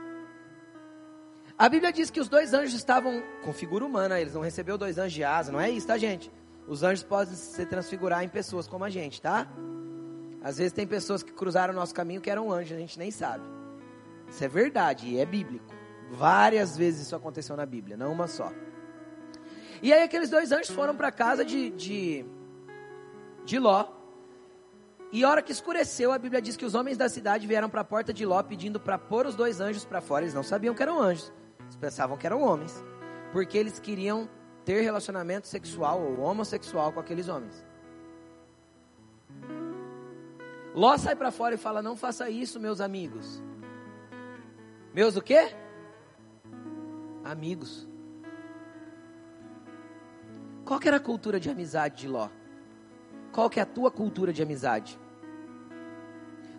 A 1.58 1.68
Bíblia 1.68 1.92
diz 1.92 2.08
que 2.08 2.20
os 2.20 2.28
dois 2.28 2.54
anjos 2.54 2.74
estavam 2.74 3.20
com 3.44 3.52
figura 3.52 3.84
humana, 3.84 4.20
eles 4.20 4.34
não 4.34 4.42
receberam 4.42 4.78
dois 4.78 4.96
anjos 4.96 5.12
de 5.12 5.24
asa, 5.24 5.50
não 5.50 5.60
é 5.60 5.68
isso, 5.68 5.88
tá 5.88 5.98
gente? 5.98 6.30
Os 6.68 6.84
anjos 6.84 7.02
podem 7.02 7.34
se 7.34 7.66
transfigurar 7.66 8.22
em 8.22 8.28
pessoas 8.28 8.68
como 8.68 8.84
a 8.84 8.90
gente, 8.90 9.20
tá? 9.20 9.48
Às 10.48 10.56
vezes 10.56 10.72
tem 10.72 10.86
pessoas 10.86 11.22
que 11.22 11.30
cruzaram 11.30 11.74
o 11.74 11.76
nosso 11.76 11.94
caminho 11.94 12.22
que 12.22 12.30
eram 12.30 12.50
anjos, 12.50 12.74
a 12.74 12.80
gente 12.80 12.98
nem 12.98 13.10
sabe. 13.10 13.44
Isso 14.26 14.42
é 14.42 14.48
verdade 14.48 15.06
e 15.06 15.20
é 15.20 15.26
bíblico. 15.26 15.74
Várias 16.10 16.74
vezes 16.74 17.02
isso 17.02 17.14
aconteceu 17.14 17.54
na 17.54 17.66
Bíblia, 17.66 17.98
não 17.98 18.10
uma 18.10 18.26
só. 18.26 18.50
E 19.82 19.92
aí 19.92 20.02
aqueles 20.02 20.30
dois 20.30 20.50
anjos 20.50 20.70
foram 20.70 20.96
para 20.96 21.08
a 21.08 21.12
casa 21.12 21.44
de, 21.44 21.68
de, 21.68 22.24
de 23.44 23.58
Ló. 23.58 23.88
E 25.12 25.22
a 25.22 25.28
hora 25.28 25.42
que 25.42 25.52
escureceu, 25.52 26.12
a 26.12 26.18
Bíblia 26.18 26.40
diz 26.40 26.56
que 26.56 26.64
os 26.64 26.74
homens 26.74 26.96
da 26.96 27.10
cidade 27.10 27.46
vieram 27.46 27.68
para 27.68 27.82
a 27.82 27.84
porta 27.84 28.10
de 28.10 28.24
Ló 28.24 28.42
pedindo 28.42 28.80
para 28.80 28.96
pôr 28.96 29.26
os 29.26 29.34
dois 29.34 29.60
anjos 29.60 29.84
para 29.84 30.00
fora. 30.00 30.24
Eles 30.24 30.32
não 30.32 30.42
sabiam 30.42 30.74
que 30.74 30.82
eram 30.82 30.98
anjos, 30.98 31.30
eles 31.60 31.76
pensavam 31.76 32.16
que 32.16 32.26
eram 32.26 32.40
homens, 32.40 32.82
porque 33.32 33.58
eles 33.58 33.78
queriam 33.78 34.26
ter 34.64 34.80
relacionamento 34.80 35.46
sexual 35.46 36.00
ou 36.00 36.20
homossexual 36.20 36.90
com 36.90 37.00
aqueles 37.00 37.28
homens. 37.28 37.67
Ló 40.78 40.96
sai 40.96 41.16
para 41.16 41.32
fora 41.32 41.56
e 41.56 41.58
fala: 41.58 41.82
Não 41.82 41.96
faça 41.96 42.30
isso, 42.30 42.60
meus 42.60 42.80
amigos. 42.80 43.42
Meus 44.94 45.16
o 45.16 45.20
quê? 45.20 45.52
Amigos. 47.24 47.88
Qual 50.64 50.78
que 50.78 50.86
era 50.86 50.98
a 50.98 51.00
cultura 51.00 51.40
de 51.40 51.50
amizade 51.50 51.96
de 51.96 52.06
Ló? 52.06 52.28
Qual 53.32 53.50
que 53.50 53.58
é 53.58 53.62
a 53.64 53.66
tua 53.66 53.90
cultura 53.90 54.32
de 54.32 54.40
amizade? 54.40 54.96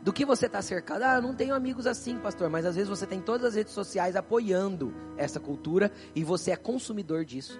Do 0.01 0.11
que 0.11 0.25
você 0.25 0.47
está 0.47 0.61
cercado? 0.61 1.03
Ah, 1.03 1.15
eu 1.15 1.21
não 1.21 1.33
tenho 1.33 1.55
amigos 1.55 1.87
assim, 1.87 2.19
pastor, 2.19 2.49
mas 2.49 2.65
às 2.65 2.75
vezes 2.75 2.89
você 2.89 3.05
tem 3.05 3.21
todas 3.21 3.47
as 3.47 3.55
redes 3.55 3.71
sociais 3.71 4.17
apoiando 4.17 4.93
essa 5.15 5.39
cultura 5.39 5.93
e 6.13 6.25
você 6.25 6.51
é 6.51 6.57
consumidor 6.57 7.23
disso. 7.23 7.57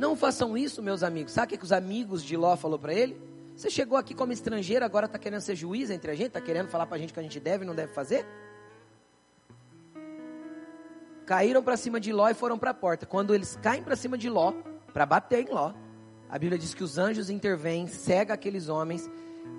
Não 0.00 0.16
façam 0.16 0.56
isso, 0.56 0.82
meus 0.82 1.02
amigos. 1.02 1.30
Sabe 1.30 1.54
o 1.54 1.58
que 1.58 1.62
os 1.62 1.72
amigos 1.72 2.24
de 2.24 2.34
Ló 2.34 2.56
falou 2.56 2.78
para 2.78 2.94
ele? 2.94 3.20
Você 3.54 3.68
chegou 3.68 3.98
aqui 3.98 4.14
como 4.14 4.32
estrangeiro, 4.32 4.82
agora 4.82 5.04
está 5.04 5.18
querendo 5.18 5.42
ser 5.42 5.54
juiz 5.54 5.90
entre 5.90 6.10
a 6.10 6.14
gente? 6.14 6.28
Está 6.28 6.40
querendo 6.40 6.68
falar 6.68 6.86
para 6.86 6.96
a 6.96 6.98
gente 6.98 7.12
que 7.12 7.20
a 7.20 7.22
gente 7.22 7.38
deve 7.38 7.64
e 7.64 7.66
não 7.66 7.74
deve 7.74 7.92
fazer? 7.92 8.26
Caíram 11.26 11.62
para 11.62 11.76
cima 11.76 12.00
de 12.00 12.14
Ló 12.14 12.30
e 12.30 12.32
foram 12.32 12.58
para 12.58 12.70
a 12.70 12.74
porta. 12.74 13.04
Quando 13.04 13.34
eles 13.34 13.56
caem 13.56 13.82
para 13.82 13.94
cima 13.94 14.16
de 14.16 14.30
Ló, 14.30 14.54
para 14.90 15.04
bater 15.04 15.46
em 15.46 15.52
Ló, 15.52 15.74
a 16.30 16.38
Bíblia 16.38 16.58
diz 16.58 16.72
que 16.72 16.82
os 16.82 16.96
anjos 16.96 17.28
intervêm, 17.28 17.86
cega 17.86 18.32
aqueles 18.32 18.70
homens, 18.70 19.06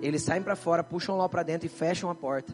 eles 0.00 0.24
saem 0.24 0.42
para 0.42 0.56
fora, 0.56 0.82
puxam 0.82 1.16
Ló 1.16 1.28
para 1.28 1.44
dentro 1.44 1.66
e 1.66 1.70
fecham 1.70 2.10
a 2.10 2.16
porta. 2.16 2.52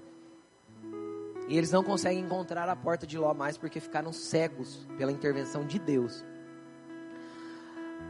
E 1.49 1.57
eles 1.57 1.70
não 1.70 1.82
conseguem 1.82 2.22
encontrar 2.22 2.68
a 2.68 2.76
porta 2.76 3.07
de 3.07 3.16
Ló 3.16 3.32
mais 3.32 3.57
porque 3.57 3.80
ficaram 3.80 4.12
cegos 4.12 4.86
pela 4.99 5.11
intervenção 5.11 5.66
de 5.66 5.78
Deus. 5.78 6.22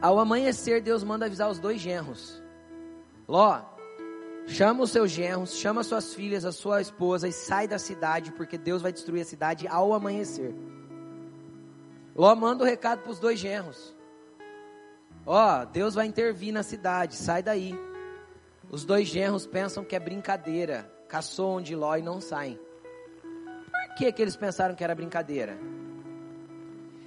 Ao 0.00 0.18
amanhecer, 0.18 0.80
Deus 0.80 1.02
manda 1.02 1.26
avisar 1.26 1.50
os 1.50 1.58
dois 1.58 1.80
genros. 1.80 2.40
Ló, 3.26 3.60
chama 4.46 4.84
os 4.84 4.90
seus 4.90 5.10
genros, 5.10 5.56
chama 5.56 5.82
suas 5.82 6.14
filhas, 6.14 6.44
a 6.44 6.52
sua 6.52 6.80
esposa 6.80 7.26
e 7.26 7.32
sai 7.32 7.66
da 7.66 7.78
cidade, 7.78 8.30
porque 8.32 8.56
Deus 8.56 8.80
vai 8.80 8.92
destruir 8.92 9.22
a 9.22 9.24
cidade 9.24 9.66
ao 9.66 9.92
amanhecer. 9.92 10.54
Ló 12.14 12.34
manda 12.34 12.62
o 12.62 12.66
um 12.66 12.70
recado 12.70 13.02
para 13.02 13.10
os 13.10 13.18
dois 13.18 13.40
genros. 13.40 13.96
Ó, 15.26 15.64
Deus 15.64 15.94
vai 15.94 16.06
intervir 16.06 16.52
na 16.52 16.62
cidade, 16.62 17.16
sai 17.16 17.42
daí. 17.42 17.74
Os 18.70 18.84
dois 18.84 19.08
genros 19.08 19.46
pensam 19.46 19.84
que 19.84 19.96
é 19.96 20.00
brincadeira, 20.00 20.90
caçoam 21.08 21.60
de 21.60 21.74
Ló 21.74 21.96
e 21.96 22.02
não 22.02 22.20
saem. 22.20 22.58
Por 23.20 23.94
que, 23.96 24.12
que 24.12 24.22
eles 24.22 24.36
pensaram 24.36 24.74
que 24.74 24.84
era 24.84 24.94
brincadeira? 24.94 25.58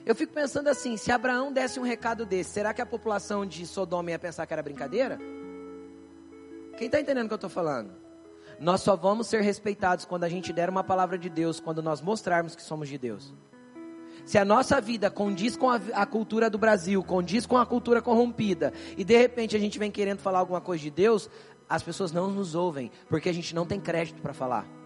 Eu 0.05 0.15
fico 0.15 0.33
pensando 0.33 0.67
assim: 0.67 0.97
se 0.97 1.11
Abraão 1.11 1.51
desse 1.51 1.79
um 1.79 1.83
recado 1.83 2.25
desse, 2.25 2.51
será 2.51 2.73
que 2.73 2.81
a 2.81 2.85
população 2.85 3.45
de 3.45 3.65
Sodoma 3.65 4.11
ia 4.11 4.19
pensar 4.19 4.45
que 4.45 4.53
era 4.53 4.63
brincadeira? 4.63 5.19
Quem 6.77 6.87
está 6.87 6.99
entendendo 6.99 7.25
o 7.25 7.27
que 7.27 7.33
eu 7.33 7.35
estou 7.35 7.49
falando? 7.49 7.91
Nós 8.59 8.81
só 8.81 8.95
vamos 8.95 9.27
ser 9.27 9.41
respeitados 9.41 10.05
quando 10.05 10.23
a 10.23 10.29
gente 10.29 10.53
der 10.53 10.69
uma 10.69 10.83
palavra 10.83 11.17
de 11.17 11.29
Deus, 11.29 11.59
quando 11.59 11.81
nós 11.81 12.01
mostrarmos 12.01 12.55
que 12.55 12.61
somos 12.61 12.89
de 12.89 12.97
Deus. 12.97 13.33
Se 14.25 14.37
a 14.37 14.45
nossa 14.45 14.79
vida 14.79 15.09
condiz 15.09 15.57
com 15.57 15.69
a, 15.69 15.79
a, 15.93 16.05
cultura 16.05 16.49
do 16.49 16.57
Brasil, 16.57 17.03
condiz 17.03 17.45
com 17.45 17.57
a 17.57 17.65
cultura 17.65 18.01
corrompida, 18.01 18.71
e 18.95 19.03
de 19.03 19.17
repente 19.17 19.55
a 19.55 19.59
gente 19.59 19.79
vem 19.79 19.89
querendo 19.89 20.19
falar 20.19 20.39
alguma 20.39 20.61
coisa 20.61 20.83
de 20.83 20.91
Deus, 20.91 21.29
as 21.67 21.81
pessoas 21.81 22.11
não 22.11 22.29
nos 22.29 22.53
ouvem, 22.53 22.91
porque 23.09 23.29
a 23.29 23.33
gente 23.33 23.55
não 23.55 23.65
tem 23.65 23.79
crédito 23.79 24.21
para 24.21 24.33
falar. 24.33 24.80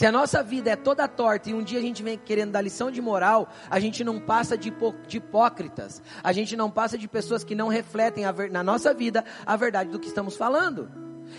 Se 0.00 0.06
a 0.06 0.12
nossa 0.12 0.42
vida 0.42 0.70
é 0.70 0.76
toda 0.76 1.06
torta 1.06 1.50
e 1.50 1.52
um 1.52 1.62
dia 1.62 1.78
a 1.78 1.82
gente 1.82 2.02
vem 2.02 2.16
querendo 2.16 2.52
dar 2.52 2.62
lição 2.62 2.90
de 2.90 3.02
moral, 3.02 3.50
a 3.68 3.78
gente 3.78 4.02
não 4.02 4.18
passa 4.18 4.56
de, 4.56 4.72
de 5.06 5.18
hipócritas, 5.18 6.02
a 6.24 6.32
gente 6.32 6.56
não 6.56 6.70
passa 6.70 6.96
de 6.96 7.06
pessoas 7.06 7.44
que 7.44 7.54
não 7.54 7.68
refletem 7.68 8.24
na 8.50 8.62
nossa 8.62 8.94
vida 8.94 9.22
a 9.44 9.56
verdade 9.56 9.90
do 9.90 9.98
que 9.98 10.08
estamos 10.08 10.38
falando. 10.38 10.90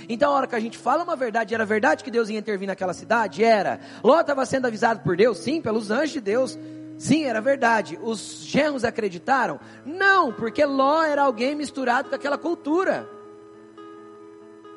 Então, 0.07 0.31
a 0.31 0.35
hora 0.35 0.45
que 0.45 0.55
a 0.55 0.59
gente 0.59 0.77
fala 0.77 1.03
uma 1.03 1.15
verdade, 1.15 1.55
era 1.55 1.65
verdade 1.65 2.03
que 2.03 2.11
Deus 2.11 2.29
ia 2.29 2.37
intervir 2.37 2.67
naquela 2.67 2.93
cidade? 2.93 3.43
Era. 3.43 3.79
Ló 4.03 4.21
estava 4.21 4.45
sendo 4.45 4.67
avisado 4.67 4.99
por 4.99 5.17
Deus? 5.17 5.39
Sim, 5.39 5.59
pelos 5.59 5.89
anjos 5.89 6.11
de 6.11 6.21
Deus. 6.21 6.59
Sim, 6.99 7.23
era 7.23 7.41
verdade. 7.41 7.97
Os 7.99 8.43
genros 8.43 8.83
acreditaram? 8.85 9.59
Não, 9.83 10.31
porque 10.31 10.63
Ló 10.63 11.01
era 11.01 11.23
alguém 11.23 11.55
misturado 11.55 12.09
com 12.09 12.15
aquela 12.15 12.37
cultura. 12.37 13.09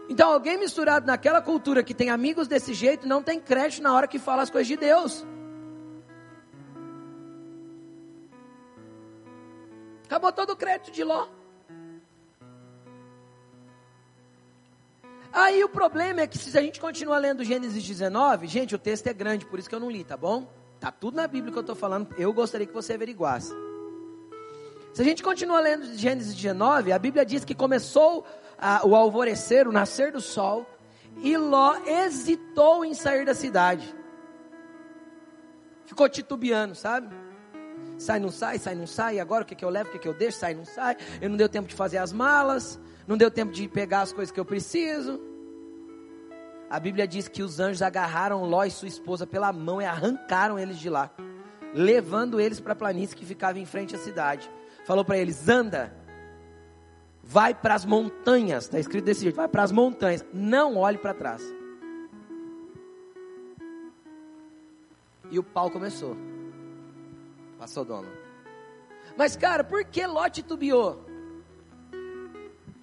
Então, 0.08 0.30
alguém 0.30 0.58
misturado 0.58 1.06
naquela 1.06 1.40
cultura 1.40 1.82
que 1.82 1.94
tem 1.94 2.10
amigos 2.10 2.46
desse 2.46 2.74
jeito 2.74 3.08
não 3.08 3.22
tem 3.22 3.40
crédito 3.40 3.82
na 3.82 3.94
hora 3.94 4.06
que 4.06 4.18
fala 4.18 4.42
as 4.42 4.50
coisas 4.50 4.68
de 4.68 4.76
Deus. 4.76 5.24
Acabou 10.04 10.30
todo 10.30 10.50
o 10.50 10.56
crédito 10.56 10.92
de 10.92 11.02
Ló. 11.02 11.26
Aí 15.32 15.64
o 15.64 15.68
problema 15.68 16.20
é 16.20 16.26
que 16.28 16.38
se 16.38 16.56
a 16.56 16.62
gente 16.62 16.80
continuar 16.80 17.18
lendo 17.18 17.42
Gênesis 17.42 17.82
19, 17.82 18.46
gente, 18.46 18.74
o 18.74 18.78
texto 18.78 19.08
é 19.08 19.12
grande, 19.12 19.44
por 19.44 19.58
isso 19.58 19.68
que 19.68 19.74
eu 19.74 19.80
não 19.80 19.90
li, 19.90 20.04
tá 20.04 20.16
bom? 20.16 20.46
Tá 20.78 20.92
tudo 20.92 21.16
na 21.16 21.26
Bíblia 21.26 21.50
que 21.50 21.58
eu 21.58 21.62
estou 21.62 21.74
falando, 21.74 22.14
eu 22.16 22.32
gostaria 22.32 22.66
que 22.66 22.72
você 22.72 22.92
averiguasse. 22.92 23.52
Se 24.92 25.02
a 25.02 25.04
gente 25.04 25.24
continuar 25.24 25.58
lendo 25.58 25.92
Gênesis 25.96 26.36
19, 26.36 26.92
a 26.92 26.98
Bíblia 27.00 27.26
diz 27.26 27.44
que 27.44 27.52
começou 27.52 28.24
a, 28.58 28.86
o 28.86 28.94
alvorecer, 28.94 29.66
o 29.68 29.72
nascer 29.72 30.12
do 30.12 30.20
sol, 30.20 30.66
e 31.22 31.36
Ló 31.36 31.76
hesitou 31.86 32.84
em 32.84 32.94
sair 32.94 33.24
da 33.24 33.34
cidade. 33.34 33.94
Ficou 35.86 36.08
titubeando, 36.08 36.74
sabe? 36.74 37.14
Sai, 37.98 38.18
não 38.18 38.30
sai, 38.30 38.58
sai, 38.58 38.74
não 38.74 38.86
sai. 38.86 39.20
Agora 39.20 39.44
o 39.44 39.46
que, 39.46 39.54
que 39.54 39.64
eu 39.64 39.68
levo, 39.68 39.88
o 39.88 39.92
que, 39.92 39.98
que 39.98 40.08
eu 40.08 40.14
deixo, 40.14 40.38
sai, 40.38 40.54
não 40.54 40.64
sai. 40.64 40.96
Eu 41.20 41.30
não 41.30 41.36
deu 41.36 41.48
tempo 41.48 41.68
de 41.68 41.74
fazer 41.74 41.98
as 41.98 42.12
malas, 42.12 42.80
não 43.06 43.16
deu 43.16 43.30
tempo 43.30 43.52
de 43.52 43.68
pegar 43.68 44.02
as 44.02 44.12
coisas 44.12 44.32
que 44.32 44.40
eu 44.40 44.44
preciso. 44.44 45.20
A 46.68 46.80
Bíblia 46.80 47.06
diz 47.06 47.28
que 47.28 47.42
os 47.42 47.60
anjos 47.60 47.82
agarraram 47.82 48.44
Ló 48.44 48.64
e 48.64 48.70
sua 48.70 48.88
esposa 48.88 49.26
pela 49.26 49.52
mão 49.52 49.80
e 49.80 49.84
arrancaram 49.84 50.58
eles 50.58 50.78
de 50.78 50.90
lá, 50.90 51.10
levando 51.72 52.40
eles 52.40 52.58
para 52.58 52.72
a 52.72 52.76
planície 52.76 53.14
que 53.14 53.24
ficava 53.24 53.58
em 53.58 53.66
frente 53.66 53.94
à 53.94 53.98
cidade. 53.98 54.50
Falou 54.84 55.04
para 55.04 55.18
eles: 55.18 55.48
anda, 55.48 55.94
vai 57.26 57.54
para 57.54 57.74
as 57.74 57.84
montanhas, 57.84 58.64
está 58.64 58.78
escrito 58.78 59.04
desse 59.04 59.22
jeito: 59.22 59.36
vai 59.36 59.48
para 59.48 59.62
as 59.62 59.72
montanhas, 59.72 60.24
não 60.32 60.76
olhe 60.76 60.98
para 60.98 61.14
trás. 61.14 61.42
E 65.30 65.38
o 65.38 65.42
pau 65.42 65.70
começou. 65.70 66.16
Passou 67.58 67.84
dono. 67.84 68.08
Mas, 69.16 69.36
cara, 69.36 69.64
por 69.64 69.84
que 69.84 70.06
Ló 70.06 70.28
titubeou? 70.28 71.02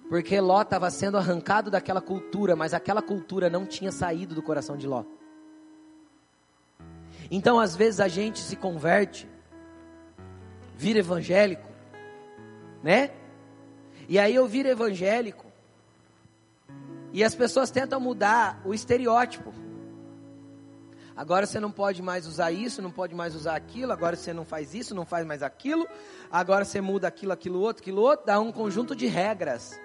Porque 0.08 0.38
Ló 0.40 0.60
estava 0.60 0.90
sendo 0.90 1.16
arrancado 1.16 1.70
daquela 1.70 2.00
cultura, 2.00 2.56
mas 2.56 2.74
aquela 2.74 3.00
cultura 3.00 3.48
não 3.48 3.64
tinha 3.64 3.92
saído 3.92 4.34
do 4.34 4.42
coração 4.42 4.76
de 4.76 4.86
Ló. 4.86 5.04
Então, 7.30 7.58
às 7.58 7.76
vezes, 7.76 8.00
a 8.00 8.08
gente 8.08 8.40
se 8.40 8.56
converte, 8.56 9.26
vira 10.76 10.98
evangélico, 10.98 11.66
né? 12.82 13.12
E 14.08 14.18
aí 14.18 14.34
eu 14.34 14.46
viro 14.46 14.68
evangélico, 14.68 15.52
e 17.12 17.22
as 17.22 17.34
pessoas 17.34 17.70
tentam 17.70 18.00
mudar 18.00 18.60
o 18.64 18.72
estereótipo. 18.72 19.52
Agora 21.14 21.44
você 21.44 21.60
não 21.60 21.70
pode 21.70 22.00
mais 22.00 22.26
usar 22.26 22.50
isso, 22.50 22.80
não 22.80 22.90
pode 22.90 23.14
mais 23.14 23.34
usar 23.34 23.54
aquilo, 23.54 23.92
agora 23.92 24.16
você 24.16 24.32
não 24.32 24.46
faz 24.46 24.74
isso, 24.74 24.94
não 24.94 25.04
faz 25.04 25.26
mais 25.26 25.42
aquilo, 25.42 25.86
agora 26.30 26.64
você 26.64 26.80
muda 26.80 27.06
aquilo, 27.06 27.32
aquilo 27.32 27.60
outro, 27.60 27.82
aquilo 27.82 28.00
outro, 28.00 28.26
dá 28.26 28.40
um 28.40 28.50
conjunto 28.50 28.96
de 28.96 29.06
regras. 29.06 29.78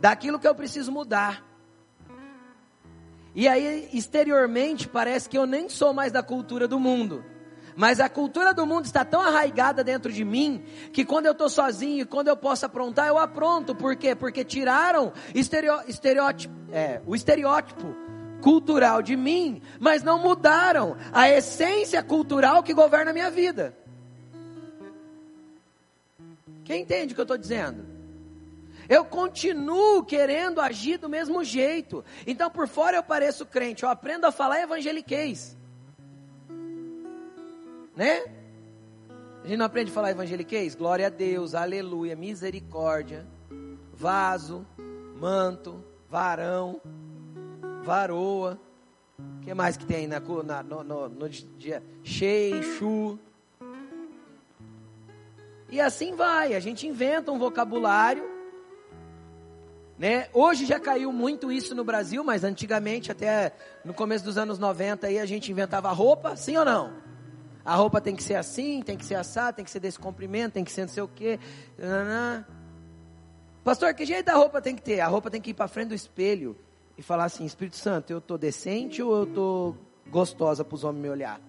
Daquilo 0.00 0.38
que 0.38 0.48
eu 0.48 0.54
preciso 0.54 0.90
mudar. 0.90 1.44
E 3.34 3.46
aí, 3.46 3.90
exteriormente, 3.92 4.88
parece 4.88 5.28
que 5.28 5.36
eu 5.36 5.44
nem 5.44 5.68
sou 5.68 5.92
mais 5.92 6.10
da 6.10 6.22
cultura 6.22 6.66
do 6.66 6.80
mundo. 6.80 7.22
Mas 7.76 7.98
a 7.98 8.08
cultura 8.08 8.54
do 8.54 8.66
mundo 8.66 8.84
está 8.84 9.04
tão 9.04 9.20
arraigada 9.20 9.82
dentro 9.82 10.12
de 10.12 10.24
mim 10.24 10.64
que 10.92 11.04
quando 11.04 11.26
eu 11.26 11.32
estou 11.32 11.48
sozinho 11.48 12.02
e 12.02 12.06
quando 12.06 12.28
eu 12.28 12.36
posso 12.36 12.64
aprontar, 12.64 13.08
eu 13.08 13.18
apronto. 13.18 13.74
Por 13.74 13.96
quê? 13.96 14.14
Porque 14.14 14.44
tiraram 14.44 15.12
estereótipo, 15.34 16.54
é, 16.72 17.00
o 17.06 17.16
estereótipo 17.16 17.94
cultural 18.40 19.02
de 19.02 19.16
mim, 19.16 19.62
mas 19.80 20.02
não 20.02 20.18
mudaram 20.18 20.96
a 21.12 21.28
essência 21.28 22.02
cultural 22.02 22.62
que 22.62 22.74
governa 22.74 23.10
a 23.10 23.14
minha 23.14 23.30
vida. 23.30 23.76
Quem 26.64 26.82
entende 26.82 27.12
o 27.12 27.14
que 27.14 27.20
eu 27.20 27.24
estou 27.24 27.38
dizendo? 27.38 27.84
Eu 28.88 29.04
continuo 29.04 30.04
querendo 30.04 30.60
agir 30.60 30.98
do 30.98 31.08
mesmo 31.08 31.42
jeito. 31.42 32.04
Então, 32.26 32.50
por 32.50 32.68
fora 32.68 32.98
eu 32.98 33.02
pareço 33.02 33.46
crente, 33.46 33.82
eu 33.82 33.88
aprendo 33.88 34.26
a 34.26 34.32
falar 34.32 34.60
evangeliquez. 34.60 35.56
Né? 37.96 38.24
A 39.42 39.46
gente 39.46 39.58
não 39.58 39.66
aprende 39.66 39.90
a 39.90 39.94
falar 39.94 40.10
evangeliquez? 40.10 40.74
Glória 40.74 41.06
a 41.06 41.10
Deus, 41.10 41.54
aleluia, 41.54 42.16
misericórdia, 42.16 43.26
vaso, 43.92 44.66
manto, 45.20 45.84
varão 46.08 46.80
varoa. 47.84 48.58
O 49.18 49.40
que 49.42 49.54
mais 49.54 49.76
que 49.76 49.86
tem 49.86 50.08
na, 50.08 50.18
na 50.18 50.62
no, 50.62 50.82
no, 50.82 51.08
no, 51.08 51.28
dia? 51.28 51.82
Chu. 52.02 53.18
E 55.70 55.80
assim 55.80 56.16
vai, 56.16 56.54
a 56.54 56.60
gente 56.60 56.86
inventa 56.86 57.30
um 57.30 57.38
vocabulário. 57.38 58.32
Né? 59.96 60.28
Hoje 60.32 60.66
já 60.66 60.80
caiu 60.80 61.12
muito 61.12 61.52
isso 61.52 61.74
no 61.74 61.84
Brasil, 61.84 62.24
mas 62.24 62.42
antigamente, 62.42 63.12
até 63.12 63.52
no 63.84 63.94
começo 63.94 64.24
dos 64.24 64.36
anos 64.36 64.58
90, 64.58 65.06
aí 65.06 65.20
a 65.20 65.26
gente 65.26 65.52
inventava 65.52 65.92
roupa, 65.92 66.34
sim 66.34 66.56
ou 66.56 66.64
não? 66.64 67.03
A 67.64 67.74
roupa 67.74 68.00
tem 68.00 68.14
que 68.14 68.22
ser 68.22 68.34
assim, 68.34 68.82
tem 68.82 68.96
que 68.96 69.04
ser 69.04 69.14
assado, 69.14 69.56
tem 69.56 69.64
que 69.64 69.70
ser 69.70 69.80
desse 69.80 69.98
comprimento, 69.98 70.52
tem 70.54 70.64
que 70.64 70.70
ser 70.70 70.82
não 70.82 70.88
sei 70.88 71.02
o 71.02 71.08
quê. 71.08 71.40
Pastor, 73.64 73.94
que 73.94 74.04
jeito 74.04 74.28
a 74.28 74.34
roupa 74.34 74.60
tem 74.60 74.76
que 74.76 74.82
ter? 74.82 75.00
A 75.00 75.06
roupa 75.06 75.30
tem 75.30 75.40
que 75.40 75.50
ir 75.50 75.54
para 75.54 75.66
frente 75.66 75.88
do 75.88 75.94
espelho 75.94 76.54
e 76.98 77.02
falar 77.02 77.24
assim: 77.24 77.46
Espírito 77.46 77.76
Santo, 77.76 78.10
eu 78.10 78.18
estou 78.18 78.36
decente 78.36 79.02
ou 79.02 79.16
eu 79.16 79.24
estou 79.24 79.76
gostosa 80.08 80.62
para 80.62 80.74
os 80.74 80.84
homens 80.84 81.02
me 81.02 81.08
olhar? 81.08 81.40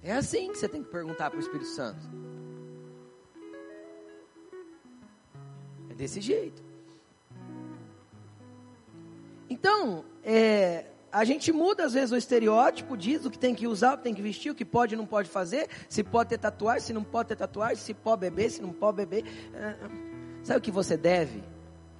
É 0.00 0.12
assim 0.12 0.52
que 0.52 0.58
você 0.58 0.68
tem 0.68 0.82
que 0.82 0.90
perguntar 0.90 1.28
para 1.28 1.38
o 1.38 1.40
Espírito 1.40 1.68
Santo. 1.70 2.00
É 5.90 5.94
desse 5.94 6.20
jeito. 6.20 6.67
Então, 9.48 10.04
é, 10.22 10.84
a 11.10 11.24
gente 11.24 11.52
muda 11.52 11.84
às 11.84 11.94
vezes 11.94 12.12
o 12.12 12.16
estereótipo, 12.16 12.96
diz 12.96 13.24
o 13.24 13.30
que 13.30 13.38
tem 13.38 13.54
que 13.54 13.66
usar, 13.66 13.94
o 13.94 13.96
que 13.98 14.04
tem 14.04 14.14
que 14.14 14.22
vestir, 14.22 14.50
o 14.50 14.54
que 14.54 14.64
pode 14.64 14.94
e 14.94 14.96
não 14.96 15.06
pode 15.06 15.28
fazer, 15.28 15.68
se 15.88 16.04
pode 16.04 16.30
ter 16.30 16.38
tatuagem, 16.38 16.82
se 16.82 16.92
não 16.92 17.02
pode 17.02 17.28
ter 17.28 17.36
tatuagem, 17.36 17.76
se 17.76 17.94
pode 17.94 18.20
beber, 18.20 18.50
se 18.50 18.60
não 18.60 18.72
pode 18.72 18.96
beber. 18.96 19.24
Ah, 19.54 19.88
sabe 20.42 20.58
o 20.58 20.62
que 20.62 20.70
você 20.70 20.96
deve? 20.96 21.42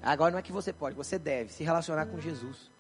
Agora 0.03 0.31
não 0.31 0.39
é 0.39 0.43
que 0.43 0.53
você 0.53 0.73
pode, 0.73 0.95
você 0.95 1.19
deve 1.19 1.53
se 1.53 1.65
relacionar 1.65 2.07
com 2.07 2.21
Jesus. 2.21 2.71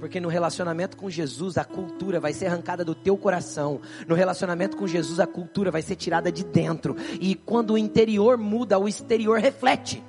Porque 0.00 0.20
no 0.20 0.28
relacionamento 0.28 0.96
com 0.96 1.10
Jesus, 1.10 1.58
a 1.58 1.64
cultura 1.64 2.20
vai 2.20 2.32
ser 2.32 2.46
arrancada 2.46 2.84
do 2.84 2.94
teu 2.94 3.16
coração. 3.16 3.80
No 4.06 4.14
relacionamento 4.14 4.76
com 4.76 4.86
Jesus, 4.86 5.18
a 5.18 5.26
cultura 5.26 5.70
vai 5.70 5.82
ser 5.82 5.96
tirada 5.96 6.30
de 6.30 6.44
dentro. 6.44 6.96
E 7.20 7.34
quando 7.34 7.72
o 7.72 7.78
interior 7.78 8.38
muda, 8.38 8.78
o 8.78 8.88
exterior 8.88 9.38
reflete 9.38 10.02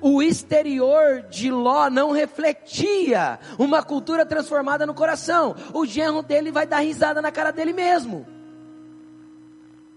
o 0.00 0.22
exterior 0.22 1.22
de 1.22 1.50
Ló 1.50 1.88
não 1.88 2.12
refletia 2.12 3.38
uma 3.58 3.82
cultura 3.82 4.26
transformada 4.26 4.86
no 4.86 4.94
coração. 4.94 5.54
O 5.72 5.86
genro 5.86 6.22
dele 6.22 6.50
vai 6.50 6.66
dar 6.66 6.80
risada 6.80 7.22
na 7.22 7.32
cara 7.32 7.50
dele 7.50 7.72
mesmo. 7.72 8.26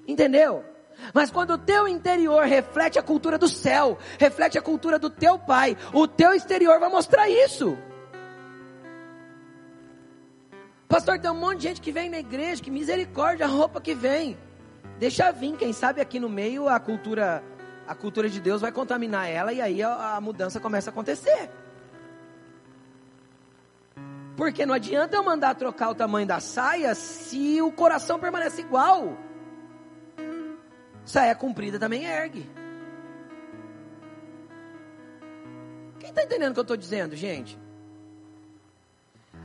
Entendeu? 0.08 0.64
Mas 1.14 1.32
quando 1.32 1.52
o 1.52 1.58
teu 1.58 1.88
interior 1.88 2.46
reflete 2.46 3.00
a 3.00 3.04
cultura 3.04 3.38
do 3.38 3.48
céu, 3.48 3.98
reflete 4.18 4.58
a 4.58 4.62
cultura 4.62 5.00
do 5.00 5.10
teu 5.10 5.38
pai, 5.40 5.78
o 5.94 6.08
teu 6.08 6.34
exterior 6.34 6.80
vai 6.80 6.90
mostrar 6.90 7.30
isso. 7.30 7.78
Pastor, 10.88 11.20
tem 11.20 11.30
um 11.30 11.36
monte 11.36 11.58
de 11.58 11.64
gente 11.64 11.82
que 11.82 11.92
vem 11.92 12.10
na 12.10 12.20
igreja, 12.20 12.64
que 12.64 12.72
misericórdia, 12.72 13.46
a 13.46 13.50
roupa 13.50 13.80
que 13.80 13.94
vem. 13.94 14.38
Deixa 14.98 15.32
vir, 15.32 15.56
quem 15.56 15.72
sabe 15.72 16.02
aqui 16.02 16.20
no 16.20 16.28
meio 16.28 16.68
a 16.68 16.80
cultura 16.80 17.44
a 17.90 17.96
cultura 17.96 18.30
de 18.30 18.40
Deus 18.40 18.62
vai 18.62 18.72
contaminar 18.72 19.28
ela 19.28 19.52
e 19.52 19.60
aí 19.60 19.82
a, 19.82 20.18
a 20.18 20.22
mudança 20.22 20.60
começa 20.60 20.92
a 20.92 20.94
acontecer. 20.94 21.50
Porque 24.38 24.64
não 24.64 24.76
adianta 24.76 25.16
eu 25.16 25.24
mandar 25.24 25.56
trocar 25.56 25.90
o 25.90 25.96
tamanho 25.96 26.28
da 26.28 26.40
saia 26.40 26.94
se 26.94 27.60
o 27.64 27.72
coração 27.72 28.20
permanece 28.20 28.62
igual. 28.62 29.18
Saia 31.04 31.34
comprida 31.34 31.80
também 31.80 32.06
ergue. 32.06 32.48
Quem 36.00 36.12
está 36.12 36.24
entendendo 36.24 36.52
o 36.52 36.54
que 36.54 36.60
eu 36.60 36.62
estou 36.62 36.78
dizendo, 36.78 37.16
gente? 37.16 37.60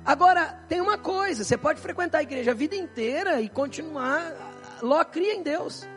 Agora, 0.04 0.62
tem 0.68 0.82
uma 0.82 0.98
coisa: 0.98 1.44
você 1.44 1.56
pode 1.56 1.80
frequentar 1.80 2.18
a 2.18 2.22
igreja 2.22 2.50
a 2.50 2.54
vida 2.54 2.76
inteira 2.76 3.40
e 3.40 3.48
continuar. 3.48 4.34
Ló 4.82 5.02
cria 5.02 5.32
em 5.32 5.42
Deus. 5.42 5.93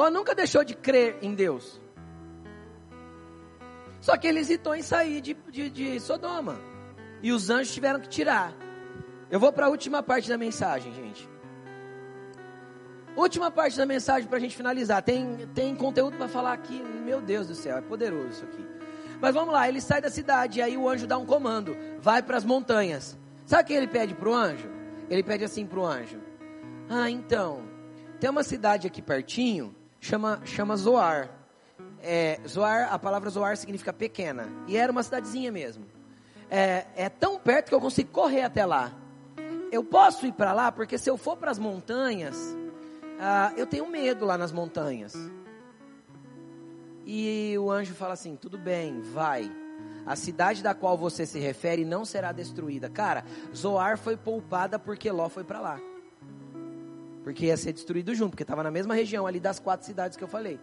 Ló 0.00 0.08
nunca 0.08 0.34
deixou 0.34 0.64
de 0.64 0.74
crer 0.74 1.18
em 1.20 1.34
Deus. 1.34 1.78
Só 4.00 4.16
que 4.16 4.26
ele 4.26 4.38
hesitou 4.38 4.74
em 4.74 4.80
sair 4.80 5.20
de, 5.20 5.34
de, 5.50 5.68
de 5.68 6.00
Sodoma. 6.00 6.58
E 7.20 7.30
os 7.30 7.50
anjos 7.50 7.74
tiveram 7.74 8.00
que 8.00 8.08
tirar. 8.08 8.54
Eu 9.30 9.38
vou 9.38 9.52
para 9.52 9.66
a 9.66 9.68
última 9.68 10.02
parte 10.02 10.26
da 10.26 10.38
mensagem, 10.38 10.90
gente. 10.94 11.28
Última 13.14 13.50
parte 13.50 13.76
da 13.76 13.84
mensagem 13.84 14.26
para 14.26 14.38
a 14.38 14.40
gente 14.40 14.56
finalizar. 14.56 15.02
Tem, 15.02 15.46
tem 15.54 15.76
conteúdo 15.76 16.16
para 16.16 16.28
falar 16.28 16.54
aqui. 16.54 16.82
Meu 17.04 17.20
Deus 17.20 17.46
do 17.46 17.54
céu, 17.54 17.76
é 17.76 17.82
poderoso 17.82 18.28
isso 18.28 18.44
aqui. 18.46 18.66
Mas 19.20 19.34
vamos 19.34 19.52
lá, 19.52 19.68
ele 19.68 19.82
sai 19.82 20.00
da 20.00 20.08
cidade 20.08 20.60
e 20.60 20.62
aí 20.62 20.78
o 20.78 20.88
anjo 20.88 21.06
dá 21.06 21.18
um 21.18 21.26
comando. 21.26 21.76
Vai 22.00 22.22
para 22.22 22.38
as 22.38 22.44
montanhas. 22.46 23.18
Sabe 23.44 23.64
o 23.64 23.66
que 23.66 23.74
ele 23.74 23.86
pede 23.86 24.14
para 24.14 24.30
o 24.30 24.34
anjo? 24.34 24.70
Ele 25.10 25.22
pede 25.22 25.44
assim 25.44 25.66
para 25.66 25.78
o 25.78 25.84
anjo. 25.84 26.22
Ah, 26.88 27.10
então, 27.10 27.68
tem 28.18 28.30
uma 28.30 28.42
cidade 28.42 28.86
aqui 28.86 29.02
pertinho 29.02 29.76
chama, 30.00 30.40
chama 30.44 30.76
Zoar. 30.76 31.30
É, 32.02 32.40
Zoar, 32.48 32.92
a 32.92 32.98
palavra 32.98 33.30
Zoar 33.30 33.56
significa 33.56 33.92
pequena. 33.92 34.48
E 34.66 34.76
era 34.76 34.90
uma 34.90 35.02
cidadezinha 35.02 35.52
mesmo. 35.52 35.84
É, 36.50 36.86
é 36.96 37.08
tão 37.08 37.38
perto 37.38 37.68
que 37.68 37.74
eu 37.74 37.80
consigo 37.80 38.10
correr 38.10 38.42
até 38.42 38.64
lá. 38.64 38.92
Eu 39.70 39.84
posso 39.84 40.26
ir 40.26 40.32
para 40.32 40.52
lá 40.52 40.72
porque 40.72 40.98
se 40.98 41.08
eu 41.08 41.16
for 41.16 41.36
para 41.36 41.50
as 41.50 41.58
montanhas, 41.58 42.36
ah, 43.20 43.52
eu 43.56 43.66
tenho 43.66 43.86
medo 43.86 44.24
lá 44.24 44.36
nas 44.36 44.50
montanhas. 44.50 45.14
E 47.06 47.56
o 47.58 47.70
anjo 47.70 47.94
fala 47.94 48.14
assim: 48.14 48.34
tudo 48.34 48.58
bem, 48.58 49.00
vai. 49.00 49.50
A 50.06 50.16
cidade 50.16 50.62
da 50.62 50.74
qual 50.74 50.96
você 50.96 51.26
se 51.26 51.38
refere 51.38 51.84
não 51.84 52.04
será 52.04 52.32
destruída. 52.32 52.88
Cara, 52.88 53.24
Zoar 53.54 53.98
foi 53.98 54.16
poupada 54.16 54.78
porque 54.78 55.10
Ló 55.10 55.28
foi 55.28 55.44
para 55.44 55.60
lá. 55.60 55.80
Porque 57.22 57.46
ia 57.46 57.56
ser 57.56 57.72
destruído 57.72 58.14
junto, 58.14 58.30
porque 58.30 58.42
estava 58.42 58.62
na 58.62 58.70
mesma 58.70 58.94
região 58.94 59.26
ali 59.26 59.38
das 59.38 59.58
quatro 59.58 59.86
cidades 59.86 60.16
que 60.16 60.24
eu 60.24 60.28
falei. 60.28 60.58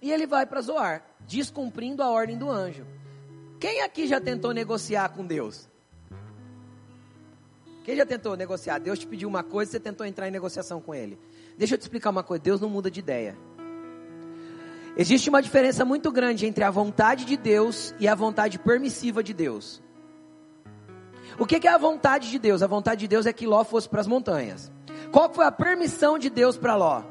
E 0.00 0.12
ele 0.12 0.26
vai 0.26 0.46
para 0.46 0.60
Zoar, 0.60 1.04
descumprindo 1.26 2.02
a 2.02 2.10
ordem 2.10 2.38
do 2.38 2.50
anjo. 2.50 2.86
Quem 3.58 3.82
aqui 3.82 4.06
já 4.06 4.20
tentou 4.20 4.52
negociar 4.52 5.08
com 5.10 5.26
Deus? 5.26 5.68
Quem 7.84 7.96
já 7.96 8.06
tentou 8.06 8.36
negociar? 8.36 8.78
Deus 8.78 8.98
te 8.98 9.06
pediu 9.06 9.28
uma 9.28 9.42
coisa, 9.42 9.72
você 9.72 9.80
tentou 9.80 10.06
entrar 10.06 10.28
em 10.28 10.30
negociação 10.30 10.80
com 10.80 10.94
ele. 10.94 11.18
Deixa 11.56 11.74
eu 11.74 11.78
te 11.78 11.82
explicar 11.82 12.10
uma 12.10 12.22
coisa: 12.22 12.42
Deus 12.42 12.60
não 12.60 12.68
muda 12.68 12.90
de 12.90 13.00
ideia. 13.00 13.36
Existe 14.96 15.28
uma 15.28 15.40
diferença 15.40 15.84
muito 15.84 16.10
grande 16.12 16.44
entre 16.44 16.64
a 16.64 16.70
vontade 16.70 17.24
de 17.24 17.36
Deus 17.36 17.94
e 17.98 18.06
a 18.06 18.14
vontade 18.14 18.58
permissiva 18.58 19.22
de 19.22 19.32
Deus. 19.32 19.82
O 21.38 21.46
que 21.46 21.66
é 21.66 21.70
a 21.70 21.78
vontade 21.78 22.30
de 22.30 22.38
Deus? 22.38 22.62
A 22.62 22.66
vontade 22.66 23.00
de 23.00 23.08
Deus 23.08 23.24
é 23.24 23.32
que 23.32 23.46
Ló 23.46 23.62
fosse 23.64 23.88
para 23.88 24.00
as 24.00 24.06
montanhas. 24.06 24.72
Qual 25.12 25.32
foi 25.32 25.44
a 25.44 25.52
permissão 25.52 26.18
de 26.18 26.28
Deus 26.28 26.58
para 26.58 26.74
Ló? 26.74 27.02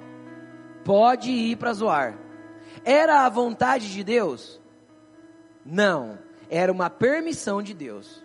Pode 0.84 1.32
ir 1.32 1.56
para 1.56 1.74
Zoar. 1.74 2.18
Era 2.84 3.26
a 3.26 3.30
vontade 3.30 3.92
de 3.92 4.04
Deus? 4.04 4.62
Não, 5.66 6.20
era 6.50 6.72
uma 6.72 6.90
permissão 6.90 7.62
de 7.62 7.74
Deus. 7.74 8.24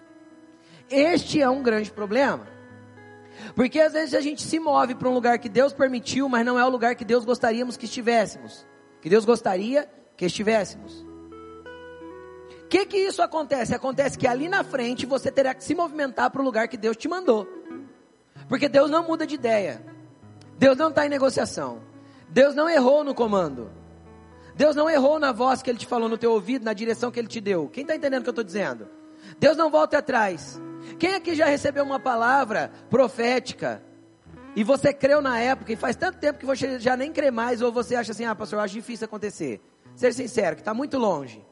Este 0.91 1.41
é 1.41 1.49
um 1.49 1.63
grande 1.63 1.91
problema. 1.91 2.47
Porque 3.55 3.81
às 3.81 3.93
vezes 3.93 4.15
a 4.15 4.21
gente 4.21 4.43
se 4.43 4.59
move 4.59 4.95
para 4.95 5.09
um 5.09 5.15
lugar 5.15 5.39
que 5.39 5.49
Deus 5.49 5.73
permitiu, 5.73 6.29
mas 6.29 6.45
não 6.45 6.59
é 6.59 6.65
o 6.65 6.69
lugar 6.69 6.95
que 6.95 7.05
Deus 7.05 7.25
gostaríamos 7.25 7.77
que 7.77 7.87
estivéssemos. 7.87 8.67
Que 9.01 9.09
Deus 9.09 9.25
gostaria 9.25 9.89
que 10.17 10.27
estivéssemos. 10.27 11.12
Que 12.73 12.87
que 12.87 12.97
isso 12.97 13.21
acontece? 13.21 13.75
Acontece 13.75 14.17
que 14.17 14.27
ali 14.27 14.49
na 14.49 14.65
frente 14.65 15.05
você 15.05 15.31
terá 15.31 15.53
que 15.53 15.63
se 15.63 15.75
movimentar 15.75 16.31
para 16.31 16.41
o 16.41 16.45
lugar 16.45 16.69
que 16.69 16.79
Deus 16.79 16.97
te 16.97 17.07
mandou. 17.07 17.47
Porque 18.49 18.67
Deus 18.67 18.91
não 18.91 19.07
muda 19.07 19.27
de 19.27 19.35
ideia. 19.35 19.85
Deus 20.57 20.75
não 20.79 20.89
está 20.89 21.05
em 21.05 21.11
negociação. 21.11 21.83
Deus 22.31 22.55
não 22.55 22.71
errou 22.71 23.05
no 23.05 23.15
comando. 23.15 23.71
Deus 24.57 24.75
não 24.75 24.89
errou 24.89 25.19
na 25.19 25.33
voz 25.33 25.61
que 25.61 25.69
Ele 25.69 25.79
te 25.79 25.87
falou 25.87 26.09
no 26.09 26.17
teu 26.17 26.33
ouvido, 26.33 26.65
na 26.65 26.73
direção 26.73 27.11
que 27.11 27.21
Ele 27.21 27.29
te 27.29 27.43
deu. 27.43 27.69
Quem 27.69 27.83
está 27.83 27.95
entendendo 27.95 28.21
o 28.21 28.23
que 28.23 28.31
eu 28.31 28.33
estou 28.33 28.43
dizendo? 28.43 28.89
Deus 29.39 29.55
não 29.55 29.71
volta 29.71 29.99
atrás. 29.99 30.59
Quem 30.99 31.15
aqui 31.15 31.35
já 31.35 31.45
recebeu 31.45 31.85
uma 31.85 32.01
palavra 32.01 32.73
profética 32.89 33.83
e 34.57 34.65
você 34.65 34.95
creu 34.95 35.21
na 35.21 35.39
época 35.39 35.75
e 35.75 35.77
faz 35.77 35.95
tanto 35.95 36.17
tempo 36.17 36.39
que 36.39 36.47
você 36.47 36.81
já 36.81 36.97
nem 36.97 37.13
crê 37.13 37.31
mais 37.31 37.61
ou 37.61 37.71
você 37.71 37.97
acha 37.97 38.13
assim, 38.13 38.25
ah, 38.25 38.35
pastor, 38.35 38.61
eu 38.61 38.63
acho 38.63 38.73
difícil 38.73 39.05
acontecer. 39.05 39.61
Ser 39.95 40.15
sincero, 40.15 40.57
que 40.57 40.63
está 40.63 40.73
muito 40.73 40.97
longe. 40.97 41.52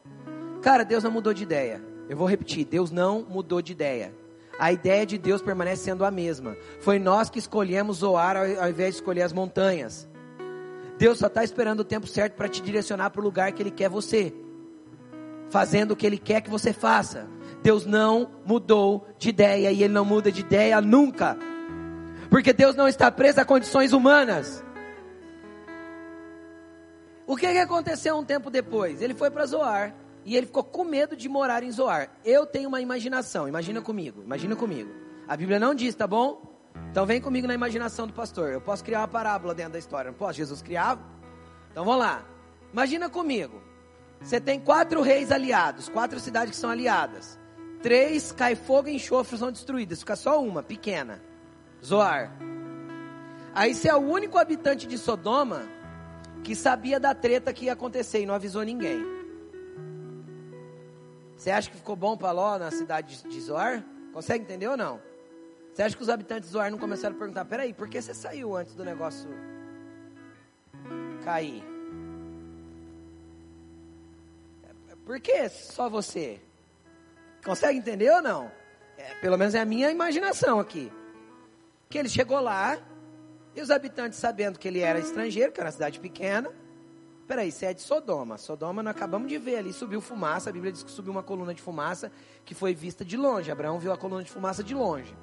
Cara, 0.63 0.85
Deus 0.85 1.03
não 1.03 1.11
mudou 1.11 1.33
de 1.33 1.43
ideia. 1.43 1.83
Eu 2.09 2.17
vou 2.17 2.29
repetir, 2.29 2.65
Deus 2.65 2.91
não 2.91 3.25
mudou 3.29 3.63
de 3.63 3.73
ideia. 3.73 4.13
A 4.59 4.73
ideia 4.73 5.07
de 5.07 5.17
Deus 5.17 5.41
permanece 5.41 5.85
sendo 5.85 6.05
a 6.05 6.11
mesma. 6.11 6.55
Foi 6.81 6.99
nós 6.99 7.31
que 7.31 7.39
escolhemos 7.39 7.99
Zoar 7.99 8.37
ao 8.37 8.69
invés 8.69 8.95
de 8.95 9.01
escolher 9.01 9.23
as 9.23 9.33
montanhas. 9.33 10.07
Deus 10.99 11.19
só 11.19 11.29
está 11.29 11.43
esperando 11.43 11.81
o 11.81 11.85
tempo 11.85 12.07
certo 12.07 12.35
para 12.35 12.49
te 12.49 12.61
direcionar 12.61 13.09
para 13.11 13.23
o 13.23 13.25
lugar 13.25 13.53
que 13.53 13.63
Ele 13.63 13.71
quer 13.71 13.89
você, 13.89 14.35
fazendo 15.49 15.93
o 15.93 15.97
que 15.97 16.07
Ele 16.07 16.19
quer 16.19 16.43
que 16.43 16.51
você 16.51 16.75
faça. 16.75 17.27
Deus 17.63 17.87
não 17.87 18.31
mudou 18.45 19.07
de 19.19 19.31
ideia 19.31 19.73
e 19.73 19.83
Ele 19.83 19.95
não 19.95 20.05
muda 20.05 20.31
de 20.31 20.43
ideia 20.43 20.79
nunca, 20.83 21.39
porque 22.29 22.53
Deus 22.53 22.77
não 22.77 22.87
está 22.87 23.11
preso 23.11 23.41
a 23.41 23.47
condições 23.47 23.95
humanas. 23.95 24.63
O 27.27 27.35
que, 27.35 27.51
que 27.51 27.59
aconteceu 27.59 28.19
um 28.19 28.25
tempo 28.25 28.51
depois? 28.51 29.01
Ele 29.01 29.15
foi 29.15 29.31
para 29.31 29.47
Zoar 29.47 29.95
e 30.25 30.37
ele 30.37 30.47
ficou 30.47 30.63
com 30.63 30.85
medo 30.85 31.17
de 31.17 31.29
morar 31.29 31.63
em 31.63 31.71
Zoar. 31.71 32.11
Eu 32.25 32.47
tenho 32.47 32.69
uma 32.69 32.81
imaginação, 32.81 33.49
imagina 33.49 33.81
comigo, 33.81 34.23
imagina 34.23 34.55
comigo. 34.55 34.91
A 35.27 35.37
Bíblia 35.37 35.59
não 35.59 35.75
diz, 35.75 35.95
tá 35.95 36.07
bom? 36.07 36.43
Então 36.91 37.07
vem 37.07 37.21
comigo 37.21 37.47
na 37.47 37.55
imaginação 37.55 38.07
do 38.07 38.13
pastor. 38.13 38.51
Eu 38.51 38.61
posso 38.61 38.83
criar 38.85 39.01
uma 39.01 39.09
parábola 39.09 39.55
dentro 39.55 39.75
da 39.75 39.79
história, 39.79 40.11
não 40.11 40.19
posso? 40.19 40.35
Jesus 40.35 40.61
criava? 40.63 41.01
Então 41.71 41.85
vamos 41.85 42.01
lá. 42.01 42.25
Imagina 42.73 43.09
comigo. 43.09 43.63
Você 44.21 44.41
tem 44.41 44.61
quatro 44.61 45.01
reis 45.01 45.33
aliados, 45.33 45.89
quatro 45.89 46.21
cidades 46.21 46.51
que 46.51 46.57
são 46.57 46.71
aliadas. 46.71 47.39
Três 47.83 48.33
cai 48.33 48.55
fogo 48.55 48.89
e 48.89 48.95
enxofre 48.97 49.39
são 49.39 49.51
destruídas. 49.51 50.01
Fica 50.01 50.17
só 50.17 50.43
uma, 50.43 50.63
pequena. 50.63 51.23
Zoar. 51.83 52.31
Aí 53.55 53.75
você 53.75 53.89
é 53.89 53.95
o 53.95 53.99
único 53.99 54.37
habitante 54.37 54.87
de 54.87 54.99
Sodoma 54.99 55.63
que 56.45 56.55
sabia 56.55 57.01
da 57.01 57.15
treta 57.15 57.53
que 57.53 57.67
ia 57.67 57.73
acontecer 57.73 58.21
e 58.21 58.27
não 58.27 58.35
avisou 58.35 58.63
ninguém. 58.63 59.20
Você 61.41 61.51
acha 61.51 61.71
que 61.71 61.77
ficou 61.79 61.97
bom 61.97 62.19
para 62.19 62.33
Ló 62.33 62.59
na 62.59 62.71
cidade 62.71 63.23
de 63.23 63.41
Zoar? 63.41 63.83
Consegue 64.13 64.45
entender 64.45 64.69
ou 64.69 64.77
não? 64.77 65.01
Você 65.73 65.83
acha 65.83 65.97
que 65.97 66.03
os 66.03 66.11
habitantes 66.11 66.51
de 66.51 66.53
Zoar 66.53 66.71
não 66.71 66.77
começaram 66.77 67.17
a 67.17 67.19
perguntar: 67.19 67.47
peraí, 67.47 67.73
por 67.73 67.89
que 67.89 68.03
você 68.03 68.13
saiu 68.13 68.55
antes 68.55 68.75
do 68.75 68.85
negócio 68.85 69.27
cair? 71.25 71.65
Por 75.07 75.19
que 75.19 75.49
só 75.49 75.89
você? 75.89 76.39
Consegue 77.43 77.79
entender 77.79 78.11
ou 78.11 78.21
não? 78.21 78.53
É, 78.99 79.15
pelo 79.15 79.39
menos 79.39 79.55
é 79.55 79.61
a 79.61 79.65
minha 79.65 79.91
imaginação 79.91 80.61
aqui. 80.61 80.93
Que 81.89 81.97
ele 81.97 82.11
chegou 82.11 82.39
lá, 82.39 82.79
e 83.57 83.63
os 83.63 83.71
habitantes 83.71 84.19
sabendo 84.19 84.59
que 84.59 84.69
ele 84.69 84.81
era 84.81 84.99
estrangeiro, 84.99 85.53
que 85.53 85.59
era 85.59 85.69
uma 85.69 85.73
cidade 85.73 86.01
pequena. 86.01 86.53
Peraí, 87.31 87.53
você 87.53 87.67
é 87.67 87.73
de 87.73 87.81
Sodoma. 87.81 88.37
Sodoma 88.37 88.83
nós 88.83 88.91
acabamos 88.91 89.29
de 89.29 89.39
ver 89.39 89.55
ali, 89.55 89.73
subiu 89.73 90.01
fumaça. 90.01 90.51
A 90.51 90.53
Bíblia 90.53 90.73
diz 90.73 90.83
que 90.83 90.91
subiu 90.91 91.13
uma 91.13 91.23
coluna 91.23 91.55
de 91.55 91.63
fumaça 91.63 92.11
que 92.45 92.57
foi 92.57 92.75
vista 92.75 93.05
de 93.05 93.17
longe. 93.17 93.53
Abraão 93.53 93.79
viu 93.79 93.93
a 93.93 93.97
coluna 93.97 94.25
de 94.25 94.31
fumaça 94.33 94.65
de 94.65 94.75
longe. 94.75 95.17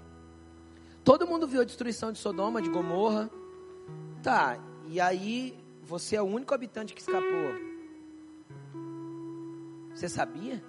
Todo 1.03 1.27
mundo 1.27 1.45
viu 1.45 1.59
a 1.59 1.65
destruição 1.65 2.13
de 2.13 2.17
Sodoma, 2.17 2.61
de 2.61 2.69
Gomorra. 2.69 3.29
Tá, 4.23 4.57
e 4.87 5.01
aí 5.01 5.53
você 5.83 6.15
é 6.15 6.21
o 6.21 6.25
único 6.25 6.53
habitante 6.53 6.93
que 6.93 7.01
escapou. 7.01 7.59
Você 9.93 10.07
sabia? 10.07 10.63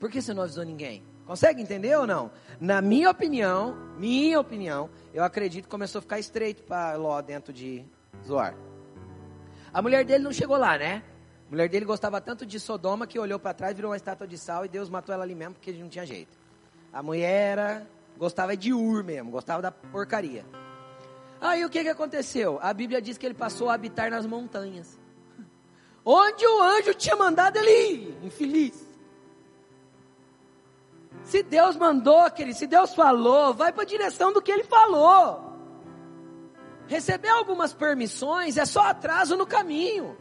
Por 0.00 0.10
que 0.10 0.22
você 0.22 0.32
não 0.32 0.44
avisou 0.44 0.64
ninguém? 0.64 1.04
Consegue 1.26 1.60
entender 1.60 1.94
ou 1.98 2.06
não? 2.06 2.30
Na 2.58 2.80
minha 2.80 3.10
opinião, 3.10 3.76
minha 3.98 4.40
opinião, 4.40 4.88
eu 5.12 5.22
acredito 5.22 5.64
que 5.64 5.70
começou 5.70 5.98
a 5.98 6.02
ficar 6.02 6.18
estreito 6.18 6.62
para 6.62 6.96
Ló 6.96 7.20
dentro 7.20 7.52
de 7.52 7.84
Zoar. 8.26 8.56
A 9.74 9.82
mulher 9.82 10.04
dele 10.04 10.24
não 10.24 10.32
chegou 10.32 10.56
lá, 10.56 10.78
né? 10.78 11.02
A 11.48 11.50
mulher 11.50 11.68
dele 11.68 11.84
gostava 11.84 12.20
tanto 12.20 12.46
de 12.46 12.58
Sodoma 12.58 13.06
que 13.06 13.18
olhou 13.18 13.38
para 13.38 13.52
trás, 13.52 13.74
virou 13.74 13.90
uma 13.90 13.96
estátua 13.96 14.26
de 14.26 14.38
sal 14.38 14.64
e 14.64 14.68
Deus 14.68 14.88
matou 14.88 15.12
ela 15.12 15.24
ali 15.24 15.34
mesmo 15.34 15.54
porque 15.54 15.72
não 15.72 15.88
tinha 15.88 16.06
jeito. 16.06 16.38
A 16.92 17.02
mulher 17.02 17.58
era 17.58 17.86
Gostava 18.16 18.56
de 18.56 18.72
Ur 18.72 19.02
mesmo, 19.02 19.30
gostava 19.30 19.60
da 19.60 19.72
porcaria. 19.72 20.44
Aí 21.40 21.64
o 21.64 21.70
que, 21.70 21.82
que 21.82 21.88
aconteceu? 21.88 22.58
A 22.62 22.72
Bíblia 22.72 23.02
diz 23.02 23.18
que 23.18 23.26
ele 23.26 23.34
passou 23.34 23.68
a 23.68 23.74
habitar 23.74 24.10
nas 24.10 24.24
montanhas. 24.24 24.98
Onde 26.04 26.46
o 26.46 26.62
anjo 26.62 26.94
tinha 26.94 27.16
mandado 27.16 27.56
ele 27.56 27.70
ir, 27.70 28.18
infeliz. 28.22 28.86
Se 31.24 31.42
Deus 31.42 31.76
mandou, 31.76 32.30
querido, 32.30 32.56
se 32.56 32.66
Deus 32.66 32.94
falou, 32.94 33.52
vai 33.52 33.72
para 33.72 33.82
a 33.82 33.86
direção 33.86 34.32
do 34.32 34.40
que 34.40 34.52
ele 34.52 34.64
falou. 34.64 35.43
Receber 36.86 37.28
algumas 37.28 37.72
permissões 37.72 38.56
é 38.56 38.64
só 38.64 38.82
atraso 38.82 39.36
no 39.36 39.46
caminho. 39.46 40.16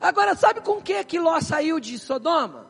Agora, 0.00 0.36
sabe 0.36 0.60
com 0.60 0.80
que 0.80 1.02
que 1.04 1.18
Ló 1.18 1.40
saiu 1.40 1.80
de 1.80 1.98
Sodoma? 1.98 2.68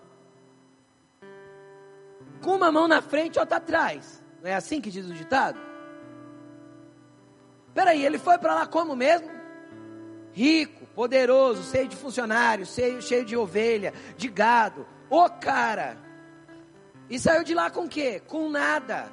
com 2.41 2.55
uma 2.55 2.71
mão 2.71 2.89
na 2.89 3.03
frente 3.03 3.37
e 3.37 3.41
outra 3.41 3.57
atrás. 3.59 4.23
Não 4.43 4.51
é 4.51 4.55
assim 4.55 4.81
que 4.81 4.91
diz 4.91 5.07
o 5.07 5.15
ditado? 5.15 5.61
Peraí, 7.75 8.05
ele 8.05 8.19
foi 8.19 8.39
para 8.39 8.55
lá 8.55 8.67
como 8.67 8.97
mesmo? 8.97 9.29
Rico, 10.33 10.87
poderoso, 10.95 11.71
cheio 11.71 11.89
de 11.89 11.97
funcionários, 11.97 12.75
cheio, 12.75 13.03
cheio 13.03 13.25
de 13.25 13.37
ovelha, 13.37 13.93
de 14.17 14.29
gado. 14.29 14.87
Ô 15.11 15.29
cara! 15.29 15.97
E 17.11 17.19
saiu 17.19 17.43
de 17.43 17.55
lá 17.55 17.71
com 17.71 17.85
o 17.85 17.89
quê? 17.89 18.21
Com 18.27 18.49
nada. 18.49 19.11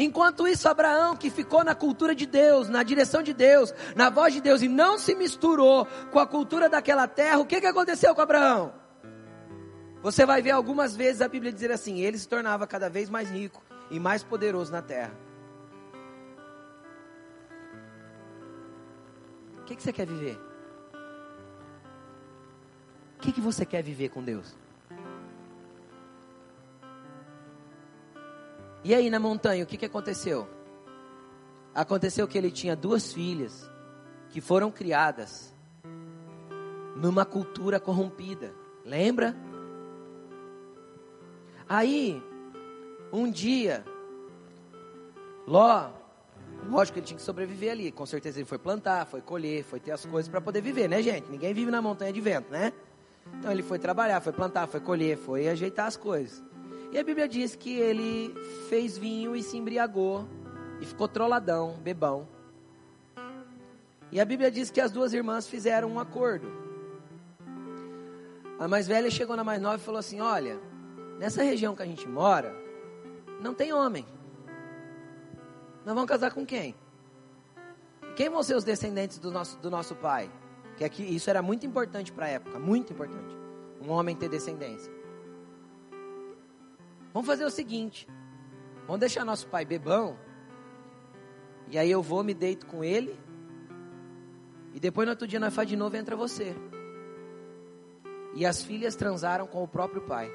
Enquanto 0.00 0.46
isso, 0.46 0.68
Abraão, 0.68 1.16
que 1.16 1.28
ficou 1.28 1.64
na 1.64 1.74
cultura 1.74 2.14
de 2.14 2.24
Deus, 2.24 2.68
na 2.68 2.84
direção 2.84 3.20
de 3.20 3.34
Deus, 3.34 3.74
na 3.96 4.08
voz 4.08 4.32
de 4.32 4.40
Deus, 4.40 4.62
e 4.62 4.68
não 4.68 4.96
se 4.96 5.12
misturou 5.12 5.88
com 6.12 6.20
a 6.20 6.26
cultura 6.26 6.68
daquela 6.68 7.08
terra, 7.08 7.40
o 7.40 7.44
que, 7.44 7.60
que 7.60 7.66
aconteceu 7.66 8.14
com 8.14 8.20
Abraão? 8.20 8.72
Você 10.00 10.24
vai 10.24 10.40
ver 10.40 10.52
algumas 10.52 10.94
vezes 10.94 11.20
a 11.20 11.26
Bíblia 11.26 11.52
dizer 11.52 11.72
assim: 11.72 11.98
ele 11.98 12.16
se 12.16 12.28
tornava 12.28 12.64
cada 12.64 12.88
vez 12.88 13.10
mais 13.10 13.28
rico 13.28 13.60
e 13.90 13.98
mais 13.98 14.22
poderoso 14.22 14.70
na 14.70 14.80
terra. 14.80 15.12
O 19.58 19.64
que, 19.64 19.74
que 19.74 19.82
você 19.82 19.92
quer 19.92 20.06
viver? 20.06 20.38
O 23.16 23.20
que, 23.20 23.32
que 23.32 23.40
você 23.40 23.66
quer 23.66 23.82
viver 23.82 24.10
com 24.10 24.22
Deus? 24.22 24.56
E 28.84 28.94
aí 28.94 29.10
na 29.10 29.18
montanha, 29.18 29.64
o 29.64 29.66
que, 29.66 29.76
que 29.76 29.86
aconteceu? 29.86 30.48
Aconteceu 31.74 32.26
que 32.26 32.38
ele 32.38 32.50
tinha 32.50 32.74
duas 32.74 33.12
filhas 33.12 33.68
que 34.30 34.40
foram 34.40 34.70
criadas 34.70 35.54
numa 36.96 37.24
cultura 37.24 37.78
corrompida. 37.78 38.52
Lembra? 38.84 39.36
Aí, 41.68 42.22
um 43.12 43.30
dia, 43.30 43.84
Ló, 45.46 45.90
lógico 46.68 46.94
que 46.94 47.00
ele 47.00 47.06
tinha 47.06 47.16
que 47.16 47.22
sobreviver 47.22 47.72
ali. 47.72 47.90
Com 47.90 48.04
certeza 48.04 48.38
ele 48.38 48.44
foi 48.44 48.58
plantar, 48.58 49.06
foi 49.06 49.22
colher, 49.22 49.64
foi 49.64 49.80
ter 49.80 49.92
as 49.92 50.04
coisas 50.04 50.28
para 50.28 50.40
poder 50.40 50.60
viver, 50.60 50.88
né, 50.88 51.02
gente? 51.02 51.30
Ninguém 51.30 51.54
vive 51.54 51.70
na 51.70 51.80
montanha 51.80 52.12
de 52.12 52.20
vento, 52.20 52.50
né? 52.50 52.72
Então 53.38 53.50
ele 53.50 53.62
foi 53.62 53.78
trabalhar, 53.78 54.20
foi 54.20 54.32
plantar, 54.32 54.66
foi 54.66 54.80
colher, 54.80 55.16
foi 55.16 55.48
ajeitar 55.48 55.86
as 55.86 55.96
coisas. 55.96 56.42
E 56.90 56.98
a 56.98 57.04
Bíblia 57.04 57.28
diz 57.28 57.54
que 57.54 57.74
ele 57.78 58.34
fez 58.68 58.96
vinho 58.96 59.36
e 59.36 59.42
se 59.42 59.56
embriagou 59.56 60.26
e 60.80 60.86
ficou 60.86 61.06
trolladão, 61.06 61.74
bebão. 61.82 62.26
E 64.10 64.18
a 64.20 64.24
Bíblia 64.24 64.50
diz 64.50 64.70
que 64.70 64.80
as 64.80 64.90
duas 64.90 65.12
irmãs 65.12 65.46
fizeram 65.46 65.88
um 65.90 66.00
acordo. 66.00 66.50
A 68.58 68.66
mais 68.66 68.88
velha 68.88 69.10
chegou 69.10 69.36
na 69.36 69.44
mais 69.44 69.60
nova 69.60 69.76
e 69.76 69.80
falou 69.80 69.98
assim: 69.98 70.20
Olha, 70.20 70.58
nessa 71.18 71.42
região 71.42 71.76
que 71.76 71.82
a 71.82 71.86
gente 71.86 72.08
mora, 72.08 72.54
não 73.40 73.52
tem 73.52 73.72
homem. 73.72 74.06
Nós 75.84 75.94
vamos 75.94 76.08
casar 76.08 76.32
com 76.32 76.44
quem? 76.44 76.74
Quem 78.16 78.28
vão 78.28 78.42
ser 78.42 78.56
os 78.56 78.64
descendentes 78.64 79.18
do 79.18 79.30
nosso, 79.30 79.58
do 79.58 79.70
nosso 79.70 79.94
pai? 79.94 80.30
Que 80.76 80.84
aqui, 80.84 81.02
isso 81.02 81.28
era 81.28 81.42
muito 81.42 81.66
importante 81.66 82.12
para 82.12 82.26
a 82.26 82.28
época, 82.30 82.58
muito 82.58 82.92
importante. 82.92 83.36
Um 83.80 83.90
homem 83.90 84.16
ter 84.16 84.28
descendência. 84.28 84.97
Vamos 87.12 87.26
fazer 87.26 87.44
o 87.44 87.50
seguinte: 87.50 88.08
vamos 88.86 89.00
deixar 89.00 89.24
nosso 89.24 89.46
pai 89.48 89.64
bebão. 89.64 90.16
E 91.68 91.78
aí 91.78 91.90
eu 91.90 92.02
vou, 92.02 92.24
me 92.24 92.32
deito 92.34 92.66
com 92.66 92.82
ele. 92.82 93.18
E 94.74 94.80
depois 94.80 95.06
no 95.06 95.12
outro 95.12 95.26
dia 95.26 95.40
nós 95.40 95.54
faz 95.54 95.68
de 95.68 95.76
novo 95.76 95.96
entra 95.96 96.16
você. 96.16 96.54
E 98.34 98.46
as 98.46 98.62
filhas 98.62 98.94
transaram 98.94 99.46
com 99.46 99.62
o 99.62 99.68
próprio 99.68 100.02
pai. 100.02 100.30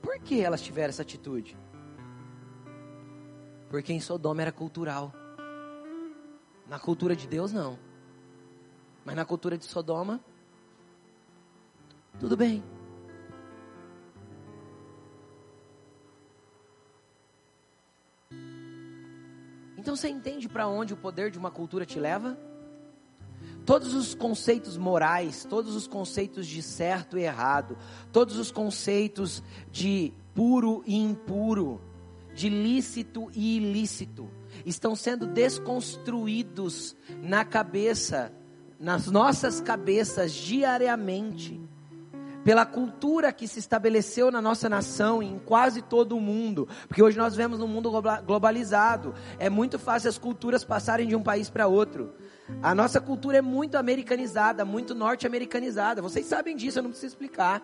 Por 0.00 0.18
que 0.20 0.40
elas 0.40 0.62
tiveram 0.62 0.88
essa 0.88 1.02
atitude? 1.02 1.56
Porque 3.68 3.92
em 3.92 4.00
Sodoma 4.00 4.42
era 4.42 4.52
cultural. 4.52 5.12
Na 6.68 6.78
cultura 6.78 7.14
de 7.14 7.26
Deus, 7.26 7.52
não. 7.52 7.78
Mas 9.04 9.16
na 9.16 9.24
cultura 9.24 9.58
de 9.58 9.64
Sodoma, 9.64 10.20
tudo 12.18 12.36
bem. 12.36 12.62
Então 19.92 20.00
você 20.00 20.08
entende 20.08 20.48
para 20.48 20.66
onde 20.66 20.94
o 20.94 20.96
poder 20.96 21.30
de 21.30 21.36
uma 21.36 21.50
cultura 21.50 21.84
te 21.84 22.00
leva? 22.00 22.38
Todos 23.66 23.92
os 23.92 24.14
conceitos 24.14 24.78
morais, 24.78 25.44
todos 25.44 25.76
os 25.76 25.86
conceitos 25.86 26.46
de 26.46 26.62
certo 26.62 27.18
e 27.18 27.24
errado, 27.24 27.76
todos 28.10 28.38
os 28.38 28.50
conceitos 28.50 29.42
de 29.70 30.10
puro 30.34 30.82
e 30.86 30.96
impuro, 30.96 31.78
de 32.34 32.48
lícito 32.48 33.30
e 33.34 33.58
ilícito, 33.58 34.30
estão 34.64 34.96
sendo 34.96 35.26
desconstruídos 35.26 36.96
na 37.22 37.44
cabeça, 37.44 38.32
nas 38.80 39.08
nossas 39.08 39.60
cabeças 39.60 40.32
diariamente 40.32 41.60
pela 42.44 42.66
cultura 42.66 43.32
que 43.32 43.46
se 43.46 43.58
estabeleceu 43.58 44.30
na 44.30 44.40
nossa 44.40 44.68
nação 44.68 45.22
e 45.22 45.26
em 45.26 45.38
quase 45.38 45.82
todo 45.82 46.16
o 46.16 46.20
mundo, 46.20 46.68
porque 46.88 47.02
hoje 47.02 47.16
nós 47.16 47.34
vemos 47.34 47.60
um 47.60 47.68
mundo 47.68 47.90
globalizado, 48.24 49.14
é 49.38 49.48
muito 49.48 49.78
fácil 49.78 50.08
as 50.08 50.18
culturas 50.18 50.64
passarem 50.64 51.06
de 51.06 51.16
um 51.16 51.22
país 51.22 51.48
para 51.48 51.66
outro. 51.66 52.12
A 52.62 52.74
nossa 52.74 53.00
cultura 53.00 53.38
é 53.38 53.42
muito 53.42 53.76
americanizada, 53.76 54.64
muito 54.64 54.94
norte-americanizada. 54.94 56.02
Vocês 56.02 56.26
sabem 56.26 56.56
disso, 56.56 56.78
eu 56.78 56.82
não 56.82 56.90
preciso 56.90 57.14
explicar. 57.14 57.62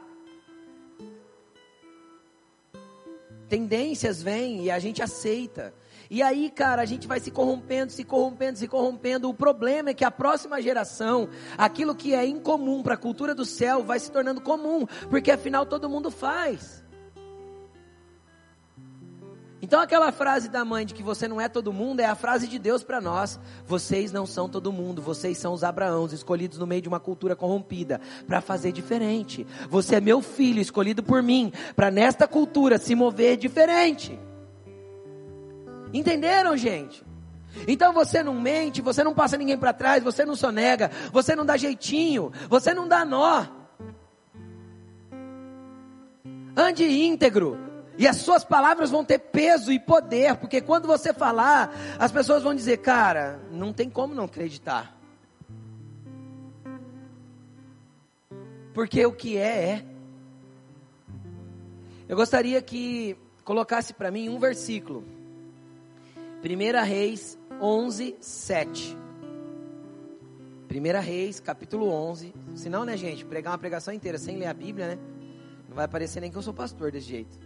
Tendências 3.48 4.22
vêm 4.22 4.64
e 4.64 4.70
a 4.70 4.78
gente 4.78 5.02
aceita. 5.02 5.74
E 6.10 6.22
aí, 6.22 6.50
cara, 6.50 6.80
a 6.80 6.86
gente 6.86 7.06
vai 7.06 7.20
se 7.20 7.30
corrompendo, 7.30 7.92
se 7.92 8.02
corrompendo, 8.02 8.58
se 8.58 8.66
corrompendo. 8.66 9.28
O 9.28 9.34
problema 9.34 9.90
é 9.90 9.94
que 9.94 10.04
a 10.04 10.10
próxima 10.10 10.60
geração, 10.62 11.28
aquilo 11.56 11.94
que 11.94 12.14
é 12.14 12.26
incomum 12.26 12.82
para 12.82 12.94
a 12.94 12.98
cultura 12.98 13.34
do 13.34 13.44
céu, 13.44 13.82
vai 13.82 13.98
se 13.98 14.10
tornando 14.10 14.40
comum, 14.40 14.86
porque 15.10 15.30
afinal 15.30 15.66
todo 15.66 15.88
mundo 15.88 16.10
faz. 16.10 16.82
Então 19.60 19.80
aquela 19.80 20.12
frase 20.12 20.48
da 20.48 20.64
mãe 20.64 20.86
de 20.86 20.94
que 20.94 21.02
você 21.02 21.26
não 21.26 21.40
é 21.40 21.48
todo 21.48 21.72
mundo 21.72 22.00
é 22.00 22.06
a 22.06 22.14
frase 22.14 22.46
de 22.46 22.58
Deus 22.58 22.84
para 22.84 23.00
nós. 23.00 23.38
Vocês 23.66 24.12
não 24.12 24.24
são 24.24 24.48
todo 24.48 24.72
mundo, 24.72 25.02
vocês 25.02 25.36
são 25.36 25.52
os 25.52 25.64
Abraãos 25.64 26.12
escolhidos 26.12 26.58
no 26.58 26.66
meio 26.66 26.80
de 26.80 26.88
uma 26.88 27.00
cultura 27.00 27.34
corrompida 27.34 28.00
para 28.26 28.40
fazer 28.40 28.70
diferente. 28.70 29.46
Você 29.68 29.96
é 29.96 30.00
meu 30.00 30.22
filho 30.22 30.60
escolhido 30.60 31.02
por 31.02 31.22
mim 31.22 31.52
para 31.74 31.90
nesta 31.90 32.26
cultura 32.28 32.78
se 32.78 32.94
mover 32.94 33.36
diferente. 33.36 34.18
Entenderam, 35.92 36.56
gente? 36.56 37.04
Então 37.66 37.92
você 37.92 38.22
não 38.22 38.34
mente, 38.40 38.82
você 38.82 39.02
não 39.02 39.14
passa 39.14 39.36
ninguém 39.36 39.56
para 39.58 39.72
trás, 39.72 40.02
você 40.02 40.24
não 40.24 40.36
sonega, 40.36 40.90
você 41.12 41.34
não 41.34 41.44
dá 41.44 41.56
jeitinho, 41.56 42.32
você 42.48 42.74
não 42.74 42.86
dá 42.86 43.04
nó. 43.04 43.46
Ande 46.56 46.84
íntegro. 46.84 47.58
E 47.96 48.06
as 48.06 48.18
suas 48.18 48.44
palavras 48.44 48.90
vão 48.90 49.04
ter 49.04 49.18
peso 49.18 49.72
e 49.72 49.78
poder, 49.80 50.36
porque 50.36 50.60
quando 50.60 50.86
você 50.86 51.12
falar, 51.12 51.74
as 51.98 52.12
pessoas 52.12 52.44
vão 52.44 52.54
dizer, 52.54 52.76
cara, 52.76 53.40
não 53.50 53.72
tem 53.72 53.90
como 53.90 54.14
não 54.14 54.24
acreditar. 54.24 54.96
Porque 58.72 59.04
o 59.04 59.12
que 59.12 59.36
é, 59.36 59.70
é. 59.70 59.84
Eu 62.08 62.16
gostaria 62.16 62.62
que 62.62 63.16
colocasse 63.42 63.92
para 63.92 64.12
mim 64.12 64.28
um 64.28 64.38
versículo 64.38 65.17
1 66.42 66.84
Reis 66.84 67.36
11, 67.60 68.16
7. 68.20 68.96
1 70.70 71.00
Reis, 71.00 71.40
capítulo 71.40 71.90
11. 71.90 72.32
Se 72.54 72.68
não, 72.68 72.84
né, 72.84 72.96
gente, 72.96 73.24
pregar 73.24 73.52
uma 73.52 73.58
pregação 73.58 73.92
inteira 73.92 74.18
sem 74.18 74.36
ler 74.36 74.46
a 74.46 74.54
Bíblia, 74.54 74.88
né? 74.88 74.98
Não 75.68 75.74
vai 75.74 75.88
parecer 75.88 76.20
nem 76.20 76.30
que 76.30 76.38
eu 76.38 76.42
sou 76.42 76.54
pastor 76.54 76.92
desse 76.92 77.08
jeito. 77.08 77.38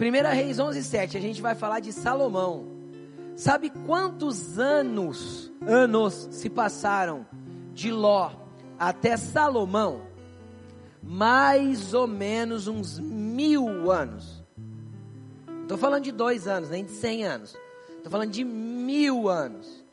1 0.00 0.34
Reis 0.34 0.58
11, 0.58 0.82
7. 0.82 1.16
A 1.16 1.20
gente 1.20 1.40
vai 1.40 1.54
falar 1.54 1.78
de 1.78 1.92
Salomão. 1.92 2.66
Sabe 3.36 3.70
quantos 3.70 4.58
anos, 4.58 5.52
anos 5.64 6.28
se 6.32 6.50
passaram 6.50 7.24
de 7.72 7.92
Ló 7.92 8.32
até 8.78 9.16
Salomão? 9.16 10.02
Mais 11.00 11.94
ou 11.94 12.08
menos 12.08 12.66
uns 12.66 12.98
mil 12.98 13.90
anos. 13.92 14.41
Estou 15.62 15.78
falando 15.78 16.04
de 16.04 16.12
dois 16.12 16.46
anos, 16.46 16.68
nem 16.68 16.84
de 16.84 16.92
cem 16.92 17.24
anos. 17.24 17.56
Estou 17.96 18.10
falando 18.10 18.30
de 18.30 18.44
mil 18.44 19.28
anos. 19.28 19.84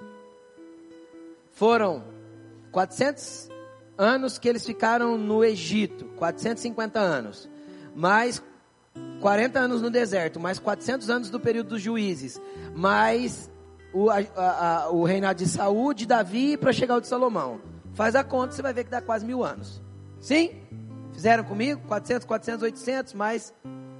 Foram 1.51 2.03
400 2.71 3.49
anos 3.97 4.37
que 4.37 4.47
eles 4.47 4.65
ficaram 4.65 5.17
no 5.17 5.43
Egito, 5.43 6.05
450 6.17 6.99
anos. 6.99 7.49
Mais 7.95 8.41
40 9.19 9.59
anos 9.59 9.81
no 9.81 9.89
deserto, 9.89 10.39
mais 10.39 10.57
400 10.57 11.09
anos 11.09 11.29
do 11.29 11.39
período 11.39 11.69
dos 11.69 11.81
juízes, 11.81 12.41
mais 12.73 13.51
o, 13.93 14.09
a, 14.09 14.19
a, 14.35 14.89
o 14.89 15.03
reinado 15.03 15.39
de 15.39 15.49
Saúl, 15.49 15.93
de 15.93 16.05
Davi 16.05 16.55
para 16.55 16.71
chegar 16.71 16.95
ao 16.95 17.01
de 17.01 17.07
Salomão. 17.07 17.59
Faz 17.93 18.15
a 18.15 18.23
conta, 18.23 18.53
você 18.53 18.61
vai 18.61 18.73
ver 18.73 18.85
que 18.85 18.91
dá 18.91 19.01
quase 19.01 19.25
mil 19.25 19.43
anos. 19.43 19.81
Sim? 20.21 20.51
Fizeram 21.11 21.43
comigo? 21.43 21.81
400, 21.87 22.25
400, 22.25 22.63
800, 22.63 23.13
mais 23.13 23.53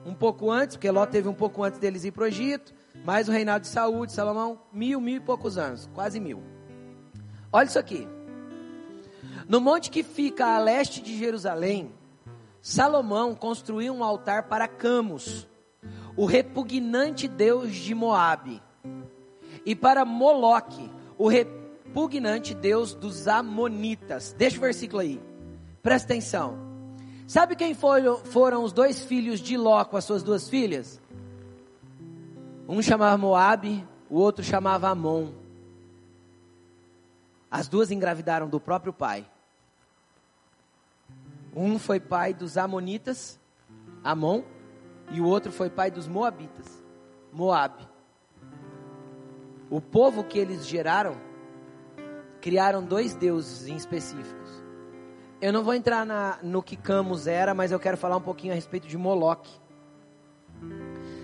um 0.06 0.14
pouco 0.14 0.50
antes, 0.52 0.76
porque 0.76 0.89
Ló 0.89 1.06
teve 1.06 1.28
um 1.28 1.34
pouco 1.34 1.64
antes 1.64 1.80
deles 1.80 2.04
ir 2.04 2.12
para 2.12 2.24
o 2.24 2.28
Egito, 2.28 2.74
mais 3.04 3.28
o 3.28 3.32
reinado 3.32 3.62
de 3.62 3.68
Saúl, 3.68 4.06
de 4.06 4.14
Salomão, 4.14 4.60
mil, 4.72 5.00
mil 5.00 5.18
e 5.18 5.20
poucos 5.20 5.58
anos, 5.58 5.89
quase 5.93 6.20
mil. 6.20 6.41
Olha 7.52 7.68
isso 7.68 7.80
aqui. 7.80 8.08
No 9.47 9.60
monte 9.60 9.89
que 9.89 10.04
fica 10.04 10.45
a 10.45 10.60
leste 10.60 11.02
de 11.02 11.18
Jerusalém, 11.18 11.91
Salomão 12.62 13.34
construiu 13.34 13.93
um 13.93 14.04
altar 14.04 14.43
para 14.43 14.68
Camus, 14.68 15.47
o 16.16 16.26
repugnante 16.26 17.28
deus 17.28 17.74
de 17.74 17.95
Moabe, 17.95 18.62
e 19.66 19.76
para 19.76 20.06
Moloque, 20.06 20.91
o 21.18 21.28
repugnante 21.28 22.54
deus 22.54 22.93
dos 22.93 23.28
Amonitas. 23.28 24.36
Deixa 24.38 24.58
o 24.58 24.62
versículo 24.62 25.02
aí. 25.02 25.22
Presta 25.82 26.14
atenção. 26.14 26.68
Sabe 27.30 27.55
quem 27.55 27.75
foram, 27.75 28.17
foram 28.25 28.63
os 28.63 28.73
dois 28.73 29.03
filhos 29.03 29.39
de 29.39 29.55
Ló 29.55 29.86
com 29.86 29.95
as 29.95 30.03
suas 30.03 30.23
duas 30.23 30.49
filhas? 30.49 30.99
Um 32.67 32.82
chamava 32.82 33.15
Moabe, 33.19 33.88
o 34.09 34.17
outro 34.17 34.43
chamava 34.43 34.89
Amon. 34.89 35.30
As 37.51 37.67
duas 37.67 37.91
engravidaram 37.91 38.49
do 38.49 38.59
próprio 38.59 38.91
pai. 38.91 39.30
Um 41.55 41.77
foi 41.77 41.99
pai 41.99 42.34
dos 42.34 42.57
Amonitas 42.57 43.39
Amon, 44.03 44.41
e 45.11 45.21
o 45.21 45.27
outro 45.27 45.51
foi 45.51 45.69
pai 45.69 45.91
dos 45.91 46.07
Moabitas, 46.07 46.84
Moabe. 47.32 47.88
O 49.69 49.80
povo 49.80 50.23
que 50.23 50.39
eles 50.39 50.65
geraram 50.65 51.15
criaram 52.41 52.84
dois 52.84 53.13
deuses 53.13 53.67
em 53.67 53.75
específicos. 53.75 54.39
Eu 55.42 55.54
não 55.54 55.64
vou 55.64 55.74
entrar 55.74 56.06
na, 56.06 56.38
no 56.44 56.62
que 56.62 56.76
Camus 56.76 57.26
era, 57.26 57.54
mas 57.54 57.72
eu 57.72 57.80
quero 57.80 57.96
falar 57.96 58.18
um 58.18 58.22
pouquinho 58.22 58.52
a 58.52 58.56
respeito 58.56 58.88
de 58.88 58.98
Moloque. 58.98 59.50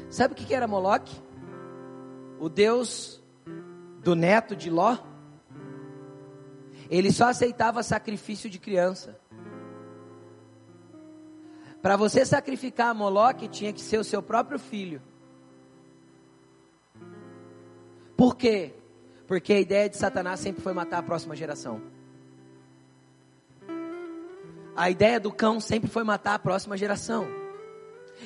Sabe 0.10 0.34
o 0.34 0.38
que, 0.38 0.54
era 0.54 0.68
Moloque? 0.68 1.22
O 2.40 2.48
deus 2.48 3.22
do 4.02 4.16
neto 4.16 4.56
de 4.56 4.70
Ló. 4.70 4.98
Ele 6.90 7.12
só 7.12 7.30
aceitava 7.30 7.84
sacrifício 7.84 8.50
de 8.50 8.58
criança. 8.58 9.20
Para 11.82 11.98
você 11.98 12.26
sacrificar 12.26 12.92
a 12.92 12.94
Moloque, 12.94 13.50
tinha 13.50 13.74
que 13.74 13.82
ser 13.82 13.98
o 13.98 14.04
seu 14.04 14.24
próprio 14.24 14.58
filho. 14.58 15.02
Por 18.16 18.38
quê? 18.38 18.74
Porque 19.28 19.52
a 19.52 19.60
ideia 19.60 19.90
de 19.90 19.98
Satanás 19.98 20.40
sempre 20.40 20.62
foi 20.62 20.72
matar 20.72 21.00
a 21.00 21.04
próxima 21.04 21.36
geração. 21.36 21.95
A 24.76 24.90
ideia 24.90 25.20
do 25.20 25.32
cão 25.32 25.60
sempre 25.60 25.90
foi 25.90 26.04
matar 26.04 26.36
a 26.36 26.40
próxima 26.40 26.76
geração. 26.76 27.28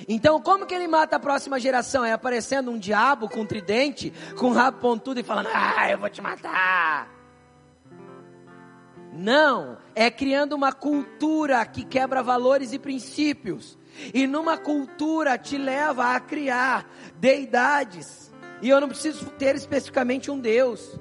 Então, 0.07 0.41
como 0.41 0.65
que 0.65 0.73
ele 0.73 0.87
mata 0.87 1.15
a 1.15 1.19
próxima 1.19 1.59
geração? 1.59 2.05
É 2.05 2.11
aparecendo 2.11 2.71
um 2.71 2.77
diabo 2.77 3.27
com 3.27 3.41
um 3.41 3.45
tridente, 3.45 4.13
com 4.37 4.47
um 4.47 4.53
rabo 4.53 4.79
pontudo 4.79 5.19
e 5.19 5.23
falando: 5.23 5.49
Ah, 5.53 5.89
eu 5.89 5.97
vou 5.97 6.09
te 6.09 6.21
matar. 6.21 7.09
Não, 9.11 9.77
é 9.95 10.09
criando 10.09 10.53
uma 10.53 10.71
cultura 10.71 11.65
que 11.65 11.83
quebra 11.83 12.23
valores 12.23 12.71
e 12.73 12.79
princípios. 12.79 13.77
E 14.13 14.25
numa 14.27 14.57
cultura 14.57 15.37
te 15.37 15.57
leva 15.57 16.15
a 16.15 16.19
criar 16.19 16.89
deidades. 17.15 18.31
E 18.61 18.69
eu 18.69 18.79
não 18.79 18.87
preciso 18.87 19.25
ter 19.31 19.55
especificamente 19.55 20.29
um 20.29 20.39
Deus. 20.39 20.99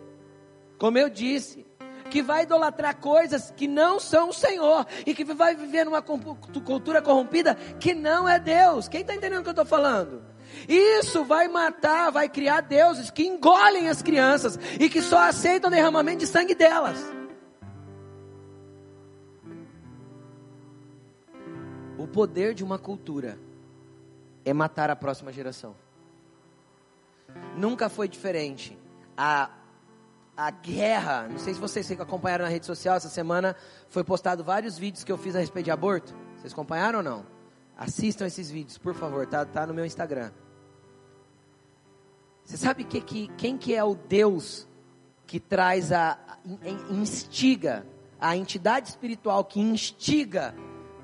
Como 0.78 0.96
eu 0.96 1.08
disse, 1.08 1.66
que 2.10 2.22
vai 2.22 2.42
idolatrar 2.42 2.96
coisas 2.96 3.52
que 3.56 3.68
não 3.68 4.00
são 4.00 4.30
o 4.30 4.32
Senhor 4.32 4.86
e 5.06 5.14
que 5.14 5.24
vai 5.24 5.54
viver 5.54 5.84
numa 5.84 6.02
cultura 6.02 7.02
corrompida 7.02 7.54
que 7.78 7.94
não 7.94 8.28
é 8.28 8.38
Deus. 8.38 8.88
Quem 8.88 9.02
está 9.02 9.14
entendendo 9.14 9.40
o 9.40 9.42
que 9.42 9.48
eu 9.48 9.52
estou 9.52 9.66
falando? 9.66 10.22
Isso 10.68 11.24
vai 11.24 11.46
matar, 11.46 12.10
vai 12.10 12.28
criar 12.28 12.62
deuses 12.62 13.10
que 13.10 13.26
engolem 13.26 13.88
as 13.88 14.02
crianças 14.02 14.58
e 14.80 14.88
que 14.88 15.02
só 15.02 15.18
aceitam 15.18 15.70
derramamento 15.70 16.18
de 16.18 16.26
sangue 16.26 16.54
delas. 16.54 16.98
O 21.98 22.06
poder 22.06 22.54
de 22.54 22.64
uma 22.64 22.78
cultura 22.78 23.38
é 24.44 24.52
matar 24.52 24.88
a 24.88 24.96
próxima 24.96 25.32
geração. 25.32 25.76
Nunca 27.56 27.88
foi 27.88 28.08
diferente. 28.08 28.78
A 29.16 29.50
a 30.38 30.52
guerra. 30.52 31.26
Não 31.28 31.38
sei 31.38 31.52
se 31.52 31.58
vocês 31.58 31.90
acompanharam 31.90 32.44
na 32.44 32.50
rede 32.50 32.64
social 32.64 32.94
essa 32.94 33.08
semana, 33.08 33.56
foi 33.88 34.04
postado 34.04 34.44
vários 34.44 34.78
vídeos 34.78 35.02
que 35.02 35.10
eu 35.10 35.18
fiz 35.18 35.34
a 35.34 35.40
respeito 35.40 35.64
de 35.64 35.72
aborto. 35.72 36.14
Vocês 36.36 36.52
acompanharam 36.52 37.00
ou 37.00 37.04
não? 37.04 37.26
Assistam 37.76 38.24
esses 38.24 38.48
vídeos, 38.48 38.78
por 38.78 38.94
favor, 38.94 39.26
tá, 39.26 39.44
tá 39.44 39.66
no 39.66 39.74
meu 39.74 39.84
Instagram. 39.84 40.30
Você 42.44 42.56
sabe 42.56 42.84
que, 42.84 43.00
que, 43.00 43.26
quem 43.36 43.58
que 43.58 43.74
é 43.74 43.82
o 43.82 43.96
Deus 43.96 44.68
que 45.26 45.40
traz 45.40 45.90
a, 45.90 46.16
instiga, 46.88 47.84
a 48.20 48.36
entidade 48.36 48.88
espiritual 48.88 49.44
que 49.44 49.60
instiga 49.60 50.54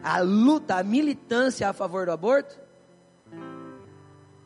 a 0.02 0.20
luta, 0.20 0.76
a 0.76 0.82
militância 0.84 1.68
a 1.68 1.72
favor 1.72 2.06
do 2.06 2.12
aborto? 2.12 2.58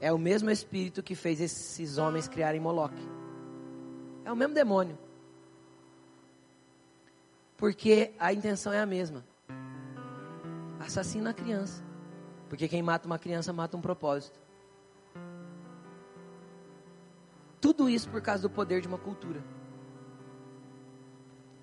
É 0.01 0.11
o 0.12 0.18
mesmo 0.18 0.51
espírito 0.51 1.03
que 1.03 1.14
fez 1.14 1.41
esses 1.43 1.99
homens 1.99 2.26
criarem 2.26 2.61
Moloque. 2.61 3.17
É 4.28 4.30
o 4.30 4.36
mesmo 4.36 4.52
demônio. 4.52 4.98
Porque 7.56 8.12
a 8.18 8.30
intenção 8.30 8.70
é 8.70 8.78
a 8.78 8.84
mesma. 8.84 9.24
Assassina 10.78 11.30
a 11.30 11.32
criança. 11.32 11.82
Porque 12.46 12.68
quem 12.68 12.82
mata 12.82 13.06
uma 13.06 13.18
criança 13.18 13.54
mata 13.54 13.74
um 13.74 13.80
propósito. 13.80 14.38
Tudo 17.58 17.88
isso 17.88 18.10
por 18.10 18.20
causa 18.20 18.42
do 18.42 18.50
poder 18.50 18.82
de 18.82 18.86
uma 18.86 18.98
cultura. 18.98 19.42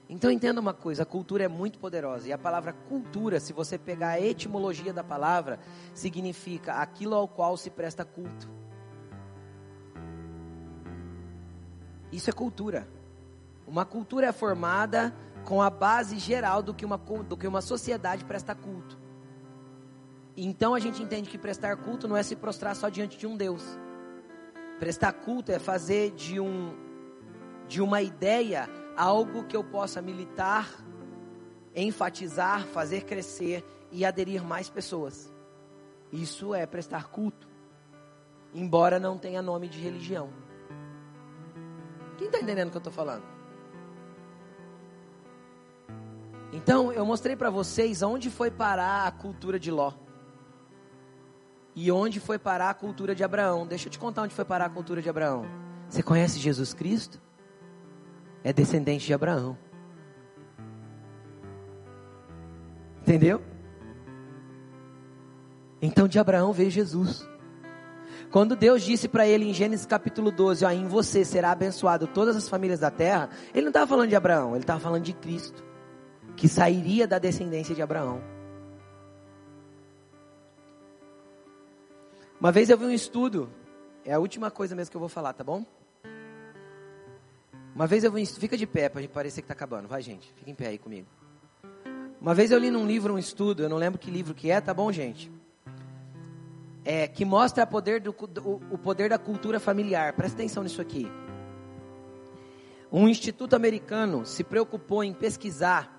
Então 0.09 0.32
entenda 0.32 0.59
uma 0.59 0.74
coisa, 0.74 1.03
a 1.03 1.05
cultura 1.05 1.43
é 1.43 1.47
muito 1.47 1.78
poderosa. 1.78 2.28
E 2.28 2.34
a 2.34 2.38
palavra 2.38 2.74
cultura, 2.74 3.39
se 3.39 3.53
você 3.53 3.78
pegar 3.78 4.09
a 4.09 4.20
etimologia 4.20 4.91
da 4.91 5.03
palavra, 5.03 5.59
significa 5.93 6.74
aquilo 6.74 7.13
ao 7.13 7.28
qual 7.28 7.57
se 7.57 7.70
presta 7.70 8.03
culto. 8.03 8.64
Isso 12.12 12.30
é 12.30 12.34
cultura. 12.34 12.88
Uma 13.68 13.86
cultura 13.86 14.28
é 14.28 14.32
formada 14.32 15.14
com 15.43 15.62
a 15.62 15.70
base 15.70 16.18
geral 16.18 16.62
do 16.62 16.74
que 16.74 16.86
uma, 16.86 16.97
do 16.97 17.38
que 17.38 17.47
uma 17.47 17.62
sociedade 17.62 18.26
presta 18.26 18.53
culto. 18.53 18.97
Então 20.38 20.74
a 20.74 20.80
gente 20.80 21.01
entende 21.01 21.30
que 21.30 21.38
prestar 21.38 21.78
culto 21.78 22.08
não 22.08 22.18
é 22.18 22.24
se 22.24 22.36
prostrar 22.36 22.76
só 22.76 22.89
diante 22.89 23.18
de 23.18 23.26
um 23.26 23.38
Deus. 23.38 23.64
Prestar 24.80 25.14
culto 25.14 25.51
é 25.51 25.60
fazer 25.60 26.12
de, 26.12 26.39
um, 26.39 26.76
de 27.68 27.82
uma 27.82 28.01
ideia 28.01 28.68
algo 28.97 29.45
que 29.45 29.56
eu 29.56 29.64
possa 29.64 30.01
militar, 30.01 30.70
enfatizar, 31.74 32.66
fazer 32.68 33.06
crescer 33.06 33.64
e 33.91 34.03
aderir 34.03 34.43
mais 34.43 34.70
pessoas. 34.70 35.34
Isso 36.12 36.53
é 36.53 36.66
prestar 36.66 37.08
culto, 37.08 37.47
embora 38.53 38.99
não 38.99 39.18
tenha 39.18 39.41
nome 39.41 39.70
de 39.70 39.80
religião. 39.80 40.45
Quem 42.18 42.28
está 42.28 42.39
entendendo 42.39 42.68
o 42.68 42.72
que 42.72 42.78
eu 42.78 42.80
estou 42.80 42.93
falando? 42.93 43.24
Então, 46.53 46.91
eu 46.91 47.05
mostrei 47.05 47.36
para 47.36 47.49
vocês 47.49 48.01
onde 48.01 48.30
foi 48.30 48.49
parar 48.49 49.07
a 49.07 49.11
cultura 49.11 49.59
de 49.59 49.70
Ló. 49.70 49.91
E 51.76 51.91
onde 51.91 52.22
foi 52.22 52.39
parar 52.39 52.70
a 52.70 52.74
cultura 52.74 53.13
de 53.13 53.24
Abraão. 53.24 53.68
Deixa 53.68 53.88
eu 53.88 53.91
te 53.91 53.99
contar 53.99 54.22
onde 54.22 54.34
foi 54.34 54.45
parar 54.45 54.68
a 54.68 54.70
cultura 54.70 55.01
de 55.01 55.09
Abraão. 55.09 55.45
Você 55.89 56.01
conhece 56.01 56.39
Jesus 56.39 56.74
Cristo? 56.74 57.22
É 58.43 58.53
descendente 58.53 59.05
de 59.05 59.13
Abraão. 59.13 59.57
Entendeu? 63.01 63.41
Então 65.82 66.07
de 66.07 66.18
Abraão 66.18 66.53
veio 66.53 66.72
Jesus. 66.72 67.28
Quando 68.32 68.56
Deus 68.56 68.84
disse 68.84 69.08
para 69.08 69.28
ele 69.28 69.46
em 69.46 69.54
Gênesis 69.54 69.86
capítulo 69.86 70.32
12, 70.32 70.66
ó, 70.66 70.72
em 70.72 70.88
você 70.88 71.24
será 71.24 71.52
abençoado 71.52 72.08
todas 72.08 72.36
as 72.36 72.50
famílias 72.50 72.80
da 72.80 72.92
terra, 72.92 73.30
ele 73.54 73.64
não 73.64 73.70
estava 73.70 73.88
falando 73.88 74.10
de 74.10 74.16
Abraão, 74.16 74.52
ele 74.52 74.64
estava 74.64 74.80
falando 74.80 75.04
de 75.04 75.14
Cristo, 75.14 75.64
que 76.36 76.48
sairia 76.48 77.08
da 77.08 77.18
descendência 77.18 77.74
de 77.74 77.82
Abraão. 77.82 78.22
Uma 82.40 82.52
vez 82.52 82.70
eu 82.70 82.78
vi 82.78 82.86
um 82.86 82.92
estudo, 82.92 83.50
é 84.04 84.14
a 84.14 84.20
última 84.20 84.52
coisa 84.52 84.76
mesmo 84.76 84.92
que 84.92 84.98
eu 84.98 85.02
vou 85.02 85.10
falar, 85.10 85.34
tá 85.34 85.44
bom? 85.44 85.66
Uma 87.74 87.88
vez 87.88 88.04
eu 88.04 88.12
vi 88.12 88.20
um 88.20 88.24
estudo, 88.24 88.42
fica 88.42 88.58
de 88.58 88.68
pé 88.68 88.90
para 88.90 89.06
parecer 89.08 89.42
que 89.42 89.46
está 89.46 89.54
acabando, 89.54 89.88
vai 89.88 90.02
gente, 90.02 90.32
fica 90.36 90.52
em 90.52 90.56
pé 90.56 90.68
aí 90.68 90.78
comigo. 90.78 91.08
Uma 92.20 92.34
vez 92.34 92.52
eu 92.52 92.60
li 92.60 92.72
num 92.72 92.86
livro 92.86 93.14
um 93.14 93.20
estudo, 93.20 93.64
eu 93.64 93.70
não 93.70 93.78
lembro 93.78 94.00
que 94.00 94.10
livro 94.10 94.34
que 94.34 94.50
é, 94.50 94.60
tá 94.60 94.74
bom 94.74 94.92
gente? 94.92 95.32
É, 96.86 97.08
que 97.08 97.26
mostra 97.26 97.66
poder 97.66 98.00
do, 98.00 98.12
do, 98.12 98.62
o 98.72 98.78
poder 98.78 99.10
da 99.10 99.18
cultura 99.18 99.60
familiar. 99.60 100.14
Presta 100.14 100.38
atenção 100.38 100.62
nisso 100.62 100.80
aqui. 100.80 101.12
Um 102.92 103.10
instituto 103.10 103.56
americano 103.56 104.24
se 104.24 104.44
preocupou 104.44 105.04
em 105.04 105.12
pesquisar 105.12 105.92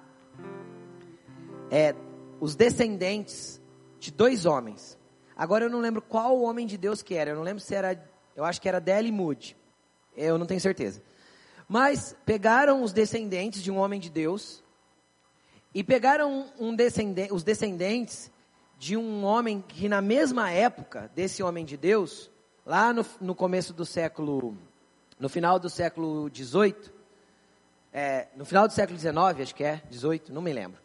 é, 1.71 1.95
os 2.41 2.55
descendentes 2.55 3.61
de 3.99 4.13
dois 4.13 4.47
homens. 4.47 4.97
Agora 5.37 5.65
eu 5.65 5.71
não 5.71 5.81
lembro 5.81 6.01
qual 6.01 6.41
homem 6.41 6.67
de 6.67 6.79
Deus 6.79 7.03
que 7.03 7.15
era. 7.15 7.31
Eu 7.31 7.37
não 7.37 7.43
lembro 7.43 7.61
se 7.61 7.75
era. 7.75 8.01
Eu 8.37 8.45
acho 8.45 8.61
que 8.63 8.69
era 8.69 8.81
Deli 8.81 9.11
Moody. 9.11 9.57
Eu 10.17 10.39
não 10.39 10.47
tenho 10.47 10.61
certeza. 10.61 11.03
Mas 11.69 12.17
pegaram 12.25 12.83
os 12.83 12.93
descendentes 12.93 13.61
de 13.63 13.71
um 13.73 13.79
homem 13.79 13.99
de 13.99 14.09
Deus 14.09 14.63
e 15.75 15.83
pegaram 15.83 16.47
um 16.59 16.75
descendente, 16.75 17.35
os 17.35 17.43
descendentes 17.43 18.31
de 18.79 18.97
um 18.97 19.25
homem 19.25 19.65
que 19.67 19.89
na 19.89 20.03
mesma 20.03 20.51
época 20.51 21.11
desse 21.15 21.43
homem 21.43 21.65
de 21.65 21.77
Deus, 21.77 22.31
lá 22.65 22.93
no, 22.93 23.05
no 23.21 23.35
começo 23.35 23.73
do 23.73 23.85
século, 23.85 24.57
no 25.19 25.29
final 25.29 25.59
do 25.59 25.71
século 25.71 26.31
XVIII, 26.35 26.75
é, 27.93 28.29
no 28.37 28.45
final 28.45 28.69
do 28.69 28.75
século 28.75 28.99
XIX, 28.99 29.17
acho 29.41 29.55
que 29.55 29.65
é, 29.65 29.83
18, 29.89 30.33
não 30.33 30.43
me 30.43 30.53
lembro. 30.53 30.79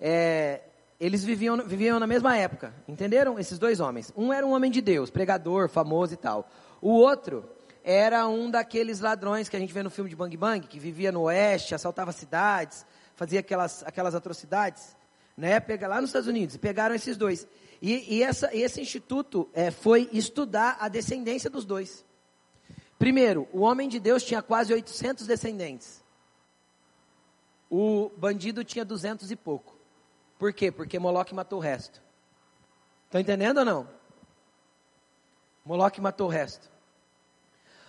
É, 0.00 0.62
eles 0.98 1.22
viviam, 1.22 1.58
viviam 1.58 2.00
na 2.00 2.06
mesma 2.06 2.36
época, 2.36 2.74
entenderam? 2.88 3.38
Esses 3.38 3.58
dois 3.58 3.78
homens. 3.78 4.12
Um 4.16 4.32
era 4.32 4.44
um 4.44 4.52
homem 4.52 4.70
de 4.70 4.80
Deus, 4.80 5.10
pregador, 5.10 5.68
famoso 5.68 6.14
e 6.14 6.16
tal. 6.16 6.48
O 6.80 6.90
outro 6.90 7.48
era 7.84 8.26
um 8.26 8.50
daqueles 8.50 8.98
ladrões 8.98 9.48
que 9.48 9.56
a 9.56 9.60
gente 9.60 9.72
vê 9.72 9.82
no 9.82 9.90
filme 9.90 10.10
de 10.10 10.16
Bang 10.16 10.36
Bang, 10.36 10.66
que 10.66 10.80
vivia 10.80 11.12
no 11.12 11.22
oeste, 11.22 11.74
assaltava 11.74 12.10
cidades, 12.10 12.84
fazia 13.14 13.38
aquelas, 13.38 13.84
aquelas 13.84 14.14
atrocidades 14.14 14.96
né? 15.36 15.60
Pega 15.60 15.86
lá 15.86 16.00
nos 16.00 16.10
Estados 16.10 16.28
Unidos, 16.28 16.56
pegaram 16.56 16.94
esses 16.94 17.16
dois. 17.16 17.46
E, 17.80 18.16
e 18.16 18.22
essa, 18.22 18.54
esse 18.56 18.80
instituto 18.80 19.48
é, 19.52 19.70
foi 19.70 20.08
estudar 20.12 20.78
a 20.80 20.88
descendência 20.88 21.50
dos 21.50 21.64
dois. 21.64 22.04
Primeiro, 22.98 23.46
o 23.52 23.60
homem 23.60 23.88
de 23.88 24.00
Deus 24.00 24.22
tinha 24.22 24.40
quase 24.40 24.72
800 24.72 25.26
descendentes. 25.26 26.02
O 27.68 28.10
bandido 28.16 28.64
tinha 28.64 28.84
200 28.84 29.30
e 29.30 29.36
pouco. 29.36 29.76
Por 30.38 30.52
quê? 30.52 30.70
Porque 30.70 30.98
Moloque 30.98 31.34
matou 31.34 31.58
o 31.58 31.62
resto. 31.62 32.00
Estão 33.04 33.20
entendendo 33.20 33.58
ou 33.58 33.64
não? 33.64 33.88
Moloque 35.64 36.00
matou 36.00 36.28
o 36.28 36.30
resto. 36.30 36.70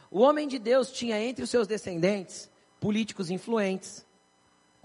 O 0.09 0.21
homem 0.21 0.47
de 0.47 0.57
Deus 0.57 0.91
tinha 0.91 1.19
entre 1.21 1.43
os 1.43 1.49
seus 1.49 1.67
descendentes 1.67 2.49
políticos 2.79 3.29
influentes, 3.29 4.05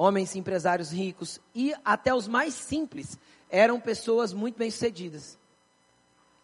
homens 0.02 0.34
empresários 0.34 0.90
ricos 0.90 1.40
e 1.54 1.72
até 1.84 2.12
os 2.12 2.26
mais 2.26 2.54
simples 2.54 3.16
eram 3.48 3.78
pessoas 3.80 4.32
muito 4.32 4.58
bem-sucedidas. 4.58 5.38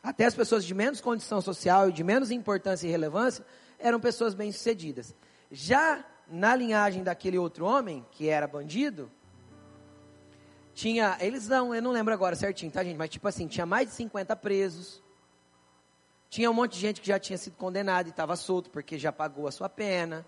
Até 0.00 0.26
as 0.26 0.34
pessoas 0.34 0.64
de 0.64 0.72
menos 0.74 1.00
condição 1.00 1.40
social 1.40 1.88
e 1.88 1.92
de 1.92 2.04
menos 2.04 2.30
importância 2.30 2.86
e 2.86 2.90
relevância 2.90 3.44
eram 3.78 3.98
pessoas 3.98 4.32
bem-sucedidas. 4.32 5.14
Já 5.50 6.04
na 6.28 6.54
linhagem 6.54 7.02
daquele 7.02 7.36
outro 7.36 7.64
homem, 7.64 8.06
que 8.12 8.28
era 8.28 8.46
bandido, 8.46 9.10
tinha, 10.72 11.16
eles 11.20 11.48
não, 11.48 11.74
eu 11.74 11.82
não 11.82 11.90
lembro 11.90 12.14
agora 12.14 12.36
certinho, 12.36 12.70
tá 12.70 12.84
gente? 12.84 12.96
Mas 12.96 13.10
tipo 13.10 13.26
assim, 13.26 13.48
tinha 13.48 13.66
mais 13.66 13.88
de 13.88 13.94
50 13.94 14.36
presos. 14.36 15.02
Tinha 16.30 16.48
um 16.48 16.54
monte 16.54 16.74
de 16.74 16.80
gente 16.80 17.00
que 17.00 17.08
já 17.08 17.18
tinha 17.18 17.36
sido 17.36 17.56
condenado 17.56 18.06
e 18.06 18.10
estava 18.10 18.36
solto 18.36 18.70
porque 18.70 18.96
já 18.98 19.10
pagou 19.10 19.48
a 19.48 19.50
sua 19.50 19.68
pena. 19.68 20.24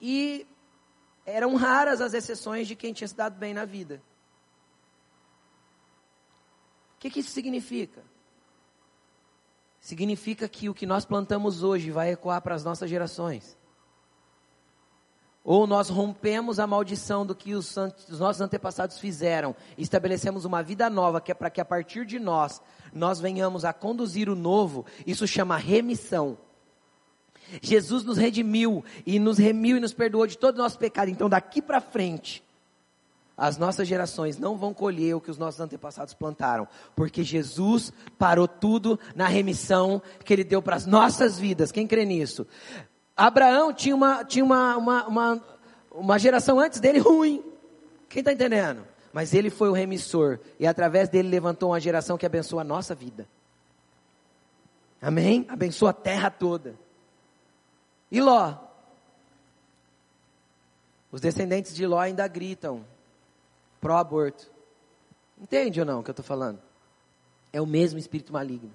E 0.00 0.46
eram 1.26 1.56
raras 1.56 2.00
as 2.00 2.14
exceções 2.14 2.68
de 2.68 2.76
quem 2.76 2.92
tinha 2.92 3.08
se 3.08 3.16
dado 3.16 3.36
bem 3.36 3.52
na 3.52 3.64
vida. 3.64 4.00
O 6.96 6.98
que, 7.00 7.10
que 7.10 7.20
isso 7.20 7.30
significa? 7.30 8.02
Significa 9.80 10.48
que 10.48 10.68
o 10.68 10.74
que 10.74 10.86
nós 10.86 11.04
plantamos 11.04 11.62
hoje 11.62 11.90
vai 11.90 12.12
ecoar 12.12 12.40
para 12.40 12.54
as 12.54 12.64
nossas 12.64 12.88
gerações. 12.88 13.58
Ou 15.44 15.66
nós 15.66 15.88
rompemos 15.88 16.58
a 16.58 16.66
maldição 16.66 17.24
do 17.24 17.34
que 17.34 17.54
os, 17.54 17.76
os 17.76 18.18
nossos 18.18 18.40
antepassados 18.40 18.98
fizeram, 18.98 19.54
e 19.76 19.82
estabelecemos 19.82 20.44
uma 20.44 20.62
vida 20.62 20.90
nova, 20.90 21.20
que 21.20 21.30
é 21.30 21.34
para 21.34 21.50
que 21.50 21.60
a 21.60 21.64
partir 21.64 22.04
de 22.04 22.18
nós, 22.18 22.60
nós 22.92 23.20
venhamos 23.20 23.64
a 23.64 23.72
conduzir 23.72 24.28
o 24.28 24.34
novo, 24.34 24.84
isso 25.06 25.26
chama 25.26 25.56
remissão. 25.56 26.36
Jesus 27.62 28.04
nos 28.04 28.16
redimiu, 28.16 28.84
e 29.04 29.18
nos 29.18 29.38
remiu 29.38 29.76
e 29.76 29.80
nos 29.80 29.92
perdoou 29.92 30.26
de 30.26 30.36
todo 30.36 30.56
o 30.56 30.58
nosso 30.58 30.78
pecado, 30.78 31.10
então 31.10 31.28
daqui 31.28 31.62
para 31.62 31.80
frente, 31.80 32.42
as 33.36 33.58
nossas 33.58 33.86
gerações 33.86 34.38
não 34.38 34.56
vão 34.56 34.72
colher 34.72 35.14
o 35.14 35.20
que 35.20 35.30
os 35.30 35.36
nossos 35.36 35.60
antepassados 35.60 36.14
plantaram, 36.14 36.66
porque 36.94 37.22
Jesus 37.22 37.92
parou 38.18 38.48
tudo 38.48 38.98
na 39.14 39.26
remissão 39.26 40.00
que 40.24 40.32
Ele 40.32 40.44
deu 40.44 40.62
para 40.62 40.76
as 40.76 40.86
nossas 40.86 41.38
vidas. 41.38 41.70
Quem 41.70 41.86
crê 41.86 42.04
nisso? 42.04 42.46
Abraão 43.16 43.72
tinha 43.72 43.94
uma, 43.94 44.24
tinha 44.24 44.44
uma, 44.44 44.76
uma, 44.76 45.06
uma, 45.06 45.44
uma 45.90 46.18
geração 46.18 46.60
antes 46.60 46.80
dele 46.80 46.98
ruim. 46.98 47.42
Quem 48.08 48.20
está 48.20 48.32
entendendo? 48.32 48.84
Mas 49.12 49.32
ele 49.32 49.48
foi 49.48 49.70
o 49.70 49.72
remissor. 49.72 50.38
E 50.60 50.66
através 50.66 51.08
dele 51.08 51.28
levantou 51.28 51.70
uma 51.70 51.80
geração 51.80 52.18
que 52.18 52.26
abençoa 52.26 52.60
a 52.60 52.64
nossa 52.64 52.94
vida. 52.94 53.26
Amém? 55.00 55.46
Abençoa 55.48 55.90
a 55.90 55.94
terra 55.94 56.30
toda. 56.30 56.74
E 58.10 58.20
Ló? 58.20 58.54
Os 61.10 61.20
descendentes 61.20 61.74
de 61.74 61.86
Ló 61.86 61.98
ainda 61.98 62.26
gritam 62.28 62.84
pró-aborto. 63.80 64.50
Entende 65.40 65.80
ou 65.80 65.86
não 65.86 66.00
o 66.00 66.02
que 66.02 66.10
eu 66.10 66.12
estou 66.12 66.24
falando? 66.24 66.60
É 67.52 67.60
o 67.60 67.66
mesmo 67.66 67.98
espírito 67.98 68.32
maligno. 68.32 68.72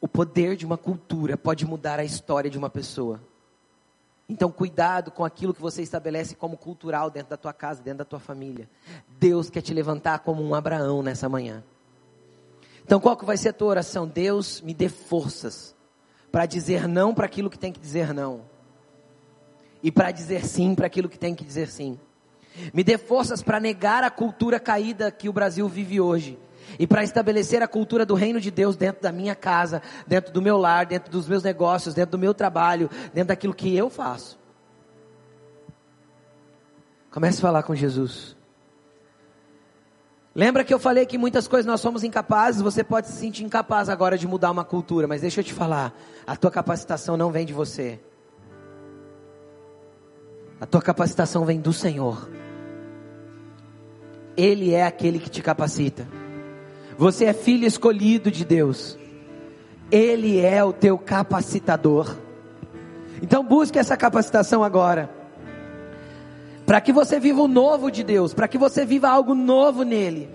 O 0.00 0.08
poder 0.08 0.56
de 0.56 0.66
uma 0.66 0.76
cultura 0.76 1.36
pode 1.36 1.64
mudar 1.64 1.98
a 1.98 2.04
história 2.04 2.50
de 2.50 2.58
uma 2.58 2.68
pessoa. 2.68 3.20
Então, 4.28 4.50
cuidado 4.50 5.10
com 5.10 5.24
aquilo 5.24 5.52
que 5.52 5.60
você 5.60 5.82
estabelece 5.82 6.34
como 6.34 6.56
cultural 6.56 7.10
dentro 7.10 7.30
da 7.30 7.36
tua 7.36 7.52
casa, 7.52 7.82
dentro 7.82 7.98
da 7.98 8.04
tua 8.04 8.18
família. 8.18 8.68
Deus 9.18 9.50
quer 9.50 9.60
te 9.60 9.74
levantar 9.74 10.20
como 10.20 10.42
um 10.42 10.54
Abraão 10.54 11.02
nessa 11.02 11.28
manhã. 11.28 11.62
Então, 12.84 12.98
qual 12.98 13.16
que 13.16 13.24
vai 13.24 13.36
ser 13.36 13.50
a 13.50 13.52
tua 13.52 13.68
oração? 13.68 14.08
Deus, 14.08 14.60
me 14.60 14.74
dê 14.74 14.88
forças 14.88 15.74
para 16.32 16.46
dizer 16.46 16.88
não 16.88 17.14
para 17.14 17.26
aquilo 17.26 17.50
que 17.50 17.58
tem 17.58 17.70
que 17.70 17.78
dizer 17.78 18.14
não. 18.14 18.40
E 19.82 19.92
para 19.92 20.10
dizer 20.10 20.46
sim 20.46 20.74
para 20.74 20.86
aquilo 20.86 21.08
que 21.08 21.18
tem 21.18 21.34
que 21.34 21.44
dizer 21.44 21.68
sim. 21.68 22.00
Me 22.72 22.82
dê 22.82 22.96
forças 22.96 23.42
para 23.42 23.60
negar 23.60 24.02
a 24.02 24.10
cultura 24.10 24.58
caída 24.58 25.10
que 25.10 25.28
o 25.28 25.32
Brasil 25.32 25.68
vive 25.68 26.00
hoje 26.00 26.38
e 26.78 26.86
para 26.86 27.02
estabelecer 27.02 27.62
a 27.62 27.68
cultura 27.68 28.06
do 28.06 28.14
reino 28.14 28.40
de 28.40 28.50
Deus 28.50 28.76
dentro 28.76 29.02
da 29.02 29.12
minha 29.12 29.34
casa, 29.34 29.82
dentro 30.06 30.32
do 30.32 30.40
meu 30.40 30.56
lar, 30.56 30.86
dentro 30.86 31.10
dos 31.10 31.28
meus 31.28 31.42
negócios, 31.42 31.94
dentro 31.94 32.12
do 32.12 32.18
meu 32.18 32.32
trabalho, 32.32 32.88
dentro 33.12 33.28
daquilo 33.28 33.54
que 33.54 33.76
eu 33.76 33.90
faço. 33.90 34.38
Comece 37.10 37.38
a 37.38 37.42
falar 37.42 37.62
com 37.62 37.74
Jesus. 37.74 38.36
Lembra 40.34 40.64
que 40.64 40.72
eu 40.72 40.78
falei 40.78 41.04
que 41.04 41.18
muitas 41.18 41.46
coisas 41.46 41.66
nós 41.66 41.80
somos 41.80 42.02
incapazes, 42.02 42.62
você 42.62 42.82
pode 42.82 43.08
se 43.08 43.14
sentir 43.14 43.44
incapaz 43.44 43.88
agora 43.90 44.16
de 44.16 44.26
mudar 44.26 44.50
uma 44.50 44.64
cultura, 44.64 45.06
mas 45.06 45.20
deixa 45.20 45.40
eu 45.40 45.44
te 45.44 45.52
falar, 45.52 45.92
a 46.26 46.34
tua 46.34 46.50
capacitação 46.50 47.16
não 47.16 47.30
vem 47.30 47.44
de 47.44 47.52
você. 47.52 48.00
A 50.58 50.64
tua 50.64 50.80
capacitação 50.80 51.44
vem 51.44 51.60
do 51.60 51.72
Senhor. 51.72 52.30
Ele 54.34 54.72
é 54.72 54.86
aquele 54.86 55.18
que 55.18 55.28
te 55.28 55.42
capacita. 55.42 56.08
Você 56.96 57.26
é 57.26 57.32
filho 57.34 57.66
escolhido 57.66 58.30
de 58.30 58.44
Deus. 58.44 58.98
Ele 59.90 60.40
é 60.40 60.64
o 60.64 60.72
teu 60.72 60.96
capacitador. 60.96 62.16
Então 63.20 63.44
busque 63.44 63.78
essa 63.78 63.96
capacitação 63.96 64.64
agora. 64.64 65.21
Para 66.72 66.80
que 66.80 66.90
você 66.90 67.20
viva 67.20 67.42
o 67.42 67.46
novo 67.46 67.90
de 67.90 68.02
Deus, 68.02 68.32
para 68.32 68.48
que 68.48 68.56
você 68.56 68.86
viva 68.86 69.06
algo 69.06 69.34
novo 69.34 69.82
nele. 69.82 70.26